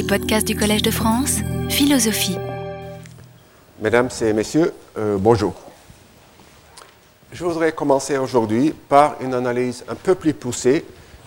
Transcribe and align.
les 0.00 0.06
podcasts 0.06 0.46
du 0.46 0.56
Collège 0.56 0.80
de 0.80 0.90
France, 0.90 1.40
Philosophie. 1.68 2.38
Mesdames 3.80 4.08
et 4.22 4.32
messieurs, 4.32 4.72
euh, 4.96 5.18
bonjour. 5.18 5.52
Je 7.32 7.44
voudrais 7.44 7.72
commencer 7.72 8.16
aujourd'hui 8.16 8.72
par 8.88 9.20
une 9.20 9.34
analyse 9.34 9.84
un 9.88 9.94
peu 9.94 10.14
plus 10.14 10.32
poussée 10.32 10.86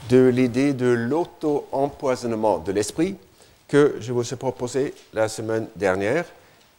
de 0.10 0.26
l'idée 0.26 0.74
de 0.74 0.88
l'auto-empoisonnement 0.88 2.58
de 2.58 2.72
l'esprit 2.72 3.16
que 3.68 3.98
je 4.00 4.12
vous 4.12 4.34
ai 4.34 4.38
proposé 4.38 4.96
la 5.14 5.28
semaine 5.28 5.68
dernière 5.76 6.26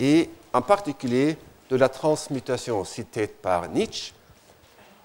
et 0.00 0.30
en 0.52 0.62
particulier 0.62 1.36
de 1.70 1.76
la 1.76 1.88
transmutation 1.88 2.84
citée 2.84 3.28
par 3.28 3.68
Nietzsche 3.68 4.12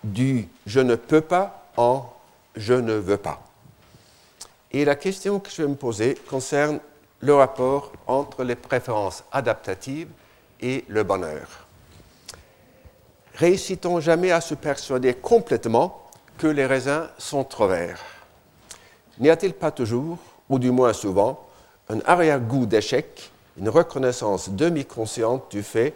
du 0.03 0.47
je 0.65 0.79
ne 0.79 0.95
peux 0.95 1.21
pas 1.21 1.69
en 1.77 2.11
je 2.55 2.73
ne 2.73 2.93
veux 2.93 3.17
pas. 3.17 3.48
Et 4.71 4.85
la 4.85 4.95
question 4.95 5.39
que 5.39 5.49
je 5.49 5.63
vais 5.63 5.67
me 5.67 5.75
poser 5.75 6.15
concerne 6.29 6.79
le 7.21 7.33
rapport 7.33 7.91
entre 8.07 8.43
les 8.43 8.55
préférences 8.55 9.23
adaptatives 9.31 10.09
et 10.61 10.85
le 10.87 11.03
bonheur. 11.03 11.67
Réussit-on 13.35 13.99
jamais 13.99 14.31
à 14.31 14.41
se 14.41 14.53
persuader 14.53 15.13
complètement 15.13 16.03
que 16.37 16.47
les 16.47 16.65
raisins 16.65 17.07
sont 17.17 17.43
trop 17.43 17.67
verts 17.67 18.03
N'y 19.19 19.29
a-t-il 19.29 19.53
pas 19.53 19.71
toujours, 19.71 20.17
ou 20.47 20.59
du 20.59 20.71
moins 20.71 20.93
souvent, 20.93 21.45
un 21.89 21.99
arrière-goût 22.05 22.65
d'échec, 22.65 23.31
une 23.57 23.67
reconnaissance 23.67 24.49
demi-consciente 24.49 25.51
du 25.51 25.63
fait 25.63 25.93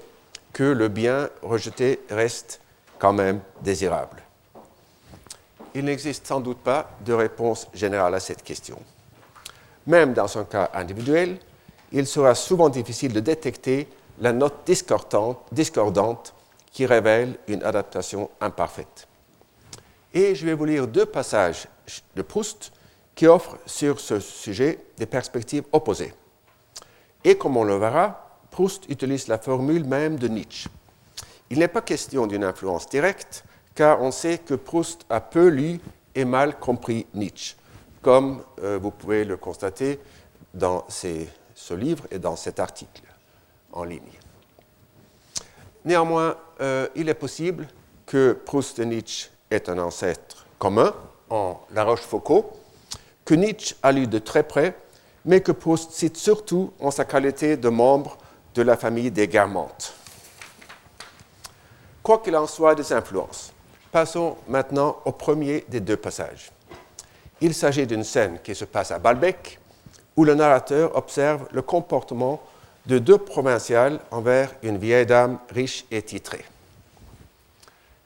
que 0.52 0.64
le 0.64 0.90
bien 0.90 1.30
rejeté 1.42 2.02
reste 2.10 2.60
quand 3.00 3.14
même 3.14 3.40
désirable? 3.62 4.24
Il 5.76 5.86
n'existe 5.86 6.28
sans 6.28 6.40
doute 6.40 6.60
pas 6.60 6.92
de 7.06 7.14
réponse 7.14 7.68
générale 7.74 8.16
à 8.16 8.20
cette 8.20 8.44
question. 8.44 8.80
Même 9.88 10.14
dans 10.14 10.38
un 10.38 10.46
cas 10.46 10.70
individuel, 10.74 11.38
il 11.92 12.08
sera 12.08 12.36
souvent 12.36 12.70
difficile 12.70 13.14
de 13.14 13.20
détecter 13.20 13.88
la 14.20 14.32
note 14.32 14.66
discordante, 14.66 15.40
discordante 15.52 16.34
qui 16.72 16.86
révèle 16.86 17.38
une 17.48 17.64
adaptation 17.64 18.30
imparfaite. 18.42 19.08
Et 20.14 20.36
je 20.36 20.46
vais 20.46 20.54
vous 20.54 20.66
lire 20.66 20.88
deux 20.88 21.06
passages 21.06 21.68
de 22.16 22.22
Proust 22.22 22.72
qui 23.16 23.28
offrent 23.28 23.58
sur 23.66 24.00
ce 24.00 24.20
sujet 24.20 24.80
des 24.98 25.06
perspectives 25.06 25.66
opposées. 25.72 26.14
Et 27.24 27.38
comme 27.38 27.58
on 27.58 27.64
le 27.64 27.78
verra, 27.78 28.40
Proust 28.52 28.90
utilise 28.90 29.28
la 29.28 29.38
formule 29.38 29.84
même 29.84 30.18
de 30.18 30.28
Nietzsche. 30.28 30.70
Il 31.50 31.60
n'est 31.60 31.68
pas 31.68 31.82
question 31.82 32.28
d'une 32.28 32.44
influence 32.44 32.88
directe, 32.90 33.44
car 33.76 34.02
on 34.02 34.12
sait 34.12 34.38
que 34.38 34.54
Proust 34.54 35.06
a 35.10 35.22
peu 35.22 35.48
lu 35.48 35.80
et 36.16 36.26
mal 36.26 36.60
compris 36.60 37.08
Nietzsche, 37.14 37.56
comme 38.02 38.44
euh, 38.62 38.80
vous 38.82 38.92
pouvez 38.92 39.26
le 39.26 39.38
constater 39.38 40.00
dans 40.54 40.86
ce 40.90 41.74
livre 41.74 42.06
et 42.12 42.20
dans 42.20 42.36
cet 42.36 42.60
article 42.60 43.04
en 43.72 43.84
ligne. 43.84 44.02
Néanmoins, 45.86 46.38
euh, 46.62 46.88
il 46.96 47.10
est 47.10 47.16
possible 47.16 47.68
que 48.06 48.34
Proust 48.46 48.80
et 48.80 48.86
Nietzsche 48.86 49.30
aient 49.50 49.70
un 49.70 49.80
ancêtre 49.80 50.46
commun 50.60 50.94
en 51.30 51.60
La 51.72 51.84
Rochefoucauld, 51.84 52.46
que 53.26 53.34
Nietzsche 53.34 53.76
a 53.82 53.92
lu 53.92 54.08
de 54.08 54.20
très 54.20 54.44
près, 54.44 54.78
mais 55.26 55.42
que 55.42 55.52
Proust 55.52 55.92
cite 55.92 56.18
surtout 56.18 56.74
en 56.80 56.92
sa 56.92 57.06
qualité 57.06 57.58
de 57.58 57.70
membre 57.70 58.18
de 58.54 58.62
la 58.62 58.78
famille 58.78 59.10
des 59.10 59.28
Guermantes. 59.28 59.94
Quoi 62.04 62.20
qu'il 62.20 62.36
en 62.36 62.48
soit 62.48 62.76
des 62.76 62.92
influences, 62.92 63.54
Passons 63.94 64.38
maintenant 64.48 64.98
au 65.06 65.12
premier 65.12 65.66
des 65.68 65.80
deux 65.80 65.98
passages. 65.98 66.50
Il 67.42 67.54
s'agit 67.54 67.86
d'une 67.86 68.04
scène 68.04 68.40
qui 68.44 68.56
se 68.56 68.66
passe 68.66 68.90
à 68.90 68.98
Balbec, 68.98 69.60
où 70.18 70.26
le 70.26 70.34
narrateur 70.34 70.98
observe 70.98 71.46
le 71.52 71.62
comportement 71.62 72.42
de 72.88 72.98
deux 72.98 73.20
provinciales 73.20 74.00
envers 74.10 74.50
une 74.64 74.80
vieille 74.80 75.06
dame 75.06 75.38
riche 75.52 75.86
et 75.92 76.02
titrée. 76.02 76.44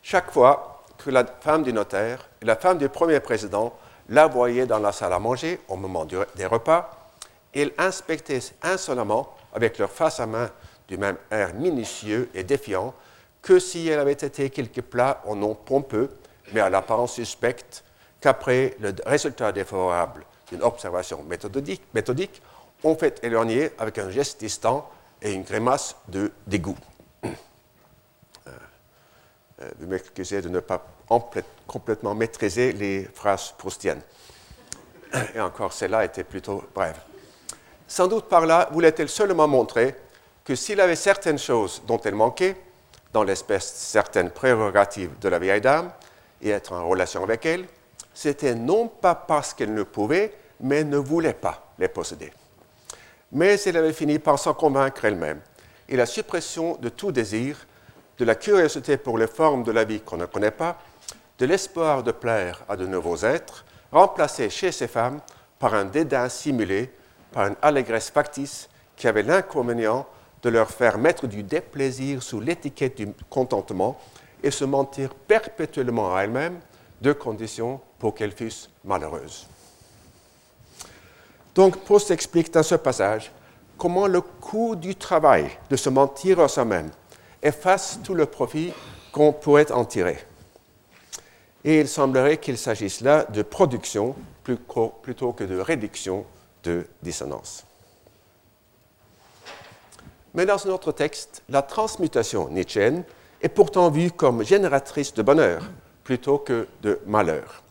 Chaque 0.03 0.30
fois 0.30 0.83
que 0.98 1.09
la 1.09 1.23
femme 1.23 1.64
du 1.64 1.71
notaire 1.71 2.27
et 2.42 2.45
la 2.45 2.58
femme 2.58 2.80
du 2.80 2.89
premier 2.89 3.21
président 3.21 3.73
la 4.09 4.27
voyaient 4.27 4.65
dans 4.65 4.80
la 4.80 4.92
salle 4.92 5.14
à 5.14 5.19
manger 5.19 5.61
au 5.69 5.77
moment 5.77 6.04
des 6.04 6.45
repas, 6.45 7.08
ils 7.54 7.71
inspectaient 7.77 8.42
insolemment, 8.61 9.33
avec 9.54 9.77
leur 9.77 9.89
face 9.89 10.19
à 10.19 10.25
main 10.25 10.49
du 10.89 10.98
même 10.98 11.15
air 11.31 11.54
minutieux 11.54 12.30
et 12.33 12.43
défiant, 12.43 12.93
que 13.47 13.59
si 13.59 13.87
elle 13.87 13.99
avait 13.99 14.11
été 14.11 14.49
quelque 14.49 14.81
plat 14.81 15.21
au 15.25 15.33
nom 15.33 15.55
pompeux, 15.55 16.09
mais 16.52 16.59
à 16.59 16.69
l'apparence 16.69 17.13
suspecte, 17.13 17.85
qu'après 18.19 18.75
le 18.81 18.93
résultat 19.05 19.53
défavorable 19.53 20.25
d'une 20.52 20.61
observation 20.63 21.23
méthodique, 21.23 21.81
méthodique, 21.93 22.41
on 22.83 22.93
fait 22.95 23.23
éloigner 23.23 23.71
avec 23.80 23.99
un 23.99 24.09
geste 24.09 24.41
distant 24.41 24.89
et 25.21 25.31
une 25.31 25.43
grimace 25.43 25.95
de 26.09 26.30
dégoût. 26.45 26.75
Euh, 27.23 27.30
euh, 29.61 29.71
vous 29.80 29.87
m'excusez 29.87 30.41
de 30.41 30.49
ne 30.49 30.59
pas 30.59 30.86
complètement 31.65 32.15
maîtriser 32.15 32.73
les 32.73 33.05
phrases 33.13 33.53
proustiennes. 33.57 34.02
Et 35.33 35.39
encore, 35.39 35.71
celle-là 35.71 36.03
était 36.03 36.25
plutôt 36.25 36.65
brève. 36.75 36.99
Sans 37.87 38.07
doute 38.07 38.25
par 38.25 38.45
là 38.45 38.67
voulait-elle 38.73 39.07
seulement 39.07 39.47
montrer 39.47 39.95
que 40.43 40.53
s'il 40.53 40.81
avait 40.81 40.97
certaines 40.97 41.39
choses 41.39 41.81
dont 41.87 42.02
elle 42.02 42.15
manquait, 42.15 42.57
dans 43.17 43.23
l'espèce 43.23 43.73
certaines 43.73 44.30
prérogatives 44.30 45.17
de 45.20 45.28
la 45.28 45.39
vieille 45.39 45.60
dame 45.60 45.89
et 46.39 46.52
être 46.52 46.72
en 46.73 46.88
relation 46.88 47.23
avec 47.23 47.48
elle, 47.48 47.66
c'était 48.14 48.54
non 48.54 48.88
pas 48.88 49.16
parce 49.16 49.55
qu'elle 49.55 49.73
ne 49.73 49.82
pouvait, 49.82 50.36
mais 50.60 50.83
ne 50.83 50.98
voulait 50.98 51.33
pas 51.33 51.73
les 51.80 51.88
posséder. 51.88 52.32
Mais 53.32 53.60
elle 53.61 53.78
avait 53.78 53.94
fini 53.94 54.20
par 54.20 54.38
s'en 54.38 54.54
convaincre 54.54 55.04
elle-même, 55.04 55.42
et 55.89 55.95
la 55.95 56.05
suppression 56.05 56.78
de 56.80 56.89
tout 56.89 57.11
désir, 57.11 57.66
de 58.20 58.26
la 58.26 58.36
curiosité 58.36 58.98
pour 58.98 59.17
les 59.17 59.26
formes 59.26 59.64
de 59.64 59.72
la 59.72 59.84
vie 59.84 60.02
qu'on 60.02 60.17
ne 60.17 60.28
connaît 60.28 60.52
pas, 60.52 60.78
de 61.39 61.48
l'espoir 61.48 62.04
de 62.04 62.11
plaire 62.11 62.64
à 62.70 62.76
de 62.76 62.86
nouveaux 62.86 63.17
êtres, 63.26 63.66
remplacée 63.92 64.52
chez 64.52 64.72
ces 64.72 64.88
femmes 64.88 65.22
par 65.58 65.73
un 65.73 65.86
dédain 65.86 66.30
simulé, 66.30 66.94
par 67.32 67.48
une 67.48 67.55
allégresse 67.64 68.11
factice 68.11 68.70
qui 68.95 69.08
avait 69.08 69.23
l'inconvénient 69.23 70.05
de 70.47 70.52
leur 70.53 70.71
faire 70.71 70.97
mettre 70.97 71.27
du 71.27 71.43
déplaisir 71.43 72.23
sous 72.23 72.39
l'étiquette 72.39 72.95
du 72.95 73.09
contentement 73.30 73.99
et 74.41 74.49
se 74.49 74.63
mentir 74.63 75.13
perpétuellement 75.13 76.15
à 76.15 76.21
elles-mêmes, 76.21 76.61
deux 77.02 77.13
conditions 77.13 77.81
pour 77.99 78.15
qu'elles 78.15 78.31
fussent 78.31 78.69
malheureuses. 78.86 79.45
Donc, 81.53 81.75
Proust 81.83 82.11
explique 82.11 82.53
dans 82.53 82.63
ce 82.63 82.75
passage 82.75 83.30
comment 83.77 84.07
le 84.07 84.21
coût 84.21 84.77
du 84.77 84.95
travail 84.95 85.49
de 85.69 85.75
se 85.75 85.89
mentir 85.89 86.39
à 86.39 86.47
soi-même 86.47 86.91
efface 87.43 87.99
tout 88.02 88.13
le 88.13 88.25
profit 88.25 88.71
qu'on 89.11 89.33
pourrait 89.33 89.69
en 89.73 89.83
tirer. 89.83 90.17
Et 91.65 91.81
il 91.81 91.89
semblerait 91.89 92.37
qu'il 92.37 92.57
s'agisse 92.57 93.02
là 93.02 93.25
de 93.25 93.41
production 93.41 94.15
plutôt 94.45 95.33
que 95.33 95.43
de 95.43 95.59
réduction 95.59 96.25
de 96.63 96.87
dissonance. 97.03 97.67
Mais 100.37 100.45
dans 100.45 100.67
un 100.67 100.70
autre 100.70 100.92
texte, 100.92 101.42
la 101.49 101.64
transmutation 101.64 102.48
nietzschéenne 102.49 103.03
est 103.42 103.49
pourtant 103.49 103.89
vue 103.89 104.11
comme 104.11 104.43
génératrice 104.43 105.11
de 105.15 105.23
bonheur 105.23 105.64
plutôt 106.03 106.37
que 106.37 106.67
de 106.83 106.99
malheur. 107.08 107.64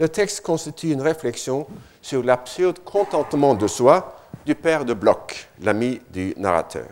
Le 0.00 0.08
texte 0.08 0.40
constitue 0.40 0.90
une 0.90 1.00
réflexion 1.00 1.68
sur 2.02 2.24
l'absurde 2.24 2.80
contentement 2.80 3.54
de 3.54 3.68
soi 3.68 4.20
du 4.44 4.56
père 4.56 4.84
de 4.84 4.92
Bloch, 4.92 5.48
l'ami 5.60 6.00
du 6.10 6.34
narrateur. 6.36 6.88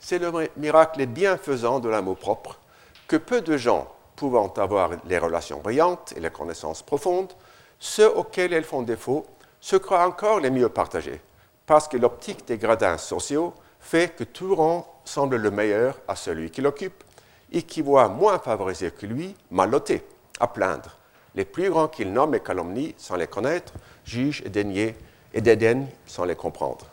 C'est 0.00 0.18
le 0.18 0.32
miracle 0.56 1.06
bienfaisant 1.06 1.78
de 1.78 1.88
l'amour-propre 1.88 2.58
que 3.06 3.18
peu 3.18 3.40
de 3.40 3.56
gens 3.56 3.86
pouvant 4.16 4.52
avoir 4.56 4.90
les 5.06 5.18
relations 5.18 5.60
brillantes 5.60 6.12
et 6.16 6.20
les 6.20 6.30
connaissances 6.30 6.82
profondes, 6.82 7.32
ceux 7.78 8.10
auxquels 8.10 8.52
elles 8.52 8.64
font 8.64 8.82
défaut 8.82 9.26
se 9.60 9.76
croient 9.76 10.04
encore 10.04 10.40
les 10.40 10.50
mieux 10.50 10.68
partagés, 10.68 11.20
parce 11.66 11.88
que 11.88 11.96
l'optique 11.96 12.46
des 12.46 12.58
gradins 12.58 12.98
sociaux 12.98 13.54
fait 13.80 14.14
que 14.14 14.24
tout 14.24 14.54
rang 14.54 15.00
semble 15.04 15.36
le 15.36 15.50
meilleur 15.50 15.98
à 16.08 16.16
celui 16.16 16.50
qui 16.50 16.60
l'occupe 16.60 17.02
et 17.50 17.62
qui 17.62 17.82
voit 17.82 18.08
moins 18.08 18.38
favorisé 18.38 18.90
que 18.90 19.06
lui, 19.06 19.34
malloté, 19.50 20.04
à 20.40 20.46
plaindre. 20.46 20.96
Les 21.34 21.44
plus 21.44 21.70
grands 21.70 21.88
qu'il 21.88 22.12
nomme 22.12 22.34
et 22.34 22.40
calomnie 22.40 22.94
sans 22.98 23.16
les 23.16 23.26
connaître, 23.26 23.72
juge 24.04 24.42
et 24.44 24.48
dénier 24.48 24.96
et 25.34 25.40
dédaigne 25.40 25.86
sans 26.06 26.24
les 26.24 26.36
comprendre. 26.36 26.86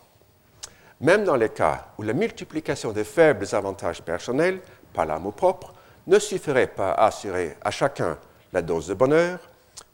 Même 1.02 1.24
dans 1.24 1.36
les 1.36 1.50
cas 1.50 1.88
où 1.98 2.04
la 2.04 2.14
multiplication 2.14 2.92
des 2.92 3.04
faibles 3.04 3.48
avantages 3.54 4.02
personnels 4.02 4.60
par 4.94 5.06
l'amour 5.06 5.34
propre 5.34 5.74
ne 6.08 6.20
suffirait 6.20 6.68
pas 6.68 6.92
à 6.92 7.08
assurer 7.08 7.56
à 7.62 7.72
chacun 7.72 8.18
la 8.52 8.62
dose 8.62 8.88
de 8.88 8.94
bonheur, 8.94 9.40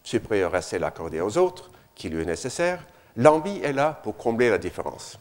supérieure 0.03 0.55
à 0.55 0.61
celle 0.61 0.83
accordée 0.83 1.21
aux 1.21 1.37
autres, 1.37 1.69
qui 1.93 2.09
lui 2.09 2.21
est 2.21 2.25
nécessaire, 2.25 2.79
L'envie 3.17 3.61
est 3.63 3.73
là 3.73 3.99
pour 4.03 4.17
combler 4.17 4.49
la 4.49 4.57
différence. 4.57 5.17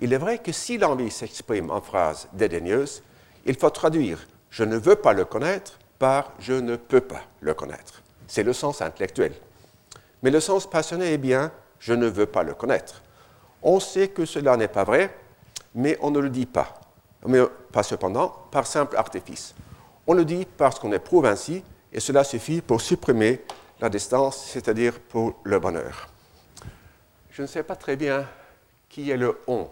Il 0.00 0.12
est 0.12 0.18
vrai 0.18 0.38
que 0.38 0.52
si 0.52 0.78
l'envie 0.78 1.10
s'exprime 1.10 1.70
en 1.70 1.80
phrases 1.80 2.28
dédaigneuses, 2.32 3.02
il 3.44 3.56
faut 3.56 3.70
traduire 3.70 4.26
je 4.50 4.64
ne 4.64 4.76
veux 4.76 4.96
pas 4.96 5.12
le 5.12 5.24
connaître 5.24 5.78
par 5.98 6.32
je 6.38 6.52
ne 6.52 6.76
peux 6.76 7.00
pas 7.00 7.22
le 7.40 7.54
connaître. 7.54 8.02
C'est 8.26 8.42
le 8.42 8.52
sens 8.52 8.80
intellectuel. 8.82 9.32
Mais 10.22 10.30
le 10.30 10.40
sens 10.40 10.68
passionné 10.68 11.12
est 11.12 11.18
bien 11.18 11.52
je 11.78 11.92
ne 11.92 12.06
veux 12.06 12.26
pas 12.26 12.42
le 12.42 12.54
connaître. 12.54 13.02
On 13.62 13.80
sait 13.80 14.08
que 14.08 14.24
cela 14.24 14.56
n'est 14.56 14.68
pas 14.68 14.84
vrai, 14.84 15.14
mais 15.74 15.98
on 16.00 16.10
ne 16.10 16.18
le 16.20 16.30
dit 16.30 16.46
pas. 16.46 16.80
Mais 17.26 17.40
pas 17.72 17.82
cependant 17.82 18.28
par 18.50 18.66
simple 18.66 18.96
artifice. 18.96 19.54
On 20.06 20.14
le 20.14 20.24
dit 20.24 20.46
parce 20.56 20.78
qu'on 20.78 20.92
éprouve 20.92 21.26
ainsi, 21.26 21.62
et 21.92 22.00
cela 22.00 22.24
suffit 22.24 22.60
pour 22.60 22.80
supprimer 22.80 23.42
la 23.80 23.88
distance, 23.88 24.44
c'est-à-dire 24.52 24.98
pour 25.00 25.34
le 25.44 25.58
bonheur. 25.58 26.08
Je 27.38 27.42
ne 27.42 27.46
sais 27.46 27.62
pas 27.62 27.76
très 27.76 27.94
bien 27.94 28.26
qui 28.88 29.12
est 29.12 29.16
le 29.16 29.38
on 29.46 29.70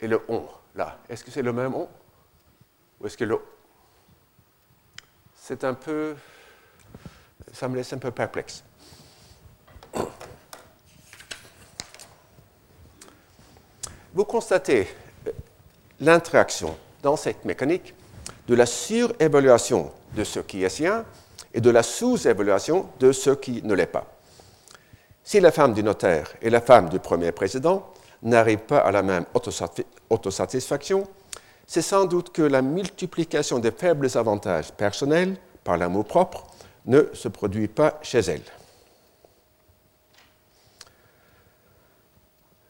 et 0.00 0.08
le 0.08 0.22
on 0.28 0.42
là. 0.74 0.96
Est-ce 1.10 1.24
que 1.24 1.30
c'est 1.30 1.42
le 1.42 1.52
même 1.52 1.74
on 1.74 1.86
Ou 2.98 3.06
est-ce 3.06 3.18
que 3.18 3.24
le. 3.24 3.38
C'est 5.36 5.62
un 5.62 5.74
peu. 5.74 6.16
Ça 7.52 7.68
me 7.68 7.76
laisse 7.76 7.92
un 7.92 7.98
peu 7.98 8.10
perplexe. 8.10 8.64
Vous 14.14 14.24
constatez 14.24 14.88
l'interaction 16.00 16.78
dans 17.02 17.18
cette 17.18 17.44
mécanique 17.44 17.94
de 18.48 18.54
la 18.54 18.64
surévaluation 18.64 19.92
de 20.14 20.24
ce 20.24 20.40
qui 20.40 20.64
est 20.64 20.70
sien 20.70 21.04
et 21.52 21.60
de 21.60 21.68
la 21.68 21.82
sous-évaluation 21.82 22.88
de 23.00 23.12
ce 23.12 23.28
qui 23.28 23.60
ne 23.62 23.74
l'est 23.74 23.84
pas. 23.84 24.11
Si 25.24 25.40
la 25.40 25.52
femme 25.52 25.72
du 25.72 25.82
notaire 25.82 26.32
et 26.42 26.50
la 26.50 26.60
femme 26.60 26.88
du 26.88 26.98
premier 26.98 27.32
président 27.32 27.86
n'arrivent 28.22 28.58
pas 28.58 28.78
à 28.78 28.90
la 28.90 29.02
même 29.02 29.24
autosatisfaction, 30.10 31.06
c'est 31.66 31.82
sans 31.82 32.06
doute 32.06 32.32
que 32.32 32.42
la 32.42 32.60
multiplication 32.60 33.58
des 33.58 33.70
faibles 33.70 34.08
avantages 34.14 34.72
personnels 34.72 35.36
par 35.64 35.76
l'amour 35.76 36.04
propre 36.04 36.46
ne 36.86 37.04
se 37.12 37.28
produit 37.28 37.68
pas 37.68 37.98
chez 38.02 38.18
elles. 38.18 38.42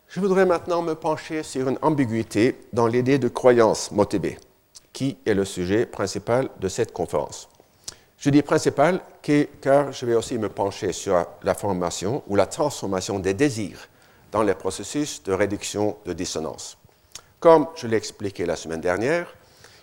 Je 0.08 0.20
voudrais 0.20 0.44
maintenant 0.44 0.82
me 0.82 0.94
pencher 0.94 1.42
sur 1.42 1.68
une 1.68 1.78
ambiguïté 1.80 2.60
dans 2.74 2.86
l'idée 2.86 3.18
de 3.18 3.28
croyance 3.28 3.90
motivée, 3.92 4.38
qui 4.92 5.16
est 5.24 5.32
le 5.32 5.46
sujet 5.46 5.86
principal 5.86 6.50
de 6.60 6.68
cette 6.68 6.92
conférence. 6.92 7.48
Je 8.22 8.30
dis 8.30 8.42
principal 8.42 9.00
car 9.60 9.90
je 9.90 10.06
vais 10.06 10.14
aussi 10.14 10.38
me 10.38 10.48
pencher 10.48 10.92
sur 10.92 11.26
la 11.42 11.54
formation 11.54 12.22
ou 12.28 12.36
la 12.36 12.46
transformation 12.46 13.18
des 13.18 13.34
désirs 13.34 13.88
dans 14.30 14.44
les 14.44 14.54
processus 14.54 15.24
de 15.24 15.32
réduction 15.32 15.96
de 16.04 16.12
dissonance. 16.12 16.78
Comme 17.40 17.66
je 17.74 17.88
l'ai 17.88 17.96
expliqué 17.96 18.46
la 18.46 18.54
semaine 18.54 18.80
dernière, 18.80 19.26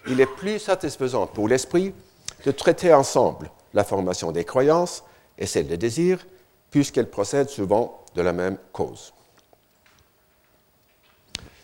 il 0.08 0.22
est 0.22 0.26
plus 0.38 0.58
satisfaisant 0.58 1.28
pour 1.28 1.50
l'esprit 1.50 1.94
de 2.46 2.52
traiter 2.52 2.94
ensemble 2.94 3.52
la 3.74 3.84
formation 3.84 4.32
des 4.32 4.46
croyances 4.46 5.04
et 5.38 5.46
celle 5.46 5.68
des 5.68 5.76
désirs, 5.76 6.26
puisqu'elles 6.72 7.10
procèdent 7.10 7.50
souvent 7.50 8.06
de 8.16 8.22
la 8.22 8.32
même 8.32 8.58
cause. 8.72 9.14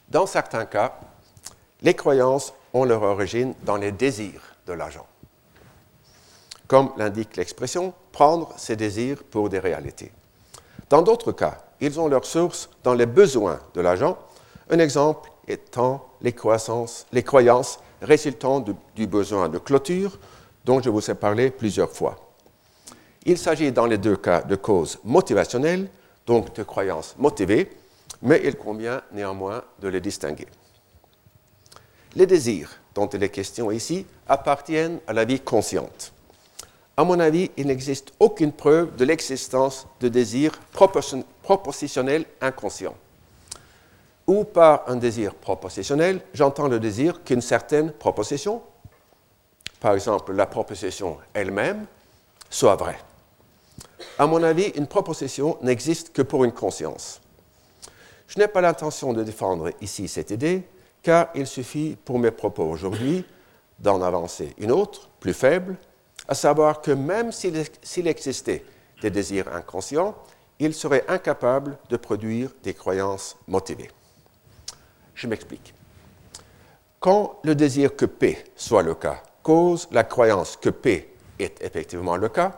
Dans 0.09 0.25
certains 0.25 0.65
cas, 0.65 0.99
les 1.81 1.93
croyances 1.93 2.53
ont 2.73 2.83
leur 2.83 3.03
origine 3.03 3.53
dans 3.63 3.77
les 3.77 3.93
désirs 3.93 4.57
de 4.67 4.73
l'agent. 4.73 5.07
Comme 6.67 6.91
l'indique 6.97 7.37
l'expression, 7.37 7.93
prendre 8.11 8.53
ses 8.57 8.75
désirs 8.75 9.23
pour 9.23 9.49
des 9.49 9.59
réalités. 9.59 10.11
Dans 10.89 11.01
d'autres 11.01 11.31
cas, 11.31 11.57
ils 11.81 11.99
ont 11.99 12.07
leur 12.07 12.25
source 12.25 12.69
dans 12.83 12.93
les 12.93 13.05
besoins 13.05 13.59
de 13.73 13.81
l'agent, 13.81 14.17
un 14.69 14.79
exemple 14.79 15.29
étant 15.47 16.09
les, 16.21 16.33
croyances 16.33 17.79
résultant 18.01 18.63
du 18.95 19.07
besoin 19.07 19.49
de 19.49 19.57
clôture 19.57 20.17
dont 20.63 20.81
je 20.81 20.89
vous 20.89 21.11
ai 21.11 21.13
parlé 21.13 21.51
plusieurs 21.51 21.91
fois. 21.91 22.15
Il 23.25 23.37
s'agit 23.37 23.71
dans 23.71 23.85
les 23.85 23.97
deux 23.97 24.17
cas 24.17 24.41
de 24.41 24.55
causes 24.55 24.99
motivationnelles, 25.03 25.89
donc 26.25 26.55
de 26.55 26.63
croyances 26.63 27.15
motivées, 27.17 27.71
mais 28.21 28.41
il 28.43 28.55
convient 28.55 29.01
néanmoins 29.11 29.63
de 29.79 29.87
les 29.87 30.01
distinguer. 30.01 30.47
Les 32.15 32.25
désirs 32.25 32.71
dont 32.93 33.07
il 33.07 33.21
est 33.23 33.29
question 33.29 33.71
ici 33.71 34.05
appartiennent 34.27 34.99
à 35.05 35.13
la 35.13 35.25
vie 35.25 35.39
consciente. 35.39 36.13
À 36.97 37.03
mon 37.03 37.19
avis, 37.19 37.51
il 37.57 37.67
n'existe 37.67 38.13
aucune 38.19 38.53
preuve 38.53 38.95
de 38.95 39.03
l'existence 39.03 39.85
de 39.99 40.07
désirs 40.07 40.57
propositionnels 40.71 42.25
inconscients. 42.39 42.95
Ou 44.27 44.43
par 44.43 44.83
un 44.87 44.95
désir 44.95 45.35
propositionnel, 45.35 46.21
j'entends 46.33 46.67
le 46.67 46.79
désir 46.79 47.23
qu'une 47.23 47.41
certaine 47.41 47.91
proposition, 47.91 48.61
par 49.79 49.93
exemple 49.93 50.33
la 50.33 50.45
proposition 50.45 51.17
elle-même, 51.33 51.85
soit 52.49 52.75
vraie. 52.75 52.99
À 54.17 54.25
mon 54.25 54.41
avis, 54.41 54.67
une 54.75 54.87
proposition 54.87 55.57
n'existe 55.61 56.13
que 56.13 56.21
pour 56.21 56.45
une 56.45 56.53
conscience. 56.53 57.21
Je 58.27 58.39
n'ai 58.39 58.47
pas 58.47 58.61
l'intention 58.61 59.13
de 59.13 59.23
défendre 59.23 59.69
ici 59.81 60.07
cette 60.07 60.31
idée, 60.31 60.63
car 61.03 61.27
il 61.35 61.45
suffit 61.45 61.97
pour 62.05 62.17
mes 62.17 62.31
propos 62.31 62.63
aujourd'hui 62.63 63.25
d'en 63.77 64.01
avancer 64.01 64.55
une 64.57 64.71
autre, 64.71 65.09
plus 65.19 65.33
faible, 65.33 65.75
à 66.27 66.35
savoir 66.35 66.81
que 66.81 66.91
même 66.91 67.31
s'il 67.31 68.07
existait 68.07 68.63
des 69.01 69.09
désirs 69.09 69.53
inconscients, 69.53 70.15
il 70.59 70.73
serait 70.73 71.05
incapable 71.07 71.77
de 71.89 71.97
produire 71.97 72.49
des 72.63 72.73
croyances 72.73 73.37
motivées. 73.47 73.91
Je 75.13 75.27
m'explique. 75.27 75.73
Quand 76.99 77.39
le 77.43 77.55
désir 77.55 77.95
que 77.95 78.05
P 78.05 78.43
soit 78.55 78.83
le 78.83 78.95
cas 78.95 79.21
cause 79.43 79.87
la 79.91 80.03
croyance 80.03 80.57
que 80.57 80.69
P 80.69 81.13
est 81.37 81.61
effectivement 81.61 82.15
le 82.15 82.29
cas, 82.29 82.53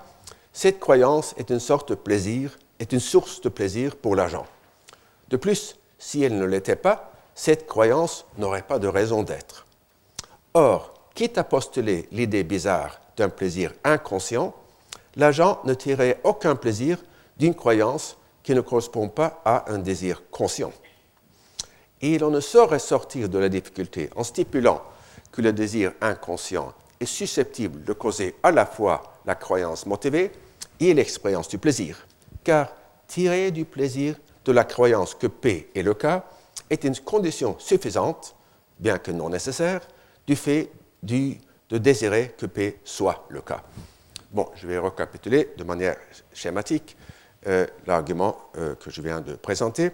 cette 0.53 0.79
croyance 0.79 1.33
est 1.37 1.49
une 1.49 1.59
sorte 1.59 1.89
de 1.89 1.95
plaisir, 1.95 2.57
est 2.79 2.93
une 2.93 2.99
source 2.99 3.41
de 3.41 3.49
plaisir 3.49 3.95
pour 3.95 4.15
l'agent. 4.15 4.45
De 5.29 5.37
plus, 5.37 5.77
si 5.99 6.23
elle 6.23 6.37
ne 6.37 6.45
l'était 6.45 6.75
pas, 6.77 7.11
cette 7.35 7.67
croyance 7.67 8.25
n'aurait 8.37 8.61
pas 8.61 8.79
de 8.79 8.87
raison 8.87 9.23
d'être. 9.23 9.65
Or, 10.53 10.93
quitte 11.13 11.37
à 11.37 11.43
postuler 11.43 12.07
l'idée 12.11 12.43
bizarre 12.43 12.99
d'un 13.17 13.29
plaisir 13.29 13.73
inconscient, 13.83 14.55
l'agent 15.15 15.59
ne 15.65 15.73
tirait 15.73 16.19
aucun 16.23 16.55
plaisir 16.55 16.97
d'une 17.37 17.55
croyance 17.55 18.17
qui 18.43 18.53
ne 18.53 18.61
correspond 18.61 19.09
pas 19.09 19.41
à 19.43 19.71
un 19.71 19.79
désir 19.79 20.21
conscient. 20.31 20.71
Et 22.01 22.17
l'on 22.19 22.29
ne 22.29 22.39
saurait 22.39 22.79
sortir 22.79 23.27
de 23.27 23.39
la 23.39 23.49
difficulté 23.49 24.09
en 24.15 24.23
stipulant 24.23 24.81
que 25.31 25.41
le 25.41 25.51
désir 25.51 25.91
inconscient 25.99 26.73
est 26.99 27.05
susceptible 27.05 27.83
de 27.83 27.93
causer 27.93 28.35
à 28.43 28.51
la 28.51 28.65
fois 28.65 29.03
la 29.25 29.35
croyance 29.35 29.85
motivée 29.85 30.31
et 30.79 30.93
l'expérience 30.93 31.49
du 31.49 31.57
plaisir, 31.57 32.07
car 32.43 32.69
tirer 33.07 33.51
du 33.51 33.65
plaisir 33.65 34.15
de 34.45 34.51
la 34.51 34.63
croyance 34.63 35.15
que 35.15 35.27
P 35.27 35.69
est 35.75 35.81
le 35.81 35.93
cas 35.93 36.23
est 36.69 36.83
une 36.83 36.97
condition 36.97 37.55
suffisante, 37.59 38.35
bien 38.79 38.97
que 38.97 39.11
non 39.11 39.29
nécessaire, 39.29 39.81
du 40.25 40.35
fait 40.35 40.71
du 41.03 41.39
de 41.69 41.77
désirer 41.77 42.33
que 42.37 42.45
P 42.45 42.79
soit 42.83 43.25
le 43.29 43.41
cas. 43.41 43.63
Bon, 44.31 44.49
je 44.55 44.67
vais 44.67 44.79
récapituler 44.79 45.53
de 45.57 45.63
manière 45.63 45.97
schématique 46.33 46.97
euh, 47.47 47.65
l'argument 47.85 48.49
euh, 48.57 48.75
que 48.75 48.89
je 48.89 49.01
viens 49.01 49.21
de 49.21 49.35
présenter. 49.35 49.91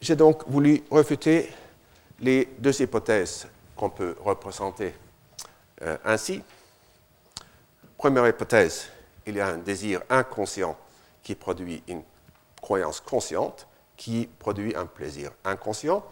J'ai 0.00 0.16
donc 0.16 0.46
voulu 0.48 0.82
refuter 0.90 1.48
les 2.20 2.48
deux 2.58 2.80
hypothèses 2.82 3.46
qu'on 3.76 3.90
peut 3.90 4.16
représenter 4.24 4.94
euh, 5.82 5.96
ainsi. 6.04 6.42
Première 7.96 8.26
hypothèse, 8.28 8.88
il 9.26 9.36
y 9.36 9.40
a 9.40 9.48
un 9.48 9.58
désir 9.58 10.02
inconscient 10.08 10.76
qui 11.22 11.34
produit 11.34 11.82
une 11.88 12.02
croyance 12.60 13.00
consciente 13.00 13.66
qui 13.96 14.28
produit 14.38 14.74
un 14.76 14.86
plaisir 14.86 15.30
inconscient. 15.44 16.04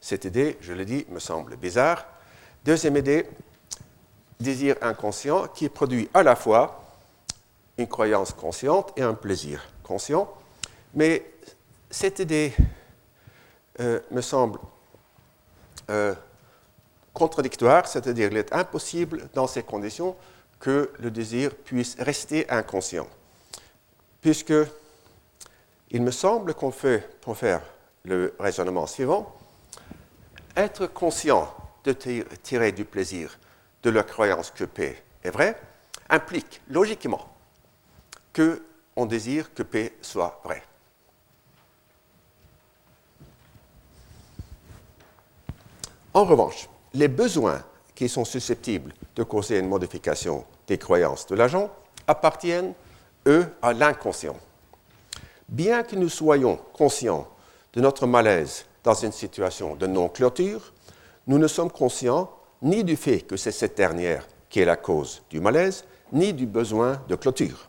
Cette 0.00 0.24
idée, 0.24 0.56
je 0.60 0.72
le 0.72 0.84
dis, 0.84 1.04
me 1.10 1.18
semble 1.18 1.56
bizarre. 1.56 2.06
Deuxième 2.64 2.96
idée, 2.96 3.28
désir 4.42 4.76
inconscient 4.82 5.48
qui 5.48 5.68
produit 5.68 6.08
à 6.12 6.22
la 6.22 6.36
fois 6.36 6.84
une 7.78 7.88
croyance 7.88 8.32
consciente 8.32 8.92
et 8.96 9.02
un 9.02 9.14
plaisir 9.14 9.64
conscient. 9.82 10.32
Mais 10.94 11.24
cette 11.90 12.18
idée 12.18 12.52
euh, 13.80 14.00
me 14.10 14.20
semble 14.20 14.58
euh, 15.90 16.14
contradictoire, 17.12 17.86
c'est-à-dire 17.86 18.28
qu'il 18.28 18.38
est 18.38 18.52
impossible 18.52 19.28
dans 19.34 19.46
ces 19.46 19.62
conditions 19.62 20.16
que 20.60 20.90
le 20.98 21.10
désir 21.10 21.54
puisse 21.54 21.96
rester 21.98 22.48
inconscient. 22.50 23.08
Puisque 24.20 24.54
il 25.90 26.02
me 26.02 26.10
semble 26.10 26.54
qu'on 26.54 26.70
fait, 26.70 27.08
pour 27.20 27.36
faire 27.36 27.60
le 28.04 28.34
raisonnement 28.38 28.86
suivant, 28.86 29.34
être 30.56 30.86
conscient 30.86 31.52
de 31.84 31.92
tirer 31.92 32.72
du 32.72 32.84
plaisir 32.84 33.38
de 33.82 33.90
la 33.90 34.02
croyance 34.02 34.50
que 34.50 34.64
P 34.64 34.96
est 35.22 35.30
vrai 35.30 35.56
implique 36.08 36.60
logiquement 36.68 37.28
qu'on 38.34 39.06
désire 39.06 39.52
que 39.54 39.62
P 39.62 39.96
soit 40.00 40.40
vrai. 40.44 40.62
En 46.14 46.24
revanche, 46.24 46.68
les 46.92 47.08
besoins 47.08 47.62
qui 47.94 48.08
sont 48.08 48.24
susceptibles 48.24 48.92
de 49.16 49.22
causer 49.22 49.58
une 49.58 49.68
modification 49.68 50.44
des 50.66 50.76
croyances 50.76 51.26
de 51.26 51.34
l'agent 51.34 51.70
appartiennent, 52.06 52.74
eux, 53.26 53.46
à 53.62 53.72
l'inconscient. 53.72 54.36
bien 55.48 55.82
que 55.82 55.96
nous 55.96 56.08
soyons 56.08 56.56
conscients 56.72 57.28
de 57.72 57.80
notre 57.80 58.06
malaise 58.06 58.66
dans 58.84 58.94
une 58.94 59.12
situation 59.12 59.74
de 59.74 59.86
non-clôture, 59.86 60.72
nous 61.26 61.38
ne 61.38 61.46
sommes 61.46 61.70
conscients 61.70 62.30
ni 62.62 62.84
du 62.84 62.96
fait 62.96 63.20
que 63.20 63.36
c'est 63.36 63.52
cette 63.52 63.76
dernière 63.76 64.26
qui 64.48 64.60
est 64.60 64.64
la 64.64 64.76
cause 64.76 65.22
du 65.30 65.40
malaise, 65.40 65.84
ni 66.12 66.32
du 66.32 66.46
besoin 66.46 67.02
de 67.08 67.16
clôture. 67.16 67.68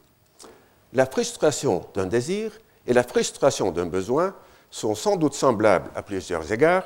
La 0.93 1.05
frustration 1.05 1.85
d'un 1.93 2.05
désir 2.05 2.51
et 2.85 2.93
la 2.93 3.03
frustration 3.03 3.71
d'un 3.71 3.87
besoin 3.87 4.35
sont 4.69 4.93
sans 4.95 5.15
doute 5.15 5.33
semblables 5.33 5.89
à 5.95 6.03
plusieurs 6.03 6.51
égards, 6.51 6.85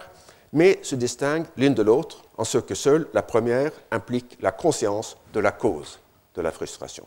mais 0.53 0.79
se 0.83 0.95
distinguent 0.95 1.47
l'une 1.57 1.73
de 1.73 1.83
l'autre 1.83 2.21
en 2.37 2.43
ce 2.43 2.57
que 2.57 2.75
seule 2.75 3.07
la 3.13 3.23
première 3.23 3.71
implique 3.91 4.37
la 4.39 4.51
conscience 4.51 5.17
de 5.33 5.39
la 5.39 5.51
cause 5.51 5.99
de 6.35 6.41
la 6.41 6.51
frustration. 6.51 7.05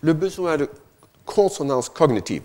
Le 0.00 0.12
besoin 0.12 0.56
de 0.56 0.70
consonance 1.28 1.88
cognitive 1.88 2.42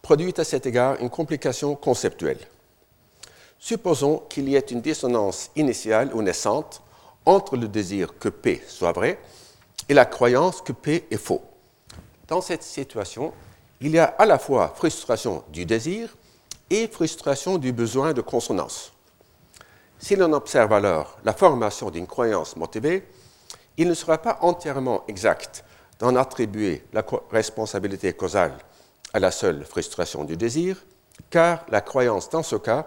produit 0.00 0.34
à 0.38 0.44
cet 0.44 0.66
égard 0.66 0.96
une 1.00 1.10
complication 1.10 1.74
conceptuelle. 1.74 2.38
Supposons 3.58 4.22
qu'il 4.28 4.48
y 4.48 4.56
ait 4.56 4.60
une 4.60 4.80
dissonance 4.80 5.50
initiale 5.56 6.10
ou 6.14 6.22
naissante 6.22 6.82
entre 7.26 7.56
le 7.56 7.68
désir 7.68 8.18
que 8.18 8.28
P 8.28 8.62
soit 8.68 8.92
vrai 8.92 9.18
et 9.88 9.94
la 9.94 10.04
croyance 10.04 10.60
que 10.60 10.72
P 10.72 11.06
est 11.10 11.16
faux. 11.16 11.42
Dans 12.28 12.40
cette 12.40 12.62
situation, 12.62 13.32
il 13.80 13.90
y 13.90 13.98
a 13.98 14.04
à 14.04 14.26
la 14.26 14.38
fois 14.38 14.72
frustration 14.76 15.42
du 15.48 15.66
désir 15.66 16.16
et 16.70 16.86
frustration 16.88 17.58
du 17.58 17.72
besoin 17.72 18.12
de 18.12 18.20
consonance. 18.20 18.92
Si 19.98 20.16
l'on 20.16 20.32
observe 20.32 20.72
alors 20.72 21.18
la 21.24 21.32
formation 21.32 21.90
d'une 21.90 22.06
croyance 22.06 22.56
motivée, 22.56 23.06
il 23.76 23.88
ne 23.88 23.94
sera 23.94 24.18
pas 24.18 24.38
entièrement 24.42 25.04
exact 25.08 25.64
d'en 25.98 26.16
attribuer 26.16 26.84
la 26.92 27.04
responsabilité 27.30 28.12
causale 28.12 28.56
à 29.12 29.20
la 29.20 29.30
seule 29.30 29.64
frustration 29.64 30.24
du 30.24 30.36
désir, 30.36 30.84
car 31.30 31.64
la 31.68 31.80
croyance 31.80 32.28
dans 32.30 32.42
ce 32.42 32.56
cas 32.56 32.86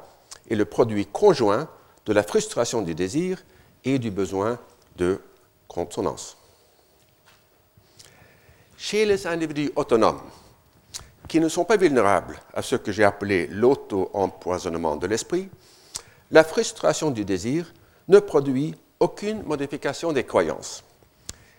est 0.49 0.55
le 0.55 0.65
produit 0.65 1.05
conjoint 1.05 1.69
de 2.05 2.13
la 2.13 2.23
frustration 2.23 2.81
du 2.81 2.95
désir 2.95 3.43
et 3.83 3.99
du 3.99 4.11
besoin 4.11 4.59
de 4.97 5.21
consonance. 5.67 6.37
Chez 8.77 9.05
les 9.05 9.25
individus 9.25 9.71
autonomes, 9.75 10.21
qui 11.27 11.39
ne 11.39 11.49
sont 11.49 11.65
pas 11.65 11.77
vulnérables 11.77 12.39
à 12.53 12.61
ce 12.61 12.75
que 12.75 12.91
j'ai 12.91 13.03
appelé 13.03 13.47
l'auto-empoisonnement 13.47 14.95
de 14.95 15.07
l'esprit, 15.07 15.49
la 16.31 16.43
frustration 16.43 17.11
du 17.11 17.25
désir 17.25 17.73
ne 18.07 18.19
produit 18.19 18.75
aucune 18.99 19.43
modification 19.43 20.13
des 20.13 20.23
croyances 20.23 20.83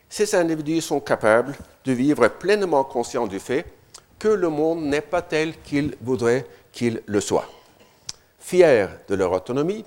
ces 0.08 0.34
individus 0.34 0.80
sont 0.80 1.00
capables 1.00 1.54
de 1.84 1.92
vivre 1.92 2.28
pleinement 2.28 2.84
conscients 2.84 3.26
du 3.26 3.38
fait 3.38 3.66
que 4.18 4.28
le 4.28 4.48
monde 4.48 4.82
n'est 4.82 5.00
pas 5.00 5.22
tel 5.22 5.60
qu'ils 5.62 5.96
voudraient 6.00 6.46
qu'il 6.72 7.02
le 7.06 7.20
soit. 7.20 7.48
Fiers 8.38 8.88
de 9.08 9.14
leur 9.14 9.32
autonomie, 9.32 9.84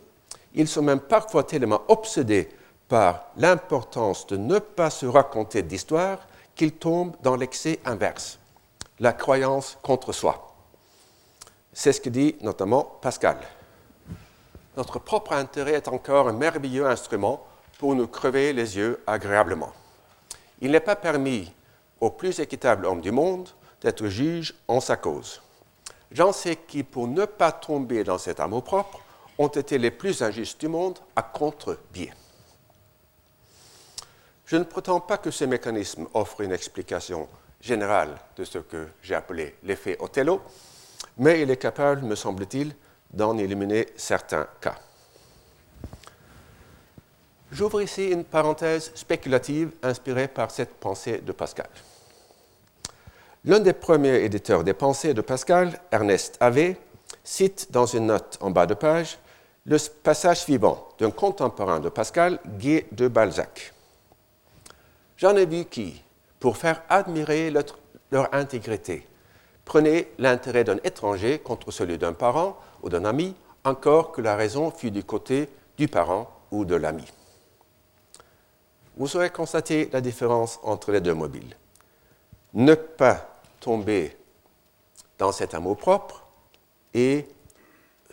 ils 0.54 0.68
sont 0.68 0.82
même 0.82 1.00
parfois 1.00 1.44
tellement 1.44 1.82
obsédés 1.88 2.50
par 2.88 3.32
l'importance 3.38 4.28
de 4.28 4.38
ne 4.38 4.60
pas 4.60 4.90
se 4.90 5.06
raconter 5.06 5.64
d'histoire 5.64 6.20
qu'ils 6.56 6.74
tombent 6.74 7.16
dans 7.24 7.36
l'excès 7.36 7.80
inverse, 7.86 8.38
la 9.00 9.14
croyance 9.14 9.78
contre 9.82 10.12
soi. 10.12 10.56
C'est 11.74 11.94
ce 11.94 12.02
que 12.02 12.10
dit 12.10 12.36
notamment 12.42 12.84
Pascal. 13.02 13.38
Notre 14.78 15.00
propre 15.00 15.34
intérêt 15.34 15.74
est 15.74 15.88
encore 15.88 16.28
un 16.28 16.34
merveilleux 16.34 16.86
instrument 16.86 17.46
pour 17.80 17.96
nous 17.96 18.08
crever 18.08 18.54
les 18.54 18.78
yeux 18.78 19.02
agréablement. 19.08 19.72
Il 20.62 20.72
n'est 20.72 20.80
pas 20.80 20.96
permis 20.96 21.52
au 22.00 22.12
plus 22.12 22.40
équitable 22.40 22.86
homme 22.86 23.02
du 23.02 23.12
monde 23.12 23.50
d'être 23.82 24.08
juge 24.08 24.54
en 24.68 24.80
sa 24.80 24.96
cause. 24.96 25.42
J'en 26.12 26.32
sais 26.32 26.56
qui, 26.56 26.84
pour 26.84 27.08
ne 27.08 27.26
pas 27.26 27.52
tomber 27.52 28.04
dans 28.04 28.18
cet 28.18 28.40
amour-propre, 28.40 29.02
ont 29.38 29.48
été 29.48 29.78
les 29.78 29.92
plus 29.92 30.22
injustes 30.22 30.60
du 30.60 30.68
monde 30.68 31.00
à 31.16 31.24
contre-biais. 31.24 32.14
Je 34.46 34.58
ne 34.58 34.64
prétends 34.64 35.00
pas 35.00 35.18
que 35.18 35.32
ce 35.32 35.46
mécanisme 35.46 36.08
offre 36.14 36.42
une 36.42 36.52
explication 36.52 37.28
générale 37.62 38.18
de 38.36 38.44
ce 38.44 38.58
que 38.58 38.90
j'ai 39.02 39.16
appelé 39.16 39.56
l'effet 39.64 39.96
Othello, 40.00 40.42
mais 41.18 41.42
il 41.42 41.50
est 41.50 41.58
capable, 41.58 42.02
me 42.02 42.16
semble-t-il, 42.16 42.76
d'en 43.12 43.38
éliminer 43.38 43.88
certains 43.96 44.48
cas. 44.60 44.76
J'ouvre 47.52 47.82
ici 47.82 48.08
une 48.08 48.24
parenthèse 48.24 48.92
spéculative 48.96 49.72
inspirée 49.84 50.30
par 50.30 50.52
cette 50.52 50.74
pensée 50.76 51.18
de 51.18 51.34
Pascal. 51.34 51.68
L'un 53.44 53.60
des 53.60 53.74
premiers 53.74 54.24
éditeurs 54.24 54.64
des 54.64 54.74
pensées 54.74 55.14
de 55.14 55.20
Pascal, 55.20 55.78
Ernest 55.92 56.38
Havé, 56.40 56.78
cite 57.26 57.68
dans 57.70 57.86
une 57.86 58.06
note 58.06 58.38
en 58.40 58.52
bas 58.52 58.66
de 58.66 58.74
page 58.74 59.20
le 59.66 59.78
passage 60.02 60.40
suivant 60.40 60.88
d'un 60.98 61.12
contemporain 61.12 61.82
de 61.82 61.90
Pascal, 61.90 62.40
Guy 62.58 62.84
de 62.94 63.10
Balzac. 63.10 63.74
J'en 65.18 65.36
ai 65.36 65.46
vu 65.46 65.66
qui, 65.66 66.02
pour 66.40 66.56
faire 66.56 66.82
admirer 66.88 67.52
leur 68.12 68.34
intégrité, 68.34 69.06
prenaient 69.66 70.08
l'intérêt 70.20 70.64
d'un 70.64 70.78
étranger 70.86 71.38
contre 71.40 71.70
celui 71.72 71.98
d'un 71.98 72.14
parent 72.14 72.58
ou 72.82 72.90
d'un 72.90 73.04
ami, 73.04 73.36
encore 73.66 74.14
que 74.14 74.22
la 74.22 74.38
raison 74.38 74.72
fût 74.72 74.90
du 74.90 75.04
côté 75.04 75.50
du 75.78 75.90
parent 75.90 76.32
ou 76.50 76.64
de 76.64 76.76
l'ami 76.76 77.06
vous 78.98 79.16
aurez 79.16 79.30
constaté 79.30 79.90
la 79.92 80.02
différence 80.02 80.60
entre 80.64 80.92
les 80.92 81.02
deux 81.02 81.14
mobiles. 81.14 81.56
Ne 82.54 82.76
pas 82.76 83.40
tomber 83.60 84.18
dans 85.18 85.32
cet 85.32 85.54
amour 85.54 85.78
propre 85.78 86.26
et 86.94 87.28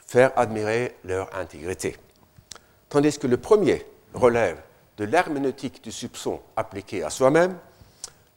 faire 0.06 0.32
admirer 0.36 0.96
leur 1.04 1.34
intégrité. 1.36 1.96
Tandis 2.88 3.18
que 3.18 3.26
le 3.26 3.36
premier 3.36 3.84
relève 4.14 4.60
de 4.96 5.04
l'herméneutique 5.04 5.82
du 5.82 5.92
soupçon 5.92 6.40
appliqué 6.56 7.02
à 7.02 7.10
soi-même, 7.10 7.56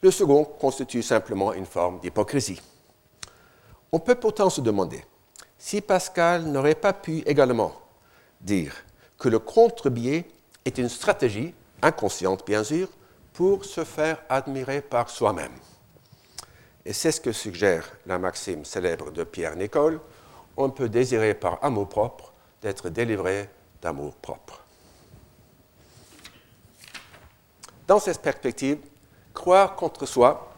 le 0.01 0.12
second 0.12 0.43
constitue 0.43 1.03
simplement 1.03 1.53
une 1.53 1.65
forme 1.65 2.00
d'hypocrisie. 2.00 2.62
On 3.91 4.00
peut 4.00 4.15
pourtant 4.15 4.50
se 4.50 4.62
demander 4.62 5.03
si 5.57 5.81
Pascal 5.81 6.45
n'aurait 6.45 6.75
pas 6.75 6.93
pu 6.93 7.19
également 7.19 7.74
dire 8.41 8.74
que 9.19 9.29
le 9.29 9.38
contre-biais 9.38 10.25
est 10.65 10.77
une 10.77 10.89
stratégie 10.89 11.53
inconsciente 11.82 12.46
bien 12.46 12.64
sûr, 12.64 12.88
pour 13.34 13.66
se 13.66 13.84
faire 13.84 14.22
admirer 14.30 14.82
par 14.82 15.10
soi-même. 15.10 15.54
Et 16.86 16.94
c'est 16.94 17.12
ce 17.12 17.22
que 17.22 17.32
suggère 17.32 17.90
la 18.06 18.18
maxime 18.18 18.66
célèbre 18.66 19.12
de 19.12 19.24
Pierre 19.24 19.56
Nicole, 19.56 20.00
on 20.58 20.70
peut 20.70 20.90
désirer 20.90 21.34
par 21.34 21.64
amour 21.64 21.88
propre 21.88 22.34
d'être 22.62 22.90
délivré 22.90 23.50
d'amour 23.82 24.16
propre. 24.16 24.62
Dans 27.88 28.00
cette 28.00 28.22
perspective, 28.22 28.80
croire 29.34 29.76
contre 29.76 30.06
soi 30.06 30.54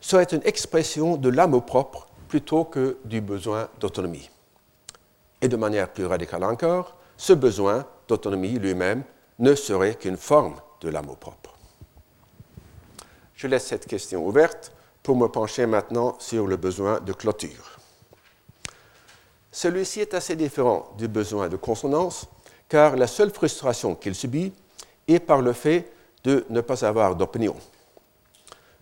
serait 0.00 0.24
une 0.24 0.42
expression 0.44 1.16
de 1.16 1.28
l'amour 1.28 1.66
propre 1.66 2.06
plutôt 2.28 2.64
que 2.64 2.98
du 3.04 3.20
besoin 3.20 3.68
d'autonomie. 3.80 4.30
Et 5.40 5.48
de 5.48 5.56
manière 5.56 5.92
plus 5.92 6.06
radicale 6.06 6.44
encore, 6.44 6.96
ce 7.16 7.32
besoin 7.32 7.86
d'autonomie 8.08 8.58
lui-même 8.58 9.02
ne 9.40 9.54
serait 9.54 9.96
qu'une 9.96 10.16
forme 10.16 10.54
de 10.80 10.88
l'amour-propre. 10.88 11.54
Je 13.34 13.46
laisse 13.46 13.66
cette 13.66 13.86
question 13.86 14.26
ouverte 14.26 14.72
pour 15.02 15.16
me 15.16 15.26
pencher 15.26 15.66
maintenant 15.66 16.16
sur 16.18 16.46
le 16.46 16.56
besoin 16.56 17.00
de 17.00 17.12
clôture. 17.12 17.78
Celui-ci 19.50 20.00
est 20.00 20.14
assez 20.14 20.36
différent 20.36 20.92
du 20.96 21.08
besoin 21.08 21.48
de 21.48 21.56
consonance, 21.56 22.26
car 22.68 22.96
la 22.96 23.06
seule 23.06 23.30
frustration 23.30 23.94
qu'il 23.94 24.14
subit 24.14 24.52
est 25.08 25.18
par 25.18 25.40
le 25.40 25.52
fait 25.52 25.90
de 26.22 26.44
ne 26.50 26.60
pas 26.60 26.84
avoir 26.84 27.16
d'opinion. 27.16 27.56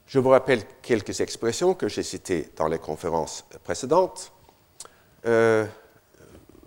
Je 0.07 0.19
vous 0.19 0.31
rappelle 0.31 0.62
quelques 0.83 1.21
expressions 1.21 1.75
que 1.75 1.88
j'ai 1.88 2.03
citées 2.03 2.50
dans 2.57 2.67
les 2.67 2.79
conférences 2.79 3.45
précédentes 3.62 4.33
euh, 5.27 5.67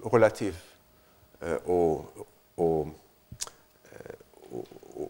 relatives 0.03 0.57
euh, 1.43 1.57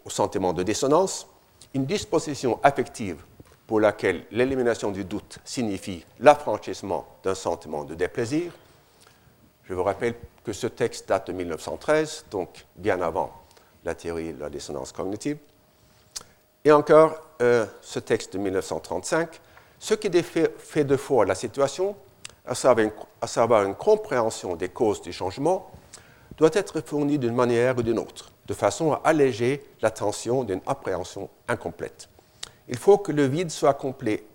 sentiment 0.10 0.54
de 0.54 0.64
dissonance, 0.64 1.28
une 1.74 1.86
disposition 1.86 2.60
affective 2.64 3.24
pour 3.68 3.80
laquelle 3.80 4.26
l'élimination 4.32 4.92
du 4.92 5.06
doute 5.06 5.40
signifie 5.46 6.06
l'affranchissement 6.20 7.06
d'un 7.24 7.36
sentiment 7.36 7.84
de 7.84 7.96
déplaisir. 7.96 8.52
Je 9.64 9.74
vous 9.74 9.84
rappelle 9.84 10.16
que 10.44 10.52
ce 10.52 10.68
texte 10.68 11.08
date 11.08 11.28
de 11.28 11.34
1913, 11.34 12.26
donc 12.30 12.66
bien 12.76 13.02
avant 13.02 13.32
la 13.86 13.96
théorie 13.96 14.34
de 14.34 14.40
la 14.42 14.50
dissonance 14.50 14.92
cognitive. 14.92 15.38
Et 16.66 16.72
encore, 16.72 17.16
euh, 17.42 17.66
ce 17.82 18.00
texte 18.00 18.34
de 18.34 18.40
1935, 18.40 19.40
ce 19.80 19.94
qui 19.94 20.12
fait 20.22 20.84
de 20.84 20.98
fois 20.98 21.26
la 21.26 21.36
situation, 21.36 21.96
à 22.46 22.56
savoir, 22.56 22.86
une, 22.86 22.92
à 23.22 23.28
savoir 23.28 23.64
une 23.64 23.76
compréhension 23.76 24.56
des 24.56 24.70
causes 24.70 25.02
du 25.02 25.14
changement, 25.14 25.72
doit 26.38 26.52
être 26.54 26.82
fourni 26.82 27.18
d'une 27.18 27.36
manière 27.36 27.78
ou 27.78 27.84
d'une 27.84 28.00
autre 28.00 28.31
de 28.52 28.54
façon 28.54 28.92
à 28.92 29.00
alléger 29.06 29.64
la 29.82 29.92
tension 29.92 30.44
d'une 30.44 30.60
appréhension 30.68 31.30
incomplète. 31.48 32.10
Il 32.68 32.78
faut 32.78 32.98
que 32.98 33.14
le 33.14 33.24
vide 33.26 33.50
soit 33.50 33.76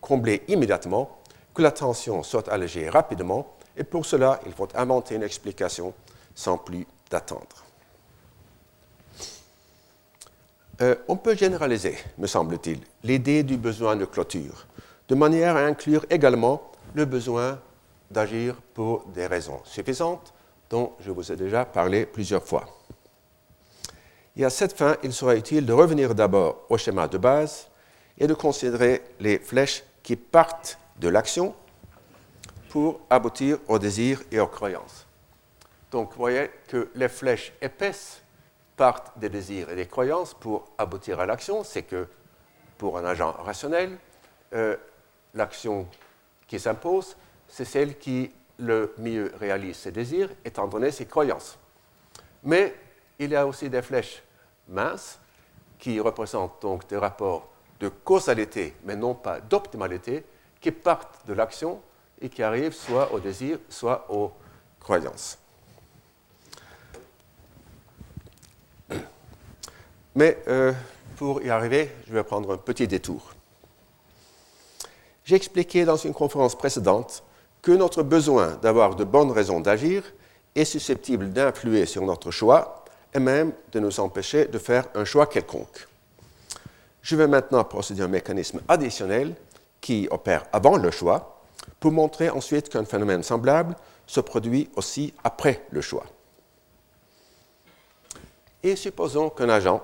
comblé, 0.00 0.42
immédiatement, 0.48 1.18
que 1.52 1.60
la 1.60 1.70
tension 1.70 2.22
soit 2.22 2.48
allégée 2.48 2.88
rapidement, 2.88 3.46
et 3.76 3.84
pour 3.84 4.06
cela, 4.06 4.40
il 4.46 4.54
faut 4.54 4.68
inventer 4.74 5.16
une 5.16 5.22
explication 5.22 5.92
sans 6.34 6.56
plus 6.56 6.86
d'attendre. 7.10 7.66
Euh, 10.80 10.94
on 11.08 11.16
peut 11.16 11.36
généraliser, 11.36 11.98
me 12.16 12.26
semble-t-il, 12.26 12.80
l'idée 13.04 13.42
du 13.42 13.58
besoin 13.58 13.96
de 13.96 14.06
clôture, 14.06 14.66
de 15.10 15.14
manière 15.14 15.56
à 15.56 15.60
inclure 15.60 16.06
également 16.08 16.70
le 16.94 17.04
besoin 17.04 17.60
d'agir 18.10 18.54
pour 18.72 19.04
des 19.08 19.26
raisons 19.26 19.60
suffisantes, 19.64 20.32
dont 20.70 20.92
je 21.00 21.10
vous 21.10 21.30
ai 21.30 21.36
déjà 21.36 21.66
parlé 21.66 22.06
plusieurs 22.06 22.44
fois. 22.44 22.75
Et 24.36 24.44
à 24.44 24.50
cette 24.50 24.76
fin, 24.76 24.96
il 25.02 25.12
sera 25.12 25.34
utile 25.34 25.64
de 25.64 25.72
revenir 25.72 26.14
d'abord 26.14 26.66
au 26.68 26.76
schéma 26.76 27.08
de 27.08 27.16
base 27.16 27.68
et 28.18 28.26
de 28.26 28.34
considérer 28.34 29.02
les 29.18 29.38
flèches 29.38 29.82
qui 30.02 30.16
partent 30.16 30.78
de 30.98 31.08
l'action 31.08 31.54
pour 32.68 33.00
aboutir 33.08 33.58
au 33.68 33.78
désir 33.78 34.22
et 34.30 34.38
aux 34.38 34.46
croyances. 34.46 35.06
Donc, 35.90 36.10
vous 36.10 36.18
voyez 36.18 36.50
que 36.68 36.90
les 36.94 37.08
flèches 37.08 37.52
épaisses 37.62 38.20
partent 38.76 39.18
des 39.18 39.30
désirs 39.30 39.70
et 39.70 39.76
des 39.76 39.86
croyances 39.86 40.34
pour 40.34 40.68
aboutir 40.76 41.18
à 41.18 41.26
l'action, 41.26 41.64
c'est 41.64 41.84
que 41.84 42.06
pour 42.76 42.98
un 42.98 43.04
agent 43.06 43.32
rationnel, 43.32 43.96
euh, 44.52 44.76
l'action 45.32 45.88
qui 46.46 46.60
s'impose, 46.60 47.16
c'est 47.48 47.64
celle 47.64 47.98
qui 47.98 48.30
le 48.58 48.94
mieux 48.98 49.32
réalise 49.40 49.76
ses 49.76 49.92
désirs, 49.92 50.28
étant 50.44 50.66
donné 50.66 50.90
ses 50.90 51.06
croyances. 51.06 51.58
Mais 52.42 52.74
il 53.18 53.30
y 53.30 53.36
a 53.36 53.46
aussi 53.46 53.70
des 53.70 53.80
flèches 53.80 54.22
minces 54.68 55.18
qui 55.78 56.00
représentent 56.00 56.60
donc 56.62 56.88
des 56.88 56.96
rapports 56.96 57.48
de 57.80 57.88
causalité, 57.88 58.74
mais 58.84 58.96
non 58.96 59.14
pas 59.14 59.40
d'optimalité, 59.40 60.24
qui 60.60 60.70
partent 60.70 61.26
de 61.26 61.34
l'action 61.34 61.80
et 62.20 62.28
qui 62.28 62.42
arrivent 62.42 62.72
soit 62.72 63.12
au 63.12 63.20
désir, 63.20 63.58
soit 63.68 64.06
aux 64.10 64.32
croyances. 64.80 65.38
Mais 70.14 70.38
euh, 70.48 70.72
pour 71.16 71.42
y 71.42 71.50
arriver, 71.50 71.92
je 72.06 72.14
vais 72.14 72.24
prendre 72.24 72.54
un 72.54 72.56
petit 72.56 72.88
détour. 72.88 73.34
J'ai 75.24 75.36
expliqué 75.36 75.84
dans 75.84 75.96
une 75.96 76.14
conférence 76.14 76.56
précédente 76.56 77.22
que 77.60 77.72
notre 77.72 78.02
besoin 78.02 78.54
d'avoir 78.62 78.94
de 78.94 79.04
bonnes 79.04 79.30
raisons 79.30 79.60
d'agir 79.60 80.02
est 80.54 80.64
susceptible 80.64 81.32
d'influer 81.32 81.84
sur 81.84 82.02
notre 82.02 82.30
choix 82.30 82.85
et 83.16 83.18
même 83.18 83.52
de 83.72 83.80
nous 83.80 83.98
empêcher 83.98 84.44
de 84.44 84.58
faire 84.58 84.86
un 84.94 85.06
choix 85.06 85.26
quelconque. 85.26 85.88
Je 87.00 87.16
vais 87.16 87.26
maintenant 87.26 87.64
procéder 87.64 88.02
à 88.02 88.04
un 88.04 88.08
mécanisme 88.08 88.60
additionnel 88.68 89.34
qui 89.80 90.06
opère 90.10 90.44
avant 90.52 90.76
le 90.76 90.90
choix 90.90 91.40
pour 91.80 91.92
montrer 91.92 92.28
ensuite 92.28 92.68
qu'un 92.68 92.84
phénomène 92.84 93.22
semblable 93.22 93.74
se 94.06 94.20
produit 94.20 94.68
aussi 94.76 95.14
après 95.24 95.64
le 95.70 95.80
choix. 95.80 96.04
Et 98.62 98.76
supposons 98.76 99.30
qu'un 99.30 99.48
agent 99.48 99.82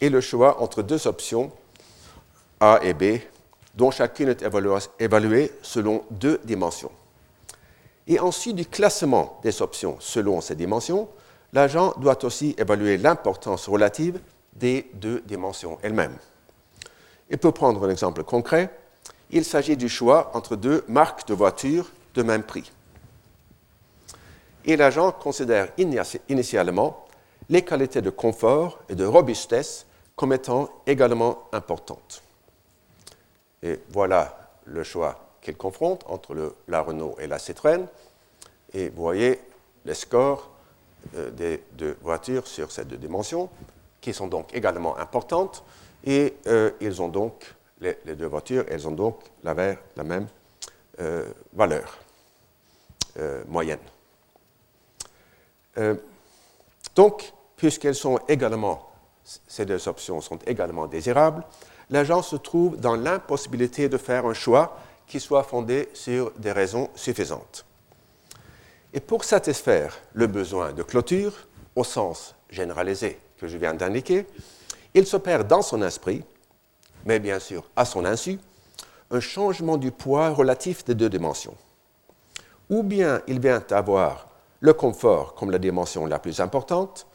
et 0.00 0.10
le 0.10 0.20
choix 0.20 0.60
entre 0.60 0.82
deux 0.82 1.06
options 1.06 1.52
A 2.58 2.80
et 2.82 2.94
B, 2.94 3.20
dont 3.76 3.92
chacune 3.92 4.30
est 4.30 4.44
évaluée 4.98 5.52
selon 5.62 6.04
deux 6.10 6.40
dimensions. 6.44 6.90
Et 8.08 8.18
ensuite 8.18 8.56
du 8.56 8.66
classement 8.66 9.38
des 9.44 9.62
options 9.62 9.96
selon 10.00 10.40
ces 10.40 10.56
dimensions, 10.56 11.08
l'agent 11.52 11.94
doit 11.98 12.24
aussi 12.24 12.54
évaluer 12.58 12.96
l'importance 12.96 13.68
relative 13.68 14.20
des 14.54 14.90
deux 14.94 15.20
dimensions 15.20 15.78
elles-mêmes. 15.82 16.16
Et 17.30 17.36
pour 17.36 17.54
prendre 17.54 17.86
un 17.86 17.90
exemple 17.90 18.24
concret, 18.24 18.70
il 19.30 19.44
s'agit 19.44 19.76
du 19.76 19.88
choix 19.88 20.30
entre 20.34 20.56
deux 20.56 20.84
marques 20.88 21.26
de 21.26 21.34
voitures 21.34 21.90
de 22.14 22.22
même 22.22 22.42
prix. 22.42 22.70
Et 24.64 24.76
l'agent 24.76 25.10
considère 25.12 25.68
initialement 26.28 27.06
les 27.48 27.62
qualités 27.62 28.02
de 28.02 28.10
confort 28.10 28.78
et 28.88 28.94
de 28.94 29.04
robustesse 29.04 29.86
comme 30.14 30.32
étant 30.32 30.68
également 30.86 31.48
importante. 31.52 32.22
Et 33.62 33.80
voilà 33.90 34.52
le 34.64 34.84
choix 34.84 35.18
qu'il 35.40 35.56
confronte 35.56 36.04
entre 36.08 36.54
la 36.68 36.80
Renault 36.80 37.16
et 37.18 37.26
la 37.26 37.38
Citroën. 37.38 37.86
Et 38.74 38.90
vous 38.90 39.02
voyez 39.02 39.40
les 39.84 39.94
scores 39.94 40.51
des 41.36 41.62
deux 41.72 41.96
voitures 42.02 42.46
sur 42.46 42.70
ces 42.70 42.84
deux 42.84 42.96
dimensions, 42.96 43.48
qui 44.00 44.12
sont 44.12 44.28
donc 44.28 44.54
également 44.54 44.96
importantes. 44.98 45.64
Et 46.04 46.34
euh, 46.46 46.70
ils 46.80 47.00
ont 47.00 47.08
donc, 47.08 47.54
les, 47.80 47.96
deux 48.16 48.26
voitures, 48.26 48.64
elles 48.68 48.86
ont 48.88 48.92
donc 48.92 49.18
la, 49.44 49.54
la 49.54 50.04
même 50.04 50.26
euh, 51.00 51.28
valeur 51.52 51.98
moyenne. 53.46 53.78
donc, 56.94 57.30
puisqu'elles 57.56 57.94
sont 57.94 58.18
également 58.26 58.92
ces 59.24 59.64
deux 59.64 59.88
options 59.88 60.20
sont 60.20 60.38
également 60.46 60.86
désirables, 60.86 61.44
l'agent 61.90 62.22
se 62.22 62.36
trouve 62.36 62.78
dans 62.78 62.96
l'impossibilité 62.96 63.88
de 63.88 63.98
faire 63.98 64.26
un 64.26 64.34
choix 64.34 64.78
qui 65.06 65.20
soit 65.20 65.42
fondé 65.42 65.88
sur 65.94 66.30
des 66.32 66.52
raisons 66.52 66.88
suffisantes. 66.94 67.64
Et 68.94 69.00
pour 69.00 69.24
satisfaire 69.24 69.98
le 70.12 70.26
besoin 70.26 70.72
de 70.72 70.82
clôture, 70.82 71.32
au 71.74 71.84
sens 71.84 72.34
généralisé 72.50 73.18
que 73.38 73.48
je 73.48 73.56
viens 73.56 73.74
d'indiquer, 73.74 74.26
il 74.94 75.06
s'opère 75.06 75.44
dans 75.44 75.62
son 75.62 75.82
esprit, 75.82 76.22
mais 77.06 77.18
bien 77.18 77.38
sûr 77.38 77.64
à 77.74 77.84
son 77.84 78.04
insu, 78.04 78.38
un 79.10 79.20
changement 79.20 79.76
du 79.78 79.90
poids 79.90 80.30
relatif 80.30 80.84
des 80.84 80.94
deux 80.94 81.08
dimensions. 81.08 81.56
Ou 82.68 82.82
bien 82.82 83.22
il 83.26 83.40
vient 83.40 83.64
avoir 83.70 84.28
le 84.60 84.72
confort 84.72 85.34
comme 85.34 85.50
la 85.50 85.58
dimension 85.58 86.06
la 86.06 86.18
plus 86.18 86.40
importante, 86.40 87.06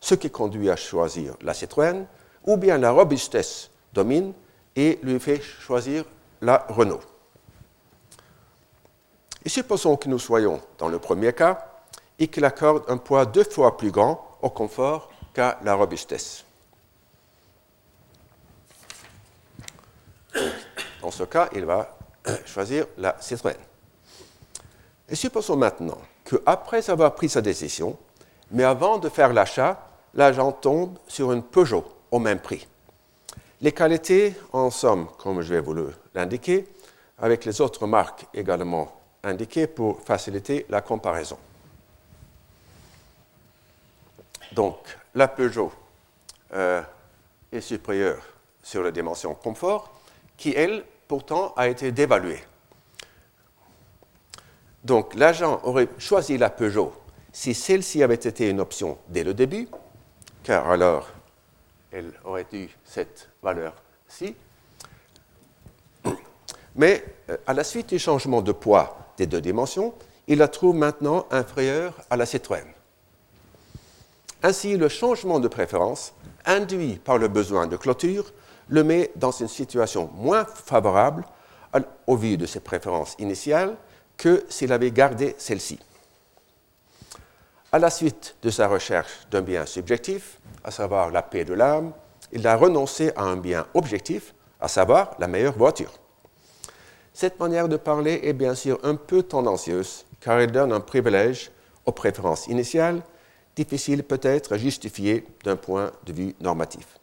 ce 0.00 0.14
qui 0.14 0.30
conduit 0.30 0.70
à 0.70 0.76
choisir 0.76 1.34
la 1.42 1.54
Citroën, 1.54 2.06
ou 2.46 2.56
bien 2.56 2.78
la 2.78 2.90
robustesse 2.90 3.70
domine 3.92 4.32
et 4.76 4.98
lui 5.02 5.18
fait 5.18 5.40
choisir 5.40 6.04
la 6.40 6.66
Renault. 6.68 7.00
Et 9.44 9.48
supposons 9.48 9.96
que 9.96 10.08
nous 10.08 10.18
soyons 10.18 10.60
dans 10.78 10.88
le 10.88 10.98
premier 10.98 11.32
cas 11.32 11.66
et 12.18 12.28
qu'il 12.28 12.44
accorde 12.44 12.84
un 12.88 12.96
poids 12.96 13.26
deux 13.26 13.44
fois 13.44 13.76
plus 13.76 13.90
grand 13.90 14.38
au 14.40 14.50
confort 14.50 15.10
qu'à 15.34 15.58
la 15.62 15.74
robustesse. 15.74 16.44
Dans 21.02 21.10
ce 21.10 21.24
cas, 21.24 21.48
il 21.54 21.64
va 21.64 21.96
choisir 22.46 22.86
la 22.96 23.16
Citroën. 23.20 23.56
Et 25.08 25.14
supposons 25.14 25.56
maintenant 25.56 25.98
qu'après 26.24 26.88
avoir 26.88 27.14
pris 27.14 27.28
sa 27.28 27.42
décision, 27.42 27.98
mais 28.50 28.64
avant 28.64 28.98
de 28.98 29.08
faire 29.10 29.32
l'achat, 29.32 29.86
l'agent 30.14 30.52
tombe 30.52 30.98
sur 31.06 31.32
une 31.32 31.42
Peugeot 31.42 31.84
au 32.10 32.18
même 32.18 32.40
prix. 32.40 32.66
Les 33.60 33.72
qualités, 33.72 34.34
en 34.52 34.70
somme, 34.70 35.08
comme 35.18 35.42
je 35.42 35.52
vais 35.52 35.60
vous 35.60 35.76
l'indiquer, 36.14 36.66
avec 37.18 37.44
les 37.44 37.60
autres 37.60 37.86
marques 37.86 38.26
également 38.32 39.03
indiquées 39.24 39.66
pour 39.66 40.00
faciliter 40.02 40.66
la 40.68 40.80
comparaison. 40.80 41.38
Donc, 44.52 44.76
la 45.14 45.28
Peugeot 45.28 45.72
euh, 46.52 46.82
est 47.50 47.60
supérieure 47.60 48.22
sur 48.62 48.82
la 48.82 48.90
dimension 48.90 49.34
confort, 49.34 49.92
qui, 50.36 50.52
elle, 50.54 50.84
pourtant, 51.08 51.52
a 51.56 51.68
été 51.68 51.92
dévaluée. 51.92 52.42
Donc, 54.84 55.14
l'agent 55.14 55.60
aurait 55.64 55.88
choisi 55.98 56.38
la 56.38 56.50
Peugeot 56.50 56.92
si 57.32 57.52
celle-ci 57.52 58.02
avait 58.02 58.14
été 58.14 58.48
une 58.48 58.60
option 58.60 58.96
dès 59.08 59.24
le 59.24 59.34
début, 59.34 59.68
car 60.44 60.70
alors 60.70 61.08
elle 61.90 62.12
aurait 62.24 62.46
eu 62.52 62.68
cette 62.84 63.28
valeur-ci. 63.42 64.36
Mais 66.76 67.04
euh, 67.30 67.36
à 67.46 67.54
la 67.54 67.64
suite 67.64 67.88
du 67.88 67.98
changement 67.98 68.42
de 68.42 68.52
poids 68.52 69.03
des 69.16 69.26
deux 69.26 69.40
dimensions, 69.40 69.94
il 70.26 70.38
la 70.38 70.48
trouve 70.48 70.74
maintenant 70.74 71.26
inférieure 71.30 71.94
à 72.10 72.16
la 72.16 72.26
Citroën. 72.26 72.66
Ainsi, 74.42 74.76
le 74.76 74.88
changement 74.88 75.40
de 75.40 75.48
préférence 75.48 76.14
induit 76.44 76.96
par 76.96 77.18
le 77.18 77.28
besoin 77.28 77.66
de 77.66 77.76
clôture 77.76 78.32
le 78.68 78.84
met 78.84 79.10
dans 79.16 79.30
une 79.30 79.48
situation 79.48 80.10
moins 80.14 80.44
favorable 80.44 81.24
au 82.06 82.16
vu 82.16 82.36
de 82.36 82.46
ses 82.46 82.60
préférences 82.60 83.14
initiales 83.18 83.74
que 84.16 84.44
s'il 84.48 84.72
avait 84.72 84.90
gardé 84.90 85.34
celle-ci. 85.38 85.78
À 87.72 87.78
la 87.78 87.90
suite 87.90 88.36
de 88.42 88.50
sa 88.50 88.68
recherche 88.68 89.26
d'un 89.30 89.42
bien 89.42 89.66
subjectif, 89.66 90.38
à 90.62 90.70
savoir 90.70 91.10
la 91.10 91.22
paix 91.22 91.44
de 91.44 91.54
l'âme, 91.54 91.92
il 92.32 92.46
a 92.46 92.56
renoncé 92.56 93.12
à 93.16 93.22
un 93.22 93.36
bien 93.36 93.66
objectif, 93.74 94.34
à 94.60 94.68
savoir 94.68 95.16
la 95.18 95.26
meilleure 95.26 95.56
voiture. 95.56 95.92
Cette 97.14 97.38
manière 97.38 97.68
de 97.68 97.76
parler 97.76 98.20
est 98.24 98.32
bien 98.32 98.56
sûr 98.56 98.80
un 98.82 98.96
peu 98.96 99.22
tendancieuse, 99.22 100.04
car 100.20 100.40
elle 100.40 100.50
donne 100.50 100.72
un 100.72 100.80
privilège 100.80 101.52
aux 101.86 101.92
préférences 101.92 102.48
initiales 102.48 103.02
difficile 103.54 104.02
peut-être 104.02 104.54
à 104.54 104.58
justifier 104.58 105.24
d'un 105.44 105.54
point 105.54 105.92
de 106.06 106.12
vue 106.12 106.34
normatif. 106.40 106.98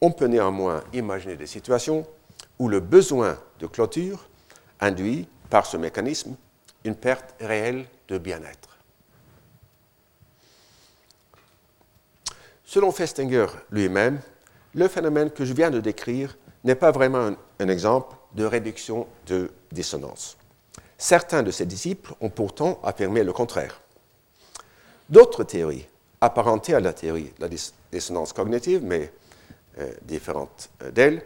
On 0.00 0.10
peut 0.10 0.26
néanmoins 0.26 0.82
imaginer 0.94 1.36
des 1.36 1.46
situations 1.46 2.06
où 2.58 2.68
le 2.68 2.80
besoin 2.80 3.38
de 3.58 3.66
clôture 3.66 4.26
induit 4.80 5.28
par 5.50 5.66
ce 5.66 5.76
mécanisme 5.76 6.34
une 6.84 6.96
perte 6.96 7.34
réelle 7.38 7.84
de 8.08 8.16
bien-être. 8.16 8.78
Selon 12.64 12.90
Festinger 12.90 13.46
lui-même, 13.70 14.20
le 14.74 14.88
phénomène 14.88 15.30
que 15.30 15.44
je 15.44 15.52
viens 15.52 15.70
de 15.70 15.80
décrire 15.80 16.38
n'est 16.64 16.74
pas 16.74 16.90
vraiment 16.90 17.30
un, 17.58 17.68
exemple 17.68 18.16
de 18.34 18.44
réduction 18.44 19.06
de 19.26 19.50
dissonance. 19.70 20.36
Certains 20.98 21.42
de 21.42 21.50
ses 21.50 21.66
disciples 21.66 22.14
ont 22.20 22.30
pourtant 22.30 22.80
affirmé 22.82 23.24
le 23.24 23.32
contraire. 23.32 23.80
D'autres 25.08 25.44
théories, 25.44 25.86
apparentées 26.20 26.74
à 26.74 26.80
la 26.80 26.92
théorie 26.92 27.32
de 27.38 27.42
la 27.42 27.48
dissonance 27.92 28.32
cognitive, 28.32 28.82
mais 28.82 29.12
euh, 29.78 29.92
différentes 30.02 30.70
euh, 30.82 30.90
d'elle, 30.90 31.22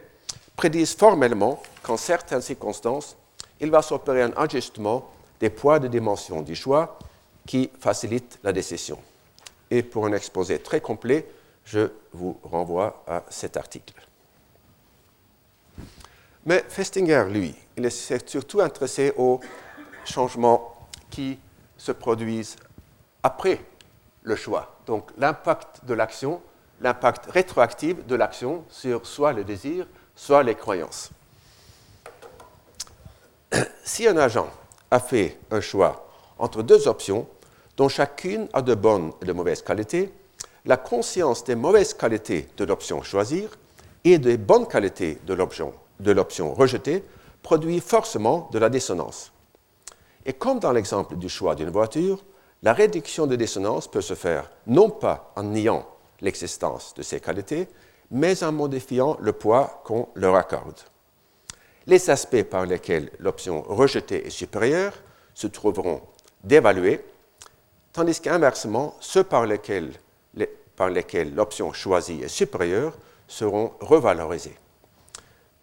prédisent 0.57 0.95
formellement 0.95 1.63
qu'en 1.83 1.97
certaines 1.97 2.41
circonstances, 2.41 3.17
il 3.61 3.71
va 3.71 3.83
s'opérer 3.83 4.23
un 4.23 4.33
ajustement 4.37 5.11
des 5.41 5.51
poids 5.51 5.79
de 5.79 5.89
dimension 5.89 6.43
du 6.43 6.55
choix 6.55 6.99
qui 7.47 7.71
facilite 7.79 8.39
la 8.43 8.53
décision. 8.53 8.99
Et 9.71 9.83
pour 9.83 10.07
un 10.07 10.13
exposé 10.13 10.59
très 10.59 10.81
complet, 10.81 11.27
je 11.65 11.91
vous 12.13 12.39
renvoie 12.43 13.03
à 13.07 13.25
cet 13.29 13.57
article. 13.57 13.95
Mais 16.47 16.65
Festinger, 16.69 17.25
lui, 17.29 17.55
il 17.77 17.85
est 17.85 18.29
surtout 18.29 18.61
intéressé 18.61 19.13
aux 19.17 19.41
changements 20.05 20.89
qui 21.11 21.41
se 21.77 21.91
produisent 21.91 22.55
après 23.25 23.61
le 24.23 24.37
choix. 24.37 24.79
Donc 24.87 25.11
l'impact 25.19 25.85
de 25.85 25.93
l'action, 25.93 26.41
l'impact 26.81 27.27
rétroactif 27.33 28.07
de 28.07 28.15
l'action 28.15 28.65
sur 28.71 29.05
soit 29.07 29.33
le 29.33 29.43
désir, 29.43 29.89
soit 30.15 30.45
les 30.45 30.55
croyances. 30.55 31.11
Si 33.85 34.07
un 34.07 34.17
agent 34.17 34.49
a 34.91 35.01
fait 35.01 35.39
un 35.51 35.61
choix 35.61 36.09
entre 36.39 36.63
deux 36.63 36.87
options 36.87 37.27
dont 37.77 37.89
chacune 37.89 38.49
a 38.53 38.63
de 38.63 38.75
bonnes 38.75 39.13
et 39.21 39.25
de 39.25 39.33
mauvaises 39.33 39.63
qualités, 39.63 40.13
la 40.65 40.77
conscience 40.77 41.43
des 41.45 41.55
mauvaises 41.57 41.95
qualités 41.95 42.49
de 42.57 42.65
l'option 42.65 43.03
choisir 43.03 43.51
et 44.05 44.19
des 44.19 44.37
bonnes 44.37 44.67
qualités 44.69 45.19
de 45.25 45.35
l'option 45.35 45.73
rejetée 46.01 47.05
produit 47.43 47.81
forcément 47.81 48.49
de 48.53 48.59
la 48.59 48.69
dissonance. 48.69 49.33
Et 50.25 50.33
comme 50.33 50.59
dans 50.59 50.73
l'exemple 50.73 51.17
du 51.17 51.29
choix 51.29 51.55
d'une 51.55 51.71
voiture, 51.71 52.25
la 52.63 52.73
réduction 52.73 53.27
de 53.27 53.37
dissonance 53.37 53.89
peut 53.89 54.01
se 54.01 54.15
faire 54.15 54.51
non 54.67 54.91
pas 54.91 55.33
en 55.37 55.45
niant 55.45 55.87
l'existence 56.21 56.95
de 56.95 57.03
ces 57.03 57.21
qualités, 57.21 57.69
mais 58.11 58.43
en 58.43 58.53
modifiant 58.53 59.17
le 59.21 59.33
poids 59.33 59.83
qu'on 59.85 60.09
leur 60.15 60.35
accorde. 60.35 60.81
Les 61.87 62.11
aspects 62.11 62.43
par 62.43 62.67
lesquels 62.67 63.11
l'option 63.21 63.63
rejetée 63.63 64.27
est 64.27 64.31
supérieure 64.31 64.95
se 65.35 65.47
trouveront 65.47 66.01
dévalués, 66.43 67.05
tandis 67.93 68.21
qu'inversement, 68.21 68.97
ceux 69.01 69.25
par 69.25 69.47
lesquels 69.47 69.93
par 70.77 70.91
lesquels 70.91 71.35
l'option 71.35 71.73
choisie 71.73 72.21
est 72.23 72.29
supérieure 72.29 72.93
seront 73.27 73.73
revalorisés. 73.81 74.57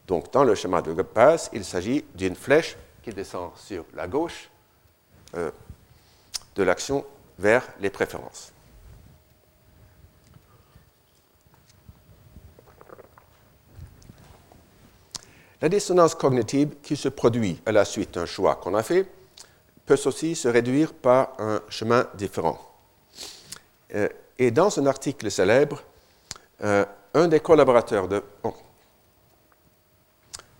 Donc, 0.07 0.31
dans 0.31 0.43
le 0.43 0.55
schéma 0.55 0.81
de 0.81 0.93
base, 0.93 1.49
il 1.53 1.63
s'agit 1.63 2.03
d'une 2.13 2.35
flèche 2.35 2.75
qui 3.01 3.11
descend 3.11 3.51
sur 3.55 3.85
la 3.93 4.07
gauche 4.07 4.49
euh, 5.35 5.51
de 6.55 6.63
l'action 6.63 7.05
vers 7.39 7.67
les 7.79 7.89
préférences. 7.89 8.51
La 15.61 15.69
dissonance 15.69 16.13
cognitive 16.13 16.75
qui 16.83 16.97
se 16.97 17.07
produit 17.07 17.61
à 17.65 17.71
la 17.71 17.85
suite 17.85 18.15
d'un 18.15 18.25
choix 18.25 18.55
qu'on 18.55 18.75
a 18.75 18.83
fait 18.83 19.07
peut 19.85 19.99
aussi 20.05 20.35
se 20.35 20.49
réduire 20.49 20.93
par 20.93 21.39
un 21.39 21.61
chemin 21.69 22.05
différent. 22.15 22.59
Euh, 23.95 24.09
et 24.37 24.51
dans 24.51 24.77
un 24.77 24.85
article 24.85 25.31
célèbre, 25.31 25.81
euh, 26.63 26.85
un, 27.13 27.27
des 27.29 27.39
collaborateurs 27.39 28.09
de, 28.09 28.21
oh, 28.43 28.53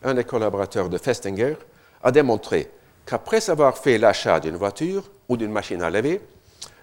un 0.03 0.13
des 0.13 0.23
collaborateurs 0.23 0.89
de 0.89 0.97
Festinger 0.97 1.55
a 2.03 2.11
démontré 2.11 2.69
qu'après 3.05 3.49
avoir 3.49 3.77
fait 3.77 3.97
l'achat 3.97 4.39
d'une 4.39 4.55
voiture 4.55 5.09
ou 5.29 5.37
d'une 5.37 5.51
machine 5.51 5.81
à 5.81 5.89
laver, 5.89 6.21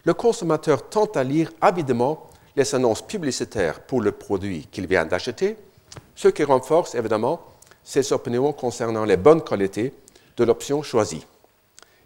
le 0.04 0.14
consommateur 0.14 0.88
tente 0.88 1.16
à 1.16 1.24
lire 1.24 1.52
avidement 1.60 2.30
les 2.56 2.74
annonces 2.74 3.02
publicitaires 3.02 3.80
pour 3.80 4.00
le 4.00 4.12
produit 4.12 4.66
qu'il 4.70 4.86
vient 4.86 5.04
d'acheter, 5.06 5.56
ce 6.14 6.28
qui 6.28 6.44
renforce 6.44 6.94
évidemment 6.94 7.40
ses 7.84 8.12
opinions 8.12 8.52
concernant 8.52 9.04
les 9.04 9.16
bonnes 9.16 9.42
qualités 9.42 9.94
de 10.36 10.44
l'option 10.44 10.82
choisie. 10.82 11.26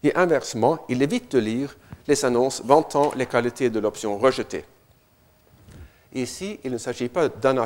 Et 0.03 0.15
inversement, 0.15 0.79
il 0.89 1.03
évite 1.03 1.33
de 1.33 1.39
lire 1.39 1.77
les 2.07 2.25
annonces 2.25 2.63
vantant 2.65 3.13
les 3.17 3.27
qualités 3.27 3.71
de 3.71 3.81
l'option 3.81 4.19
rejetée. 4.19 4.65
Ici, 6.13 6.61
il 6.63 6.73
ne 6.73 6.79
s'agit 6.79 7.09
pas 7.09 7.29
d'un 7.29 7.57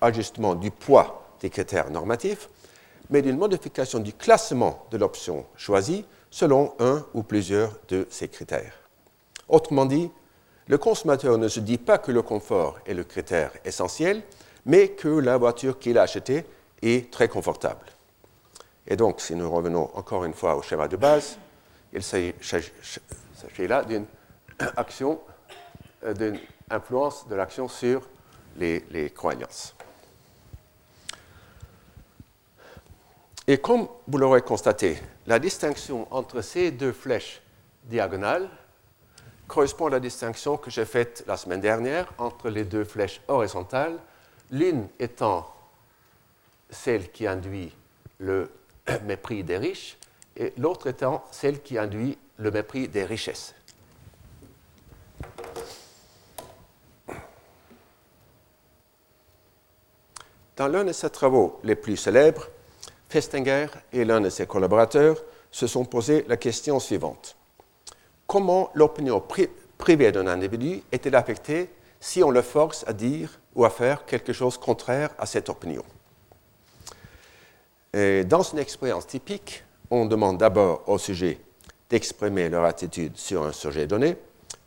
ajustement 0.00 0.54
du 0.54 0.70
poids 0.70 1.26
des 1.40 1.50
critères 1.50 1.90
normatifs, 1.90 2.48
mais 3.10 3.22
d'une 3.22 3.38
modification 3.38 3.98
du 3.98 4.12
classement 4.12 4.86
de 4.90 4.96
l'option 4.96 5.46
choisie 5.56 6.04
selon 6.30 6.74
un 6.78 7.04
ou 7.14 7.22
plusieurs 7.22 7.72
de 7.88 8.06
ces 8.10 8.28
critères. 8.28 8.74
Autrement 9.48 9.86
dit, 9.86 10.10
le 10.68 10.78
consommateur 10.78 11.38
ne 11.38 11.48
se 11.48 11.60
dit 11.60 11.78
pas 11.78 11.98
que 11.98 12.10
le 12.10 12.22
confort 12.22 12.78
est 12.86 12.94
le 12.94 13.04
critère 13.04 13.52
essentiel, 13.64 14.22
mais 14.64 14.88
que 14.88 15.08
la 15.08 15.36
voiture 15.36 15.78
qu'il 15.78 15.96
a 15.96 16.02
achetée 16.02 16.44
est 16.82 17.12
très 17.12 17.28
confortable. 17.28 17.86
Et 18.88 18.96
donc, 18.96 19.20
si 19.20 19.34
nous 19.36 19.50
revenons 19.50 19.90
encore 19.94 20.24
une 20.24 20.34
fois 20.34 20.56
au 20.56 20.62
schéma 20.62 20.88
de 20.88 20.96
base, 20.96 21.38
il 21.92 22.02
s'agit 22.02 22.72
là 23.68 23.84
d'une 23.84 24.06
action, 24.76 25.20
euh, 26.04 26.12
d'une 26.14 26.38
influence 26.68 27.28
de 27.28 27.36
l'action 27.36 27.68
sur 27.68 28.08
les, 28.56 29.12
croyances. 29.14 29.75
Et 33.48 33.58
comme 33.58 33.86
vous 34.08 34.18
l'aurez 34.18 34.42
constaté, 34.42 34.98
la 35.26 35.38
distinction 35.38 36.08
entre 36.10 36.40
ces 36.40 36.72
deux 36.72 36.92
flèches 36.92 37.40
diagonales 37.84 38.48
correspond 39.46 39.86
à 39.86 39.90
la 39.90 40.00
distinction 40.00 40.56
que 40.56 40.68
j'ai 40.68 40.84
faite 40.84 41.22
la 41.28 41.36
semaine 41.36 41.60
dernière 41.60 42.12
entre 42.18 42.48
les 42.48 42.64
deux 42.64 42.82
flèches 42.82 43.20
horizontales, 43.28 43.98
l'une 44.50 44.88
étant 44.98 45.54
celle 46.70 47.12
qui 47.12 47.28
induit 47.28 47.72
le 48.18 48.50
mépris 49.04 49.44
des 49.44 49.58
riches 49.58 49.96
et 50.36 50.52
l'autre 50.58 50.88
étant 50.88 51.24
celle 51.30 51.62
qui 51.62 51.78
induit 51.78 52.18
le 52.38 52.50
mépris 52.50 52.88
des 52.88 53.04
richesses. 53.04 53.54
Dans 60.56 60.66
l'un 60.66 60.84
de 60.84 60.92
ses 60.92 61.10
travaux 61.10 61.60
les 61.62 61.76
plus 61.76 61.96
célèbres, 61.96 62.48
Festinger 63.08 63.66
et 63.92 64.04
l'un 64.04 64.20
de 64.20 64.28
ses 64.30 64.46
collaborateurs 64.46 65.22
se 65.50 65.66
sont 65.66 65.84
posé 65.84 66.24
la 66.28 66.36
question 66.36 66.80
suivante. 66.80 67.36
Comment 68.26 68.70
l'opinion 68.74 69.22
privée 69.78 70.12
d'un 70.12 70.26
individu 70.26 70.82
est-elle 70.90 71.14
affectée 71.14 71.70
si 72.00 72.22
on 72.22 72.30
le 72.30 72.42
force 72.42 72.84
à 72.88 72.92
dire 72.92 73.38
ou 73.54 73.64
à 73.64 73.70
faire 73.70 74.04
quelque 74.04 74.32
chose 74.32 74.58
contraire 74.58 75.10
à 75.18 75.26
cette 75.26 75.48
opinion? 75.48 75.84
Dans 77.94 78.42
une 78.42 78.58
expérience 78.58 79.06
typique, 79.06 79.64
on 79.90 80.04
demande 80.04 80.38
d'abord 80.38 80.82
au 80.86 80.98
sujet 80.98 81.38
d'exprimer 81.88 82.48
leur 82.48 82.64
attitude 82.64 83.16
sur 83.16 83.44
un 83.44 83.52
sujet 83.52 83.86
donné, 83.86 84.16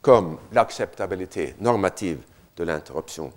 comme 0.02 0.40
l'acceptabilité 0.54 1.56
normative 1.60 2.20
de 2.56 2.64
l'interruption 2.64 3.32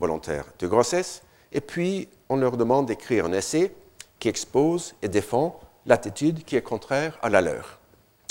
volontaire 0.00 0.44
de 0.58 0.66
grossesse, 0.66 1.22
et 1.52 1.60
puis 1.60 2.08
on 2.28 2.36
leur 2.36 2.56
demande 2.56 2.86
d'écrire 2.86 3.26
un 3.26 3.32
essai 3.32 3.72
qui 4.20 4.28
expose 4.28 4.94
et 5.02 5.08
défend 5.08 5.58
l'attitude 5.86 6.44
qui 6.44 6.54
est 6.54 6.62
contraire 6.62 7.18
à 7.22 7.30
la 7.30 7.40
leur. 7.40 7.80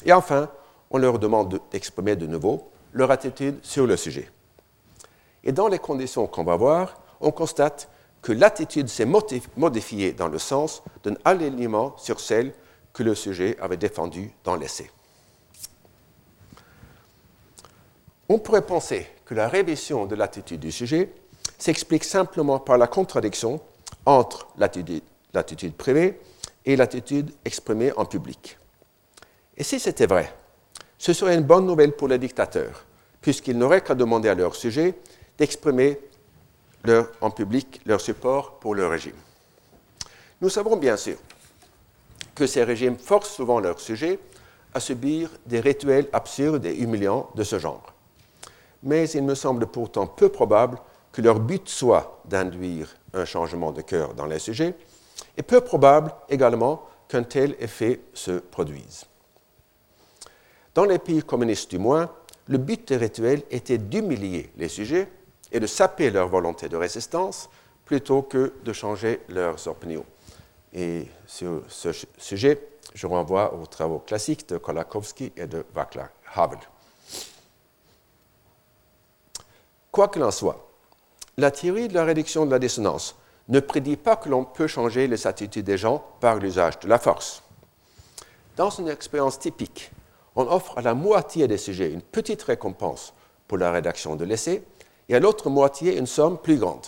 Et 0.05 0.13
enfin, 0.13 0.49
on 0.91 0.97
leur 0.97 1.19
demande 1.19 1.59
d'exprimer 1.71 2.15
de 2.15 2.27
nouveau 2.27 2.71
leur 2.93 3.11
attitude 3.11 3.59
sur 3.63 3.85
le 3.85 3.97
sujet. 3.97 4.29
Et 5.43 5.51
dans 5.51 5.67
les 5.67 5.79
conditions 5.79 6.27
qu'on 6.27 6.43
va 6.43 6.55
voir, 6.55 7.01
on 7.21 7.31
constate 7.31 7.89
que 8.21 8.31
l'attitude 8.31 8.87
s'est 8.87 9.07
modifiée 9.55 10.13
dans 10.13 10.27
le 10.27 10.39
sens 10.39 10.83
d'un 11.03 11.15
alignement 11.25 11.95
sur 11.97 12.19
celle 12.19 12.53
que 12.93 13.03
le 13.03 13.15
sujet 13.15 13.57
avait 13.59 13.77
défendue 13.77 14.31
dans 14.43 14.55
l'essai. 14.55 14.89
On 18.27 18.39
pourrait 18.39 18.65
penser 18.65 19.07
que 19.25 19.33
la 19.33 19.47
révision 19.47 20.05
de 20.05 20.15
l'attitude 20.15 20.59
du 20.59 20.71
sujet 20.71 21.11
s'explique 21.57 22.03
simplement 22.03 22.59
par 22.59 22.77
la 22.77 22.87
contradiction 22.87 23.59
entre 24.05 24.47
l'attitude 24.57 25.03
privée 25.77 26.19
et 26.65 26.75
l'attitude 26.75 27.31
exprimée 27.45 27.91
en 27.95 28.05
public. 28.05 28.57
Et 29.57 29.63
si 29.63 29.79
c'était 29.79 30.07
vrai, 30.07 30.33
ce 30.97 31.13
serait 31.13 31.35
une 31.35 31.43
bonne 31.43 31.65
nouvelle 31.65 31.93
pour 31.93 32.07
les 32.07 32.17
dictateurs, 32.17 32.85
puisqu'ils 33.21 33.57
n'auraient 33.57 33.81
qu'à 33.81 33.95
demander 33.95 34.29
à 34.29 34.35
leur 34.35 34.55
sujet 34.55 34.95
d'exprimer 35.37 35.99
en 37.21 37.31
public 37.31 37.81
leur 37.85 37.99
support 37.99 38.59
pour 38.59 38.75
le 38.75 38.87
régime. 38.87 39.15
Nous 40.41 40.49
savons 40.49 40.77
bien 40.77 40.95
sûr 40.95 41.17
que 42.35 42.47
ces 42.47 42.63
régimes 42.63 42.97
forcent 42.97 43.33
souvent 43.33 43.59
leurs 43.59 43.81
sujets 43.81 44.19
à 44.73 44.79
subir 44.79 45.29
des 45.45 45.59
rituels 45.59 46.07
absurdes 46.13 46.65
et 46.65 46.75
humiliants 46.75 47.29
de 47.35 47.43
ce 47.43 47.59
genre. 47.59 47.93
Mais 48.83 49.09
il 49.09 49.23
me 49.23 49.35
semble 49.35 49.67
pourtant 49.67 50.07
peu 50.07 50.29
probable 50.29 50.77
que 51.11 51.21
leur 51.21 51.39
but 51.39 51.67
soit 51.67 52.21
d'induire 52.25 52.95
un 53.13 53.25
changement 53.25 53.71
de 53.71 53.81
cœur 53.81 54.13
dans 54.13 54.25
les 54.25 54.39
sujets, 54.39 54.75
et 55.37 55.43
peu 55.43 55.61
probable 55.61 56.11
également 56.29 56.87
qu'un 57.07 57.23
tel 57.23 57.55
effet 57.59 58.01
se 58.13 58.31
produise. 58.31 59.05
Dans 60.75 60.85
les 60.85 60.99
pays 60.99 61.23
communistes 61.23 61.71
du 61.71 61.79
moins, 61.79 62.09
le 62.47 62.57
but 62.57 62.87
des 62.87 62.97
rituels 62.97 63.43
était 63.51 63.77
d'humilier 63.77 64.51
les 64.57 64.69
sujets 64.69 65.07
et 65.51 65.59
de 65.59 65.67
saper 65.67 66.11
leur 66.11 66.27
volonté 66.27 66.69
de 66.69 66.77
résistance 66.77 67.49
plutôt 67.85 68.21
que 68.21 68.53
de 68.63 68.73
changer 68.73 69.21
leurs 69.29 69.67
opinions. 69.67 70.05
Et 70.73 71.07
sur 71.25 71.63
ce 71.67 71.89
sujet, 72.17 72.61
je 72.93 73.07
renvoie 73.07 73.53
aux 73.55 73.65
travaux 73.65 73.99
classiques 73.99 74.47
de 74.49 74.57
Kolakowski 74.57 75.31
et 75.35 75.47
de 75.47 75.65
Václav 75.73 76.09
Havel. 76.35 76.59
Quoi 79.91 80.07
qu'il 80.07 80.23
en 80.23 80.31
soit, 80.31 80.69
la 81.37 81.49
théorie 81.49 81.87
de 81.87 81.95
la 81.95 82.03
réduction 82.03 82.45
de 82.45 82.51
la 82.51 82.59
dissonance 82.59 83.15
ne 83.49 83.59
prédit 83.59 83.97
pas 83.97 84.15
que 84.15 84.29
l'on 84.29 84.45
peut 84.45 84.67
changer 84.67 85.07
les 85.07 85.27
attitudes 85.27 85.65
des 85.65 85.77
gens 85.77 86.03
par 86.19 86.37
l'usage 86.37 86.79
de 86.79 86.87
la 86.87 86.99
force. 86.99 87.43
Dans 88.55 88.69
une 88.69 88.87
expérience 88.87 89.39
typique, 89.39 89.91
on 90.35 90.47
offre 90.47 90.77
à 90.77 90.81
la 90.81 90.93
moitié 90.93 91.47
des 91.47 91.57
sujets 91.57 91.91
une 91.91 92.01
petite 92.01 92.43
récompense 92.43 93.13
pour 93.47 93.57
la 93.57 93.71
rédaction 93.71 94.15
de 94.15 94.25
l'essai 94.25 94.63
et 95.09 95.15
à 95.15 95.19
l'autre 95.19 95.49
moitié 95.49 95.97
une 95.97 96.05
somme 96.05 96.37
plus 96.37 96.57
grande. 96.57 96.85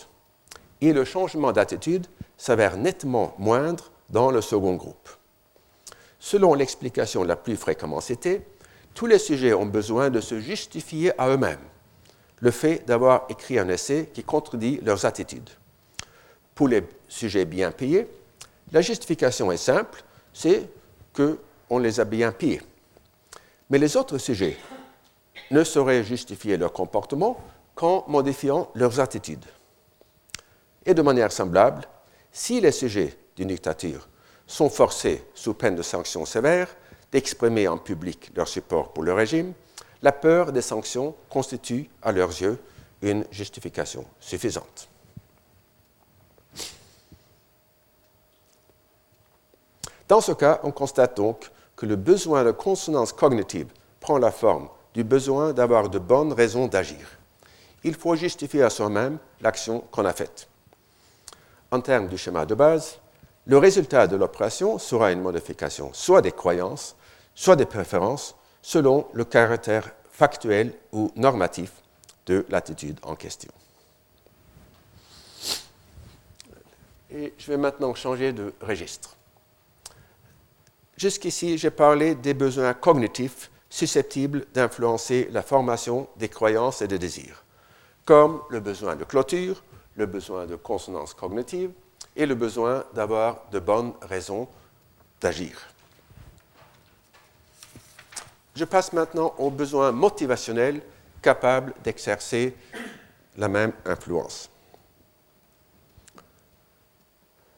Et 0.79 0.93
le 0.93 1.03
changement 1.03 1.51
d'attitude 1.51 2.07
s'avère 2.37 2.77
nettement 2.77 3.33
moindre 3.39 3.91
dans 4.09 4.31
le 4.31 4.41
second 4.41 4.75
groupe. 4.75 5.09
Selon 6.19 6.53
l'explication 6.53 7.23
la 7.23 7.35
plus 7.35 7.57
fréquemment 7.57 8.01
citée, 8.01 8.45
tous 8.93 9.07
les 9.07 9.19
sujets 9.19 9.53
ont 9.53 9.65
besoin 9.65 10.09
de 10.09 10.21
se 10.21 10.39
justifier 10.39 11.19
à 11.19 11.29
eux-mêmes 11.29 11.57
le 12.41 12.51
fait 12.51 12.85
d'avoir 12.85 13.25
écrit 13.29 13.59
un 13.59 13.69
essai 13.69 14.09
qui 14.13 14.23
contredit 14.23 14.79
leurs 14.83 15.05
attitudes. 15.05 15.49
Pour 16.61 16.67
les 16.67 16.83
sujets 17.07 17.45
bien 17.45 17.71
payés, 17.71 18.07
la 18.71 18.81
justification 18.81 19.51
est 19.51 19.57
simple, 19.57 20.03
c'est 20.31 20.69
qu'on 21.11 21.79
les 21.79 21.99
a 21.99 22.05
bien 22.05 22.31
payés. 22.31 22.61
Mais 23.71 23.79
les 23.79 23.97
autres 23.97 24.19
sujets 24.19 24.57
ne 25.49 25.63
sauraient 25.63 26.03
justifier 26.03 26.57
leur 26.57 26.71
comportement 26.71 27.39
qu'en 27.73 28.05
modifiant 28.07 28.69
leurs 28.75 28.99
attitudes. 28.99 29.43
Et 30.85 30.93
de 30.93 31.01
manière 31.01 31.31
semblable, 31.31 31.81
si 32.31 32.61
les 32.61 32.71
sujets 32.71 33.17
d'une 33.35 33.47
dictature 33.47 34.07
sont 34.45 34.69
forcés, 34.69 35.23
sous 35.33 35.55
peine 35.55 35.75
de 35.75 35.81
sanctions 35.81 36.27
sévères, 36.27 36.69
d'exprimer 37.11 37.67
en 37.67 37.79
public 37.79 38.29
leur 38.35 38.47
support 38.47 38.93
pour 38.93 39.01
le 39.03 39.13
régime, 39.13 39.53
la 40.03 40.11
peur 40.11 40.51
des 40.51 40.61
sanctions 40.61 41.15
constitue, 41.27 41.89
à 42.03 42.11
leurs 42.11 42.39
yeux, 42.39 42.59
une 43.01 43.25
justification 43.31 44.05
suffisante. 44.19 44.90
Dans 50.11 50.19
ce 50.19 50.33
cas, 50.33 50.59
on 50.63 50.71
constate 50.71 51.15
donc 51.15 51.49
que 51.77 51.85
le 51.85 51.95
besoin 51.95 52.43
de 52.43 52.51
consonance 52.51 53.13
cognitive 53.13 53.69
prend 54.01 54.17
la 54.17 54.29
forme 54.29 54.67
du 54.93 55.05
besoin 55.05 55.53
d'avoir 55.53 55.87
de 55.87 55.99
bonnes 55.99 56.33
raisons 56.33 56.67
d'agir. 56.67 57.07
Il 57.85 57.95
faut 57.95 58.17
justifier 58.17 58.61
à 58.61 58.69
soi-même 58.69 59.19
l'action 59.39 59.79
qu'on 59.89 60.03
a 60.03 60.11
faite 60.11 60.49
en 61.71 61.79
termes 61.79 62.09
du 62.09 62.17
schéma 62.17 62.45
de 62.45 62.53
base, 62.53 62.99
le 63.45 63.57
résultat 63.57 64.05
de 64.07 64.17
l'opération 64.17 64.77
sera 64.77 65.13
une 65.13 65.21
modification 65.21 65.91
soit 65.93 66.21
des 66.21 66.33
croyances, 66.33 66.97
soit 67.33 67.55
des 67.55 67.65
préférences, 67.65 68.35
selon 68.61 69.07
le 69.13 69.23
caractère 69.23 69.91
factuel 70.11 70.73
ou 70.91 71.09
normatif 71.15 71.71
de 72.25 72.45
l'attitude 72.49 72.99
en 73.03 73.15
question. 73.15 73.51
Et 77.09 77.33
je 77.37 77.51
vais 77.51 77.57
maintenant 77.57 77.95
changer 77.95 78.33
de 78.33 78.53
registre. 78.59 79.15
Jusqu'ici, 81.01 81.57
j'ai 81.57 81.71
parlé 81.71 82.13
des 82.13 82.35
besoins 82.35 82.75
cognitifs 82.75 83.49
susceptibles 83.71 84.45
d'influencer 84.53 85.29
la 85.31 85.41
formation 85.41 86.07
des 86.17 86.29
croyances 86.29 86.83
et 86.83 86.87
des 86.87 86.99
désirs, 86.99 87.43
comme 88.05 88.43
le 88.51 88.59
besoin 88.59 88.95
de 88.95 89.03
clôture, 89.03 89.63
le 89.95 90.05
besoin 90.05 90.45
de 90.45 90.55
consonance 90.55 91.15
cognitive 91.15 91.71
et 92.15 92.27
le 92.27 92.35
besoin 92.35 92.83
d'avoir 92.93 93.49
de 93.51 93.57
bonnes 93.57 93.93
raisons 94.03 94.47
d'agir. 95.19 95.59
Je 98.55 98.65
passe 98.65 98.93
maintenant 98.93 99.33
aux 99.39 99.49
besoins 99.49 99.91
motivationnels 99.91 100.83
capables 101.19 101.73
d'exercer 101.83 102.55
la 103.37 103.47
même 103.47 103.73
influence. 103.85 104.51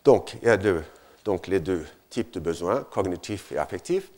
Donc, 0.06 0.38
il 0.41 0.47
y 0.47 0.49
a 0.49 0.58
donc 1.25 1.47
les 1.47 1.60
deux 1.60 1.86
types 2.13 2.32
de 2.32 2.39
besoins, 2.39 2.84
cognitifs 2.84 3.52
et 3.52 3.58
affectifs, 3.58 4.12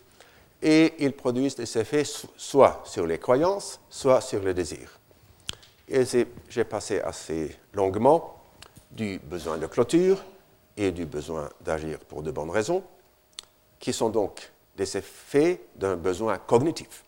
et 0.61 0.93
ils 0.99 1.13
produisent 1.13 1.55
des 1.55 1.77
effets 1.77 2.03
soit 2.37 2.81
sur 2.85 3.07
les 3.07 3.19
croyances, 3.19 3.79
soit 3.89 4.21
sur 4.21 4.41
les 4.41 4.53
désirs. 4.53 4.99
Et 5.87 6.03
j'ai 6.49 6.63
passé 6.63 6.99
assez 6.99 7.55
longuement 7.73 8.41
du 8.91 9.19
besoin 9.19 9.57
de 9.57 9.67
clôture 9.67 10.23
et 10.75 10.91
du 10.91 11.05
besoin 11.05 11.49
d'agir 11.61 11.99
pour 11.99 12.21
de 12.21 12.31
bonnes 12.31 12.49
raisons, 12.49 12.83
qui 13.79 13.93
sont 13.93 14.09
donc 14.09 14.51
des 14.75 14.97
effets 14.97 15.61
d'un 15.75 15.95
besoin 15.95 16.37
cognitif. 16.37 17.03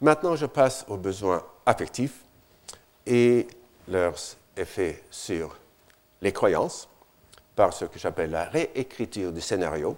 Maintenant, 0.00 0.36
je 0.36 0.46
passe 0.46 0.86
aux 0.88 0.96
besoins 0.96 1.44
affectifs 1.66 2.24
et 3.06 3.46
leurs 3.88 4.16
effets 4.56 5.02
sur 5.10 5.56
les 6.22 6.32
croyances, 6.32 6.88
par 7.54 7.72
ce 7.72 7.84
que 7.84 7.98
j'appelle 7.98 8.30
la 8.30 8.44
réécriture 8.44 9.32
du 9.32 9.40
scénario, 9.40 9.96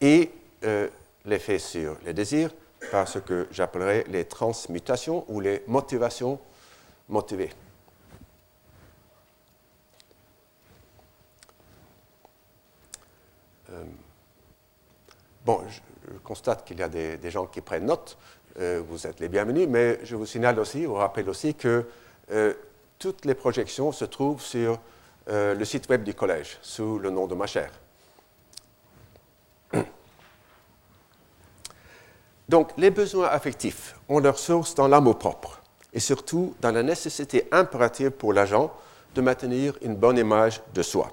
et 0.00 0.30
euh, 0.64 0.88
l'effet 1.24 1.58
sur 1.58 1.96
les 2.04 2.12
désirs, 2.12 2.50
par 2.90 3.08
ce 3.08 3.18
que 3.18 3.48
j'appellerais 3.50 4.04
les 4.08 4.26
transmutations 4.26 5.24
ou 5.28 5.40
les 5.40 5.62
motivations 5.66 6.38
motivé. 7.08 7.50
Euh, 13.70 13.84
bon, 15.44 15.62
je, 15.68 15.80
constate 16.22 16.66
qu'il 16.66 16.78
y 16.78 16.82
a 16.82 16.88
des, 16.88 17.30
gens 17.30 17.46
qui 17.46 17.62
prennent 17.62 17.86
note. 17.86 18.18
Euh, 18.58 18.82
vous 18.86 19.06
êtes 19.06 19.20
les 19.20 19.28
bienvenus, 19.28 19.66
mais 19.68 20.00
je 20.04 20.16
vous 20.16 20.26
signale 20.26 20.58
aussi, 20.60 20.84
vous 20.84 20.94
rappelle 20.94 21.28
aussi 21.30 21.54
que 21.54 21.86
toutes 22.98 23.24
les 23.24 23.34
projections 23.34 23.92
se 23.92 24.04
trouvent 24.04 24.40
sur 24.40 24.78
le 25.26 25.64
site 25.64 25.88
web 25.88 26.02
du 26.04 26.14
collège 26.14 26.58
sous 26.60 26.98
le 26.98 27.10
nom 27.10 27.26
de 27.26 27.34
ma 27.34 27.46
chère. 27.46 27.72
Donc, 32.48 32.72
les 32.76 32.90
besoins 32.90 33.28
affectifs 33.28 33.96
ont 34.08 34.18
leur 34.18 34.38
source 34.38 34.74
dans 34.74 34.88
l'amour 34.88 35.18
propre 35.18 35.62
et 35.94 36.00
surtout 36.00 36.54
dans 36.60 36.72
la 36.72 36.82
nécessité 36.82 37.48
impérative 37.52 38.10
pour 38.10 38.32
l'agent 38.32 38.72
de 39.14 39.20
maintenir 39.20 39.78
une 39.80 39.94
bonne 39.94 40.18
image 40.18 40.60
de 40.74 40.82
soi. 40.82 41.12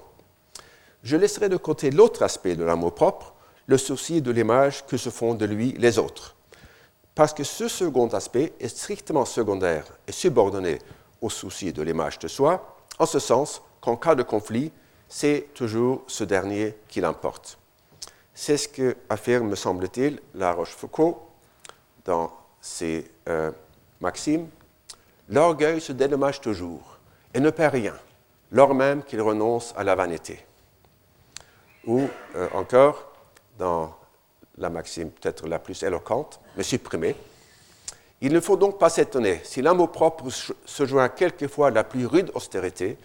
Je 1.04 1.16
laisserai 1.16 1.48
de 1.48 1.56
côté 1.56 1.90
l'autre 1.90 2.22
aspect 2.22 2.56
de 2.56 2.64
l'amour 2.64 2.94
propre, 2.94 3.34
le 3.66 3.78
souci 3.78 4.20
de 4.20 4.30
l'image 4.32 4.84
que 4.86 4.96
se 4.96 5.08
font 5.08 5.34
de 5.34 5.46
lui 5.46 5.72
les 5.78 5.98
autres, 5.98 6.34
parce 7.14 7.32
que 7.32 7.44
ce 7.44 7.68
second 7.68 8.08
aspect 8.08 8.52
est 8.58 8.68
strictement 8.68 9.24
secondaire 9.24 9.84
et 10.06 10.12
subordonné 10.12 10.78
au 11.20 11.30
souci 11.30 11.72
de 11.72 11.82
l'image 11.82 12.18
de 12.18 12.28
soi, 12.28 12.76
en 12.98 13.06
ce 13.06 13.20
sens 13.20 13.62
qu'en 13.82 13.96
cas 13.96 14.14
de 14.14 14.22
conflit, 14.22 14.72
c'est 15.08 15.48
toujours 15.52 16.04
ce 16.06 16.24
dernier 16.24 16.74
qui 16.88 17.02
l'emporte. 17.02 17.58
C'est 18.32 18.56
ce 18.56 18.68
que 18.68 18.96
affirme, 19.10 19.48
me 19.48 19.56
semble-t-il, 19.56 20.20
La 20.34 20.52
Rochefoucauld 20.52 21.16
dans 22.06 22.32
ses 22.62 23.10
euh, 23.28 23.50
maximes 24.00 24.48
L'orgueil 25.28 25.80
se 25.80 25.92
dédommage 25.92 26.40
toujours 26.40 26.98
et 27.34 27.40
ne 27.40 27.50
perd 27.50 27.74
rien, 27.74 27.94
lors 28.50 28.74
même 28.74 29.02
qu'il 29.02 29.20
renonce 29.20 29.74
à 29.76 29.84
la 29.84 29.94
vanité. 29.94 30.44
Ou 31.86 32.08
euh, 32.36 32.48
encore, 32.54 33.12
dans 33.58 33.94
la 34.58 34.70
maxime 34.70 35.10
peut-être 35.10 35.46
la 35.48 35.58
plus 35.58 35.82
éloquente, 35.82 36.40
mais 36.56 36.62
supprimée, 36.62 37.16
il 38.20 38.32
ne 38.32 38.40
faut 38.40 38.56
donc 38.56 38.78
pas 38.78 38.88
s'étonner 38.88 39.40
si 39.42 39.62
l'amour-propre 39.62 40.26
se 40.30 40.86
joint 40.86 41.08
quelquefois 41.08 41.68
à 41.68 41.70
la 41.70 41.84
plus 41.84 42.06
rude 42.06 42.30
austérité 42.34 42.96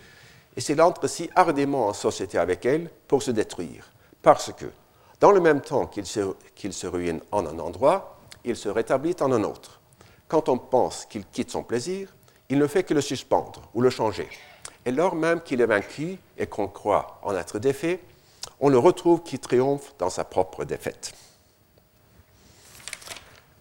et 0.58 0.62
s'il 0.62 0.82
entre 0.82 1.08
si 1.08 1.30
hardiment 1.36 1.88
en 1.88 1.94
société 1.94 2.38
avec 2.38 2.66
elle 2.66 2.90
pour 3.08 3.24
se 3.24 3.32
détruire, 3.32 3.90
parce 4.22 4.52
que, 4.52 4.66
dans 5.22 5.32
le 5.32 5.40
même 5.40 5.62
temps 5.62 5.86
qu'il 5.86 6.06
se, 6.06 6.88
ruine 6.88 7.22
en 7.32 7.46
un 7.46 7.60
endroit, 7.60 8.20
il 8.44 8.58
se 8.58 8.68
rétablit 8.68 9.16
en 9.22 9.32
un 9.32 9.44
autre 9.44 9.78
quand 10.28 10.50
on 10.50 10.58
pense 10.58 11.06
qu'il 11.06 11.26
quitte 11.26 11.52
son 11.52 11.64
plaisir, 11.64 12.14
il 12.50 12.58
ne 12.58 12.68
fait 12.68 12.84
que 12.84 12.94
le 12.94 13.02
suspendre 13.02 13.70
ou 13.74 13.82
le 13.82 13.90
changer. 13.90 14.30
Et 14.86 14.92
lors 14.92 15.16
même 15.16 15.42
qu'il 15.42 15.62
est 15.62 15.66
vaincu 15.66 16.18
et 16.38 16.48
qu'on 16.48 16.68
croit 16.68 17.20
en 17.24 17.36
être 17.36 17.60
défait, 17.60 18.02
on 18.60 18.70
le 18.70 18.78
retrouve 18.78 19.24
qui 19.24 19.40
triomphe 19.40 19.94
dans 19.98 20.10
sa 20.10 20.24
propre 20.24 20.66
défaite. 20.66 21.14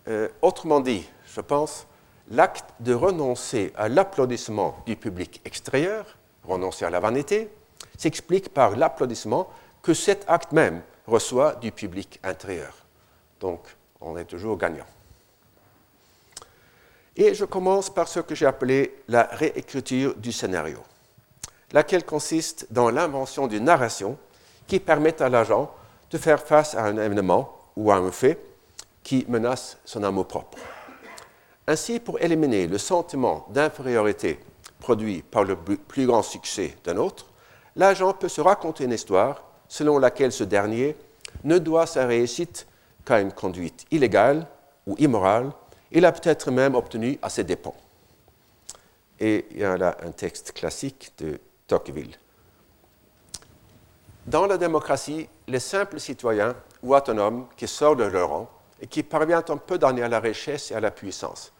Euh, 0.08 0.28
autrement 0.42 0.80
dit, 0.80 1.04
je 1.34 1.40
pense, 1.40 1.86
l'acte 2.30 2.70
de 2.80 2.94
renoncer 2.94 3.72
à 3.76 3.88
l'applaudissement 3.88 4.76
du 4.86 4.96
public 4.96 5.40
extérieur, 5.44 6.06
renoncer 6.46 6.84
à 6.84 6.90
la 6.90 7.00
vanité, 7.00 7.50
s'explique 7.96 8.48
par 8.48 8.76
l'applaudissement 8.76 9.48
que 9.82 9.94
cet 9.94 10.24
acte 10.28 10.52
même 10.52 10.82
reçoit 11.06 11.54
du 11.54 11.72
public 11.72 12.18
intérieur. 12.22 12.74
Donc, 13.40 13.60
on 14.00 14.16
est 14.16 14.24
toujours 14.24 14.56
gagnant. 14.56 14.86
Et 17.16 17.34
je 17.34 17.44
commence 17.44 17.88
par 17.88 18.08
ce 18.08 18.20
que 18.20 18.34
j'ai 18.34 18.46
appelé 18.46 18.94
la 19.08 19.22
réécriture 19.22 20.14
du 20.16 20.32
scénario, 20.32 20.78
laquelle 21.72 22.04
consiste 22.04 22.66
dans 22.70 22.90
l'invention 22.90 23.46
d'une 23.46 23.64
narration 23.64 24.18
qui 24.66 24.80
permet 24.80 25.22
à 25.22 25.28
l'agent 25.28 25.72
de 26.10 26.18
faire 26.18 26.42
face 26.42 26.74
à 26.74 26.84
un 26.84 26.96
événement 26.98 27.56
ou 27.76 27.90
à 27.90 27.96
un 27.96 28.10
fait 28.10 28.38
qui 29.02 29.24
menace 29.28 29.78
son 29.84 30.02
amour-propre. 30.02 30.58
Ainsi, 31.68 32.00
pour 32.00 32.20
éliminer 32.20 32.66
le 32.66 32.78
sentiment 32.78 33.46
d'infériorité 33.50 34.38
produit 34.86 35.22
par 35.22 35.42
le 35.42 35.56
plus 35.56 36.06
grand 36.06 36.22
succès 36.22 36.76
d'un 36.84 36.96
autre, 36.96 37.26
l'agent 37.74 38.12
peut 38.12 38.28
se 38.28 38.40
raconter 38.40 38.84
une 38.84 38.92
histoire 38.92 39.42
selon 39.66 39.98
laquelle 39.98 40.30
ce 40.30 40.44
dernier 40.44 40.94
ne 41.42 41.58
doit 41.58 41.86
sa 41.86 42.06
réussite 42.06 42.68
qu'à 43.04 43.20
une 43.20 43.32
conduite 43.32 43.84
illégale 43.90 44.46
ou 44.86 44.94
immorale 44.98 45.50
il 45.90 46.04
a 46.04 46.12
peut-être 46.12 46.52
même 46.52 46.76
obtenu 46.76 47.18
à 47.20 47.28
ses 47.28 47.42
dépens. 47.42 47.74
Et 49.18 49.46
il 49.50 49.58
y 49.58 49.64
a 49.64 49.76
là 49.76 49.96
un 50.04 50.12
texte 50.12 50.52
classique 50.52 51.12
de 51.18 51.40
Tocqueville. 51.66 52.16
Dans 54.24 54.46
la 54.46 54.56
démocratie, 54.56 55.28
les 55.48 55.58
simples 55.58 55.98
citoyens 55.98 56.54
ou 56.84 56.94
autonomes 56.94 57.48
qui 57.56 57.66
sortent 57.66 57.98
de 57.98 58.04
leur 58.04 58.28
rang 58.28 58.48
et 58.80 58.86
qui 58.86 59.02
parviennent 59.02 59.42
un 59.48 59.56
peu 59.56 59.78
donner 59.78 60.02
à 60.02 60.08
la 60.08 60.20
richesse 60.20 60.70
et 60.70 60.76
à 60.76 60.80
la 60.80 60.92
puissance. 60.92 61.52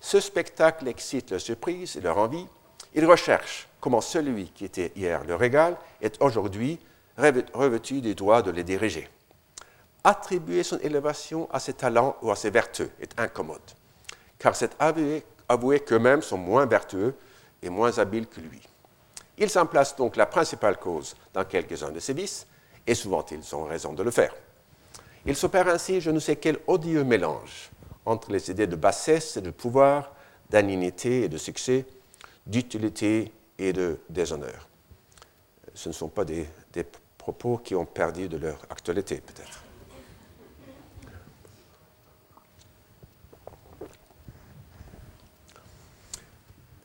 Ce 0.00 0.18
spectacle 0.18 0.88
excite 0.88 1.30
leur 1.30 1.40
surprise 1.40 1.96
et 1.96 2.00
leur 2.00 2.18
envie. 2.18 2.46
Ils 2.94 3.06
recherchent 3.06 3.68
comment 3.80 4.00
celui 4.00 4.46
qui 4.48 4.64
était 4.64 4.92
hier 4.96 5.24
leur 5.24 5.42
égal 5.42 5.76
est 6.00 6.20
aujourd'hui 6.22 6.78
revêtu 7.18 8.00
des 8.00 8.14
droits 8.14 8.42
de 8.42 8.50
les 8.50 8.64
diriger 8.64 9.08
attribuer 10.04 10.62
son 10.62 10.78
élévation 10.78 11.48
à 11.52 11.60
ses 11.60 11.74
talents 11.74 12.16
ou 12.22 12.30
à 12.30 12.36
ses 12.36 12.50
vertus 12.50 12.88
est 13.00 13.18
incommode, 13.18 13.60
car 14.38 14.56
c'est 14.56 14.72
avouer 14.78 15.80
qu'eux-mêmes 15.80 16.22
sont 16.22 16.38
moins 16.38 16.66
vertueux 16.66 17.14
et 17.62 17.70
moins 17.70 17.96
habiles 17.98 18.26
que 18.26 18.40
lui. 18.40 18.60
Il 19.38 19.48
s'en 19.48 19.66
place 19.66 19.96
donc 19.96 20.16
la 20.16 20.26
principale 20.26 20.78
cause 20.78 21.14
dans 21.32 21.44
quelques-uns 21.44 21.90
de 21.90 22.00
ses 22.00 22.12
vices, 22.12 22.46
et 22.86 22.94
souvent 22.94 23.24
ils 23.30 23.54
ont 23.54 23.64
raison 23.64 23.92
de 23.92 24.02
le 24.02 24.10
faire. 24.10 24.34
Il 25.24 25.36
s'opère 25.36 25.68
ainsi 25.68 26.00
je 26.00 26.10
ne 26.10 26.18
sais 26.18 26.36
quel 26.36 26.58
odieux 26.66 27.04
mélange 27.04 27.70
entre 28.04 28.32
les 28.32 28.50
idées 28.50 28.66
de 28.66 28.74
bassesse 28.76 29.36
et 29.36 29.40
de 29.40 29.50
pouvoir, 29.50 30.12
d'indignité 30.50 31.22
et 31.22 31.28
de 31.28 31.38
succès, 31.38 31.86
d'utilité 32.46 33.32
et 33.58 33.72
de 33.72 33.98
déshonneur. 34.08 34.68
Ce 35.74 35.88
ne 35.88 35.94
sont 35.94 36.08
pas 36.08 36.24
des 36.24 36.46
propos 37.16 37.58
qui 37.58 37.74
ont 37.74 37.86
perdu 37.86 38.28
de 38.28 38.36
leur 38.36 38.58
actualité, 38.68 39.16
peut-être. 39.16 39.62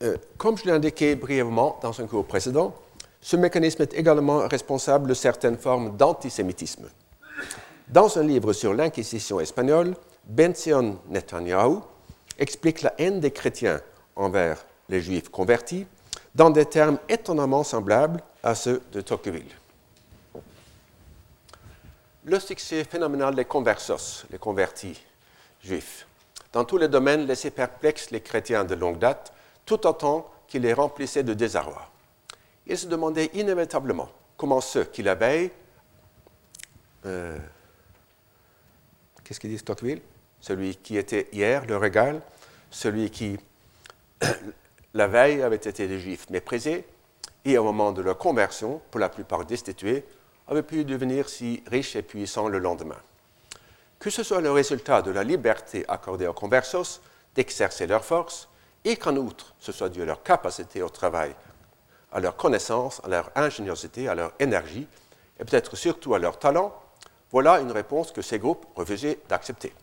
Euh, 0.02 0.16
comme 0.36 0.56
je 0.56 0.64
l'ai 0.64 0.72
indiqué 0.72 1.16
brièvement 1.16 1.78
dans 1.82 2.00
un 2.00 2.06
cours 2.06 2.24
précédent, 2.24 2.74
ce 3.20 3.34
mécanisme 3.36 3.82
est 3.82 3.94
également 3.94 4.46
responsable 4.46 5.08
de 5.08 5.14
certaines 5.14 5.58
formes 5.58 5.96
d'antisémitisme. 5.96 6.88
Dans 7.88 8.16
un 8.16 8.22
livre 8.22 8.52
sur 8.52 8.74
l'Inquisition 8.74 9.40
espagnole, 9.40 9.96
Benzion 10.24 10.98
Netanyahu 11.08 11.78
explique 12.38 12.82
la 12.82 12.94
haine 12.98 13.18
des 13.18 13.32
chrétiens 13.32 13.80
envers 14.14 14.64
les 14.88 15.00
juifs 15.00 15.28
convertis 15.28 15.86
dans 16.34 16.50
des 16.50 16.66
termes 16.66 16.98
étonnamment 17.08 17.64
semblables 17.64 18.22
à 18.42 18.54
ceux 18.54 18.82
de 18.92 19.00
Tocqueville. 19.00 19.50
Le 22.24 22.38
succès 22.38 22.84
phénoménal 22.84 23.34
des 23.34 23.44
conversos, 23.44 24.26
les 24.30 24.38
convertis 24.38 25.02
juifs, 25.62 26.06
dans 26.52 26.64
tous 26.64 26.78
les 26.78 26.88
domaines 26.88 27.26
laissait 27.26 27.50
perplexes 27.50 28.10
les 28.10 28.20
chrétiens 28.20 28.64
de 28.64 28.74
longue 28.74 28.98
date 28.98 29.32
tout 29.64 29.86
autant 29.86 30.30
qu'il 30.46 30.62
les 30.62 30.72
remplissait 30.72 31.22
de 31.22 31.34
désarroi. 31.34 31.90
Il 32.66 32.76
se 32.76 32.86
demandait 32.86 33.30
inévitablement 33.34 34.10
comment 34.36 34.60
ceux 34.60 34.84
qui 34.84 35.02
la 35.02 35.16
euh, 37.06 37.38
qu'est-ce 39.24 39.40
qu'il 39.40 39.50
dit 39.50 39.58
Stockville 39.58 40.00
Celui 40.40 40.76
qui 40.76 40.96
était 40.96 41.28
hier 41.32 41.66
le 41.66 41.76
régal, 41.76 42.20
celui 42.70 43.10
qui 43.10 43.38
la 44.94 45.06
veille 45.06 45.42
avait 45.42 45.56
été 45.56 45.86
des 45.86 45.98
juifs 45.98 46.28
méprisés, 46.30 46.86
et 47.44 47.58
au 47.58 47.64
moment 47.64 47.92
de 47.92 48.02
leur 48.02 48.18
conversion, 48.18 48.80
pour 48.90 49.00
la 49.00 49.08
plupart 49.08 49.44
destitués, 49.44 50.04
avaient 50.48 50.62
pu 50.62 50.84
devenir 50.84 51.28
si 51.28 51.62
riches 51.66 51.96
et 51.96 52.02
puissants 52.02 52.48
le 52.48 52.58
lendemain. 52.58 52.98
Que 53.98 54.10
ce 54.10 54.22
soit 54.22 54.40
le 54.40 54.50
résultat 54.50 55.02
de 55.02 55.10
la 55.10 55.24
liberté 55.24 55.84
accordée 55.88 56.26
aux 56.26 56.32
conversos 56.32 57.00
d'exercer 57.34 57.86
leur 57.86 58.04
force, 58.04 58.48
et 58.84 58.96
qu'en 58.96 59.16
outre, 59.16 59.54
ce 59.58 59.72
soit 59.72 59.88
dû 59.88 60.02
à 60.02 60.04
leur 60.04 60.22
capacité 60.22 60.82
au 60.82 60.88
travail, 60.88 61.34
à 62.12 62.20
leur 62.20 62.36
connaissance, 62.36 63.00
à 63.04 63.08
leur 63.08 63.30
ingéniosité, 63.34 64.08
à 64.08 64.14
leur 64.14 64.32
énergie, 64.38 64.86
et 65.38 65.44
peut-être 65.44 65.76
surtout 65.76 66.14
à 66.14 66.18
leur 66.18 66.38
talent, 66.38 66.74
voilà 67.30 67.60
une 67.60 67.72
réponse 67.72 68.12
que 68.12 68.22
ces 68.22 68.38
groupes 68.38 68.66
refusaient 68.74 69.18
d'accepter. 69.28 69.74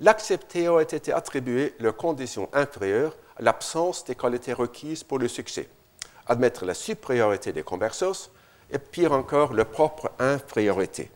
L'accepter 0.00 0.68
aurait 0.68 0.84
été 0.84 1.12
attribué 1.12 1.74
leurs 1.78 1.96
conditions 1.96 2.48
inférieures 2.52 3.16
à 3.36 3.42
l'absence 3.42 4.04
des 4.04 4.14
qualités 4.14 4.52
requises 4.52 5.04
pour 5.04 5.18
le 5.18 5.28
succès, 5.28 5.68
admettre 6.26 6.64
la 6.64 6.74
supériorité 6.74 7.52
des 7.52 7.62
conversos 7.62 8.30
et 8.70 8.78
pire 8.78 9.12
encore 9.12 9.52
leur 9.52 9.66
propre 9.66 10.10
infériorité, 10.18 11.10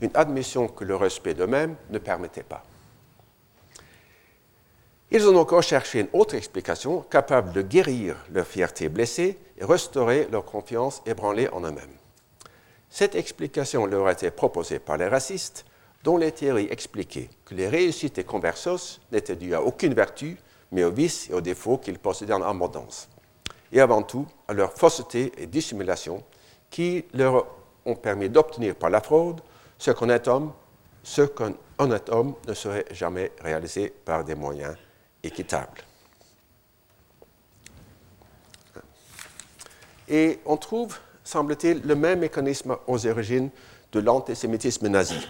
une 0.00 0.10
admission 0.14 0.68
que 0.68 0.84
le 0.84 0.96
respect 0.96 1.34
d'eux-mêmes 1.34 1.76
ne 1.90 1.98
permettait 1.98 2.42
pas. 2.42 2.64
Ils 5.10 5.26
ont 5.26 5.36
encore 5.38 5.62
cherché 5.62 6.00
une 6.00 6.08
autre 6.12 6.34
explication 6.34 7.00
capable 7.00 7.52
de 7.52 7.62
guérir 7.62 8.16
leur 8.30 8.46
fierté 8.46 8.90
blessée 8.90 9.38
et 9.56 9.64
restaurer 9.64 10.28
leur 10.30 10.44
confiance 10.44 11.02
ébranlée 11.06 11.48
en 11.48 11.62
eux-mêmes. 11.62 11.96
Cette 12.90 13.14
explication 13.14 13.86
leur 13.86 14.06
a 14.06 14.12
été 14.12 14.30
proposée 14.30 14.78
par 14.78 14.98
les 14.98 15.08
racistes, 15.08 15.64
dont 16.08 16.16
les 16.16 16.32
théories 16.32 16.68
expliquaient 16.70 17.28
que 17.44 17.54
les 17.54 17.68
réussites 17.68 18.16
des 18.16 18.24
conversos 18.24 18.98
n'étaient 19.12 19.36
dues 19.36 19.54
à 19.54 19.60
aucune 19.60 19.92
vertu, 19.92 20.38
mais 20.72 20.82
aux 20.82 20.90
vices 20.90 21.28
et 21.28 21.34
aux 21.34 21.42
défauts 21.42 21.76
qu'ils 21.76 21.98
possédaient 21.98 22.32
en 22.32 22.40
abondance, 22.40 23.10
et 23.70 23.78
avant 23.78 24.02
tout 24.02 24.26
à 24.48 24.54
leur 24.54 24.72
fausseté 24.72 25.30
et 25.36 25.46
dissimulation 25.46 26.24
qui 26.70 27.04
leur 27.12 27.46
ont 27.84 27.94
permis 27.94 28.30
d'obtenir 28.30 28.74
par 28.74 28.88
la 28.88 29.02
fraude 29.02 29.42
ce 29.76 29.90
qu'un 29.90 30.08
homme, 30.28 30.54
ce 31.02 31.20
qu'un 31.20 31.52
honnête 31.76 32.08
homme 32.08 32.36
ne 32.46 32.54
serait 32.54 32.86
jamais 32.90 33.30
réalisé 33.42 33.92
par 34.02 34.24
des 34.24 34.34
moyens 34.34 34.76
équitable. 35.22 35.82
Et 40.08 40.38
on 40.46 40.56
trouve, 40.56 40.96
semble-t-il, 41.22 41.82
le 41.82 41.94
même 41.94 42.20
mécanisme 42.20 42.78
aux 42.86 43.06
origines 43.06 43.50
de 43.92 44.00
l'antisémitisme 44.00 44.88
nazi. 44.88 45.28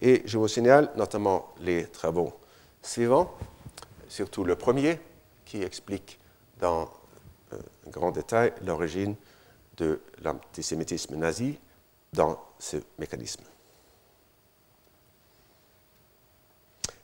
Et 0.00 0.22
je 0.24 0.38
vous 0.38 0.48
signale 0.48 0.90
notamment 0.96 1.52
les 1.60 1.86
travaux 1.86 2.32
suivants, 2.82 3.34
surtout 4.08 4.44
le 4.44 4.56
premier, 4.56 5.00
qui 5.44 5.62
explique 5.62 6.18
dans 6.60 6.88
euh, 7.52 7.58
grand 7.88 8.10
détail 8.10 8.52
l'origine 8.64 9.16
de 9.76 10.00
l'antisémitisme 10.22 11.16
nazi 11.16 11.58
dans 12.12 12.38
ce 12.58 12.76
mécanisme. 12.98 13.42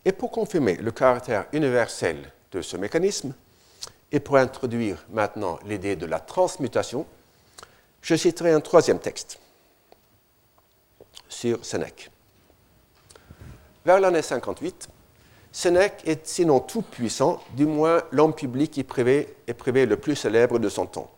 Et 0.04 0.12
pour 0.12 0.30
confirmer 0.30 0.76
le 0.76 0.90
caractère 0.90 1.46
universel 1.52 2.30
de 2.52 2.60
ce 2.60 2.76
mécanisme, 2.76 3.34
et 4.12 4.20
pour 4.20 4.36
introduire 4.36 5.04
maintenant 5.10 5.58
l'idée 5.64 5.96
de 5.96 6.06
la 6.06 6.20
transmutation, 6.20 7.06
je 8.00 8.14
citerai 8.14 8.52
un 8.52 8.60
troisième 8.60 9.00
texte 9.00 9.40
sur 11.28 11.64
Sénèque. 11.64 12.10
Vers 13.84 14.00
l'année 14.00 14.22
58, 14.22 14.88
Sénèque 15.52 16.00
est 16.06 16.26
sinon 16.26 16.58
tout 16.58 16.80
puissant, 16.80 17.42
du 17.54 17.66
moins 17.66 18.02
l'homme 18.12 18.32
public 18.32 18.78
et 18.78 18.82
privé, 18.82 19.36
le 19.46 19.96
plus 19.96 20.16
célèbre 20.16 20.58
de 20.58 20.70
son 20.70 20.86
temps. 20.86 21.10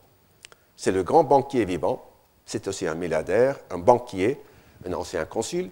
C'est 0.77 0.91
le 0.91 1.05
grand 1.05 1.23
banquier 1.23 1.65
vivant, 1.65 2.05
c'est 2.45 2.67
aussi 2.67 2.89
un 2.89 2.97
milliardaire, 2.97 3.57
un 3.71 3.79
banquier, 3.79 4.41
un 4.85 4.93
ancien 4.95 5.25
consul, 5.27 5.71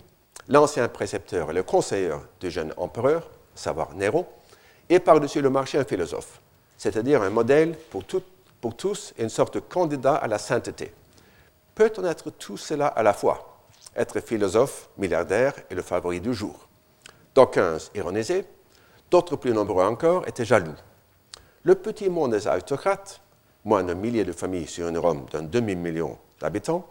l'ancien 0.49 0.86
précepteur 0.86 1.51
et 1.51 1.55
le 1.55 1.64
conseiller 1.64 2.12
du 2.38 2.49
jeune 2.49 2.72
empereur, 2.76 3.28
savoir 3.57 3.92
Néron, 3.95 4.24
et 4.88 5.01
par-dessus 5.01 5.40
le 5.40 5.51
marché 5.51 5.78
un 5.78 5.84
philosophe, 5.84 6.40
c'est-à-dire 6.78 7.22
un 7.22 7.30
modèle 7.30 7.76
pour, 7.90 8.05
pour 8.61 8.76
tous 8.76 9.14
et 9.18 9.24
une 9.24 9.30
sorte 9.30 9.55
de 9.55 9.61
candidat 9.61 10.14
à 10.14 10.28
la 10.28 10.38
sainteté. 10.38 10.92
Peut-on 11.74 12.05
être 12.05 12.30
tout 12.30 12.57
cela 12.57 12.86
à 12.86 13.03
la 13.03 13.14
fois? 13.14 13.59
Être 13.97 14.20
philosophe, 14.20 14.88
milliardaire 14.97 15.55
et 15.70 15.74
le 15.74 15.82
favori 15.82 16.20
du 16.20 16.32
jour. 16.32 16.68
D'aucuns 17.35 17.78
ironisaient, 17.97 18.45
d'autres 19.11 19.35
plus 19.37 19.53
nombreux 19.53 19.85
encore 19.85 20.26
étaient 20.28 20.45
jaloux. 20.45 20.74
Le 21.64 21.74
petit 21.74 22.09
monde 22.09 22.30
des 22.30 22.47
aristocrates, 22.47 23.20
moins 23.64 23.82
d'un 23.82 23.95
millier 23.95 24.24
de 24.24 24.32
familles 24.32 24.68
sur 24.68 24.87
une 24.87 24.99
Rome 24.99 25.26
d'un 25.32 25.43
demi-million 25.43 26.16
d'habitants, 26.41 26.87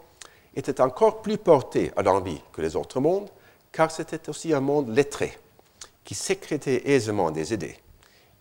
était 0.54 0.82
encore 0.82 1.22
plus 1.22 1.38
porté 1.38 1.92
à 1.96 2.02
l'envie 2.02 2.42
que 2.52 2.60
les 2.60 2.76
autres 2.76 3.00
mondes, 3.00 3.30
car 3.72 3.90
c'était 3.90 4.28
aussi 4.28 4.52
un 4.52 4.60
monde 4.60 4.94
lettré, 4.94 5.36
qui 6.04 6.14
sécrétait 6.14 6.90
aisément 6.90 7.30
des 7.30 7.54
idées. 7.54 7.78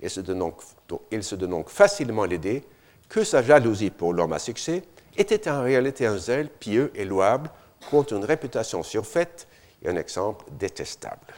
Il 0.02 0.10
se 0.10 0.20
donne 0.20 1.50
donc 1.50 1.70
facilement 1.70 2.26
l'idée 2.26 2.66
que 3.08 3.24
sa 3.24 3.42
jalousie 3.42 3.92
pour 3.92 4.12
l'homme 4.12 4.34
à 4.34 4.40
succès 4.40 4.84
était 5.16 5.50
en 5.50 5.62
réalité 5.62 6.06
un 6.06 6.18
zèle 6.18 6.50
pieux 6.50 6.92
et 6.96 7.06
louable 7.06 7.50
contre 7.90 8.14
une 8.14 8.26
réputation 8.26 8.84
surfaite 8.84 9.48
et 9.82 9.90
un 9.90 9.96
exemple 9.96 10.46
détestable. 10.52 11.34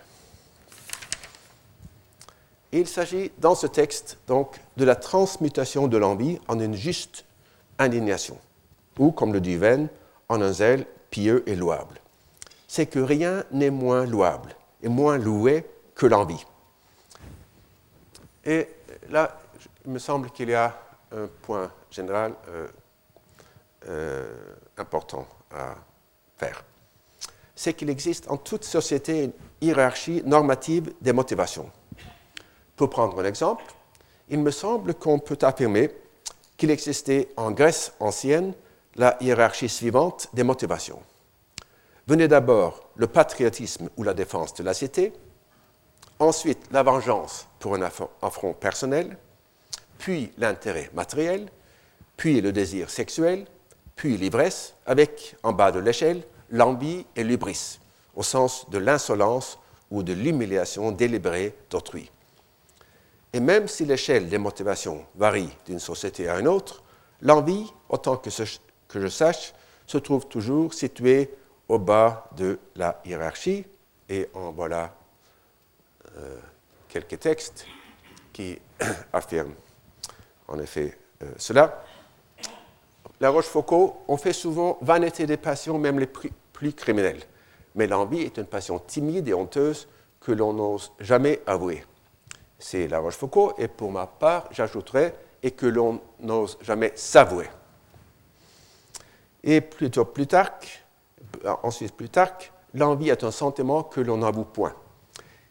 Il 2.72 2.88
s'agit 2.88 3.32
dans 3.38 3.56
ce 3.56 3.68
texte 3.68 4.18
donc 4.28 4.60
de 4.78 4.86
la 4.86 4.96
transmutation 4.96 5.88
de 5.88 5.98
l'envie 5.98 6.40
en 6.48 6.60
une 6.60 6.76
juste 6.76 7.26
indignation, 7.80 8.38
ou 9.00 9.12
comme 9.12 9.34
le 9.34 9.42
dit 9.42 9.56
Venn, 9.56 9.88
en 10.30 10.42
un 10.42 10.52
zèle 10.52 10.86
pieux 11.10 11.44
et 11.48 11.56
louable. 11.56 12.00
C'est 12.68 12.88
que 12.88 13.00
rien 13.00 13.44
n'est 13.52 13.70
moins 13.70 14.06
louable 14.06 14.56
et 14.82 14.90
moins 14.90 15.18
loué 15.18 15.66
que 15.94 16.06
l'envie. 16.06 16.44
Et 18.44 18.68
là, 19.10 19.40
il 19.86 19.92
me 19.92 20.00
semble 20.00 20.30
qu'il 20.32 20.50
y 20.50 20.54
a 20.54 20.78
un 21.12 21.28
point 21.42 21.72
général 21.90 22.34
euh, 22.50 22.68
euh, 23.88 24.34
important 24.78 25.28
à 25.52 25.76
faire. 26.38 26.64
C'est 27.56 27.74
qu'il 27.74 27.90
existe 27.90 28.30
en 28.30 28.38
toute 28.38 28.66
société 28.66 29.24
une 29.24 29.32
hiérarchie 29.62 30.22
normative 30.26 30.94
des 31.02 31.14
motivations. 31.14 31.72
Pour 32.76 32.90
prendre 32.90 33.20
un 33.20 33.26
exemple, 33.26 33.64
il 34.30 34.40
me 34.40 34.52
semble 34.52 34.96
qu'on 34.96 35.20
peut 35.20 35.38
affirmer 35.42 35.92
qu'il 36.58 36.72
existait 36.72 37.30
en 37.38 37.52
Grèce 37.52 37.94
ancienne 38.00 38.54
la 38.96 39.18
hiérarchie 39.22 39.70
suivante 39.70 40.28
des 40.34 40.44
motivations. 40.44 41.02
Venait 42.08 42.28
d'abord 42.28 42.90
le 42.96 43.08
patriotisme 43.08 43.90
ou 43.98 44.04
la 44.04 44.14
défense 44.14 44.54
de 44.54 44.64
la 44.64 44.74
cité, 44.74 45.14
ensuite 46.20 46.60
la 46.72 46.84
vengeance 46.84 47.48
pour 47.60 47.76
un 47.76 47.82
affront 48.22 48.54
personnel, 48.54 49.18
puis 49.98 50.32
l'intérêt 50.38 50.90
matériel, 50.94 51.50
puis 52.18 52.42
le 52.42 52.52
désir 52.52 52.90
sexuel, 52.90 53.46
puis 53.96 54.18
l'ivresse, 54.18 54.76
avec 54.86 55.36
en 55.44 55.54
bas 55.54 55.72
de 55.72 55.80
l'échelle 55.80 56.24
l'envie 56.52 57.06
et 57.16 57.24
l'ubris, 57.24 57.80
au 58.16 58.24
sens 58.24 58.70
de 58.70 58.78
l'insolence 58.78 59.58
ou 59.92 60.04
de 60.04 60.14
l'humiliation 60.14 60.92
délibérée 60.92 61.56
d'autrui. 61.70 62.12
Et 63.36 63.42
même 63.42 63.68
si 63.68 63.84
l'échelle 63.84 64.30
des 64.30 64.38
motivations 64.38 65.04
varie 65.14 65.50
d'une 65.66 65.80
société 65.80 66.30
à 66.30 66.40
une 66.40 66.48
autre, 66.48 66.82
l'envie, 67.22 67.70
autant 67.90 68.16
que, 68.16 68.30
je 68.30 69.08
sache, 69.10 69.54
se 69.86 69.98
trouve 69.98 70.26
toujours 70.30 70.74
située 70.74 71.30
au 71.68 71.78
bas 71.78 72.30
de 72.38 72.58
la 72.78 73.02
hiérarchie. 73.04 73.66
Et 74.08 74.30
en 74.34 74.54
voilà 74.54 74.96
euh, 76.18 76.38
quelques 76.88 77.20
textes 77.20 77.66
qui 78.32 78.58
affirment 79.12 79.56
en 80.48 80.58
effet 80.60 80.98
euh, 81.22 81.26
cela. 81.36 81.84
La 83.20 83.32
Rochefoucauld, 83.32 83.96
on 84.08 84.16
fait 84.16 84.32
souvent 84.32 84.78
vanité 84.80 85.26
des 85.26 85.36
passions, 85.36 85.78
même 85.78 86.00
les 86.00 86.08
plus 86.08 86.72
criminelles. 86.72 87.24
Mais 87.76 87.86
l'envie 87.86 88.22
est 88.22 88.38
une 88.38 88.46
passion 88.46 88.80
timide 88.80 89.28
et 89.28 89.34
honteuse 89.34 89.90
que 90.22 90.32
l'on 90.32 90.54
n'ose 90.54 90.94
jamais 91.02 91.42
avouer 91.46 91.84
c'est 92.60 92.88
La 92.88 93.00
Rochefoucauld, 93.00 93.54
et 93.58 93.68
pour 93.68 93.92
ma 93.92 94.08
part, 94.08 94.48
j'ajouterais 94.52 95.16
et 95.44 95.52
que 95.52 95.66
l'on 95.66 96.02
n'ose 96.20 96.58
jamais 96.62 96.92
s'avouer. 96.96 97.48
Et 99.44 99.62
plutôt 99.62 100.06
Plutarque, 100.06 100.84
ensuite 101.64 101.96
Plutarque, 101.96 102.52
l'envie 102.74 103.10
est 103.10 103.24
un 103.24 103.32
sentiment 103.32 103.84
que 103.84 104.02
l'on 104.02 104.18
n'avoue 104.18 104.46
point. 104.46 104.74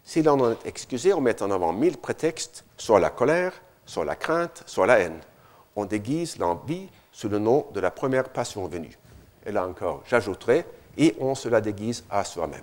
Si 0.03 0.23
l'on 0.23 0.41
en 0.41 0.53
est 0.53 0.67
excusé, 0.67 1.15
on 1.15 1.21
met 1.21 1.43
en 1.43 1.51
avant 1.51 1.73
mille 1.73 1.97
prétextes, 1.97 2.65
soit 2.77 3.01
la 3.01 3.11
colère, 3.11 3.53
soit 3.87 4.05
la 4.05 4.17
crainte, 4.17 4.63
soit 4.67 4.87
la 4.87 4.99
haine. 4.99 5.21
On 5.77 5.85
déguise 5.85 6.39
l'envie 6.39 6.89
sous 7.13 7.29
le 7.29 7.39
nom 7.39 7.67
de 7.73 7.81
la 7.81 7.91
première 7.91 8.29
passion 8.29 8.67
venue. 8.67 8.99
Et 9.47 9.53
là 9.53 9.67
encore, 9.67 10.03
j'ajouterai, 10.07 10.67
et 10.97 11.17
on 11.21 11.35
se 11.35 11.49
la 11.49 11.61
déguise 11.61 12.05
à 12.11 12.25
soi-même. 12.25 12.63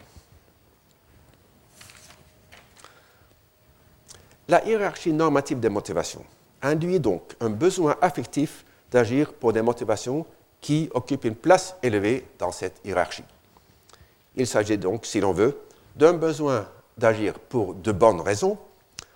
La 4.51 4.61
hiérarchie 4.65 5.13
normative 5.13 5.61
des 5.61 5.69
motivations 5.69 6.25
induit 6.61 6.99
donc 6.99 7.37
un 7.39 7.49
besoin 7.49 7.95
affectif 8.01 8.65
d'agir 8.91 9.31
pour 9.31 9.53
des 9.53 9.61
motivations 9.61 10.25
qui 10.59 10.89
occupent 10.93 11.23
une 11.23 11.35
place 11.35 11.77
élevée 11.81 12.27
dans 12.37 12.51
cette 12.51 12.81
hiérarchie. 12.83 13.23
Il 14.35 14.45
s'agit 14.45 14.77
donc, 14.77 15.05
si 15.05 15.21
l'on 15.21 15.31
veut, 15.31 15.57
d'un 15.95 16.11
besoin 16.11 16.67
d'agir 16.97 17.39
pour 17.39 17.75
de 17.75 17.93
bonnes 17.93 18.19
raisons, 18.19 18.57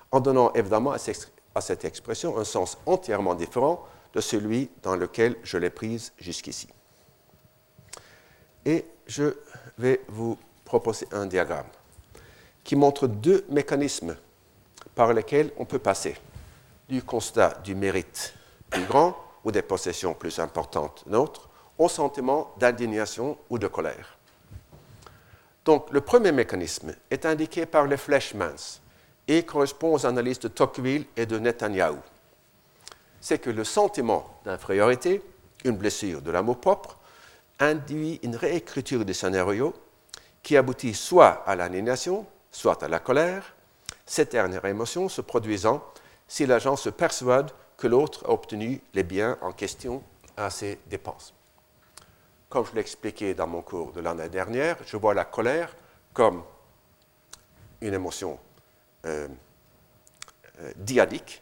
en 0.10 0.22
donnant 0.22 0.54
évidemment 0.54 0.94
à 0.94 1.62
cette 1.62 1.84
expression 1.84 2.38
un 2.38 2.46
sens 2.46 2.78
entièrement 2.86 3.36
différent 3.36 3.86
de 4.14 4.22
celui 4.22 4.70
dans 4.84 4.96
lequel 4.96 5.36
je 5.44 5.58
l'ai 5.58 5.70
prise 5.70 6.14
jusqu'ici. 6.18 6.70
Et 8.64 8.86
je 9.06 9.36
vais 9.78 10.00
vous 10.08 10.38
proposer 10.64 11.10
un 11.12 11.26
diagramme 11.26 11.68
qui 12.64 12.78
montre 12.78 13.08
deux 13.08 13.44
mécanismes 13.50 14.16
par 14.96 15.14
lesquels 15.14 15.52
on 15.58 15.66
peut 15.66 15.80
passer 15.80 16.16
du 16.89 17.04
constat 17.04 17.60
du 17.64 17.76
mérite 17.76 18.34
plus 18.70 18.86
grand 18.86 19.16
ou 19.43 19.52
des 19.52 19.62
possessions 19.62 20.14
plus 20.14 20.39
importantes 20.39 21.04
nôtres 21.08 21.50
au 21.78 21.89
sentiment 21.89 22.54
d'indignation 22.58 23.38
ou 23.50 23.60
de 23.60 23.68
colère. 23.68 24.18
Donc, 25.66 25.89
le 25.91 26.02
premier 26.02 26.32
mécanisme 26.32 26.96
est 27.10 27.26
indiqué 27.26 27.66
par 27.66 27.88
les 27.88 27.98
flèches 27.98 28.34
minces 28.34 28.82
et 29.28 29.43
correspond 29.43 29.96
aux 29.96 30.06
analyses 30.06 30.39
de 30.39 30.48
Tocqueville 30.48 31.06
et 31.18 31.26
de 31.26 31.39
Netanyahu. 31.39 31.98
C'est 33.20 33.39
que 33.39 33.50
le 33.50 33.64
sentiment 33.64 34.39
d'infériorité, 34.46 35.22
une 35.64 35.76
blessure 35.76 36.22
de 36.22 36.30
l'amour 36.32 36.60
propre, 36.60 36.98
induit 37.60 38.20
une 38.22 38.36
réécriture 38.36 39.04
du 39.04 39.14
scénario 39.14 39.74
qui 40.43 40.56
aboutit 40.56 40.93
soit 40.93 41.43
à 41.48 41.56
l'indignation, 41.56 42.28
soit 42.52 42.84
à 42.84 42.88
la 42.88 43.00
colère, 43.00 43.55
cette 44.06 44.32
dernière 44.32 44.66
émotion 44.66 45.10
se 45.10 45.22
produisant 45.22 45.84
si 46.28 46.45
l'agent 46.45 46.76
se 46.76 46.89
persuade 46.89 47.51
que 47.78 47.88
l'autre 47.88 48.26
a 48.26 48.32
obtenu 48.32 48.82
les 48.93 49.03
biens 49.03 49.38
en 49.41 49.51
question 49.51 50.03
à 50.38 50.49
ses 50.49 50.80
dépenses. 50.88 51.34
Comme 52.49 52.66
je 52.66 52.74
l'expliquais 52.74 53.34
dans 53.34 53.47
mon 53.47 53.62
cours 53.62 53.91
de 53.91 54.01
l'année 54.01 54.30
dernière, 54.30 54.78
je 54.86 54.97
vois 54.97 55.14
la 55.14 55.26
colère 55.26 55.76
comme 56.14 56.43
une 57.82 57.93
émotion 57.93 58.39
euh, 59.06 59.28
euh, 60.62 60.72
diadique 60.78 61.41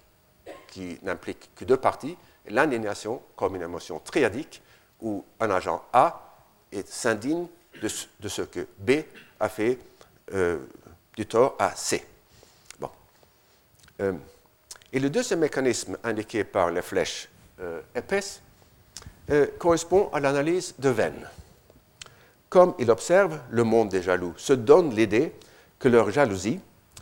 qui 0.68 0.98
n'implique 1.04 1.54
que 1.56 1.66
deux 1.66 1.78
parties, 1.78 2.18
et 2.46 2.50
l'indignation 2.50 3.22
comme 3.36 3.56
une 3.56 3.62
émotion 3.62 4.00
triadique 4.00 4.62
où 5.02 5.24
un 5.40 5.52
agent 5.52 5.84
A 5.94 6.36
s'indigne 6.86 7.48
de, 7.82 7.88
ce 7.88 8.42
que 8.42 8.68
B 8.80 9.04
a 9.40 9.50
fait 9.50 9.78
euh, 10.34 10.60
du 11.16 11.26
tort 11.28 11.56
à 11.60 11.76
C. 11.76 12.04
Euh, 14.02 14.14
et 14.92 15.00
le 15.00 15.10
deuxième 15.10 15.40
mécanisme 15.40 15.98
indiqué 16.04 16.44
par 16.44 16.72
les 16.72 16.82
flèches 16.82 17.30
euh, 17.60 17.82
épaisses 17.96 18.42
euh, 19.30 19.48
correspond 19.58 20.10
à 20.14 20.20
l'analyse 20.20 20.76
de 20.80 20.90
Venn. 20.90 21.28
Comme 22.50 22.76
il 22.78 22.92
observe, 22.92 23.40
le 23.50 23.64
monde 23.64 23.90
des 23.90 24.02
jaloux 24.02 24.34
se 24.38 24.54
donne 24.54 24.94
l'idée 24.94 25.34
que 25.80 25.88
leur 25.88 26.12
jalousie 26.12 26.60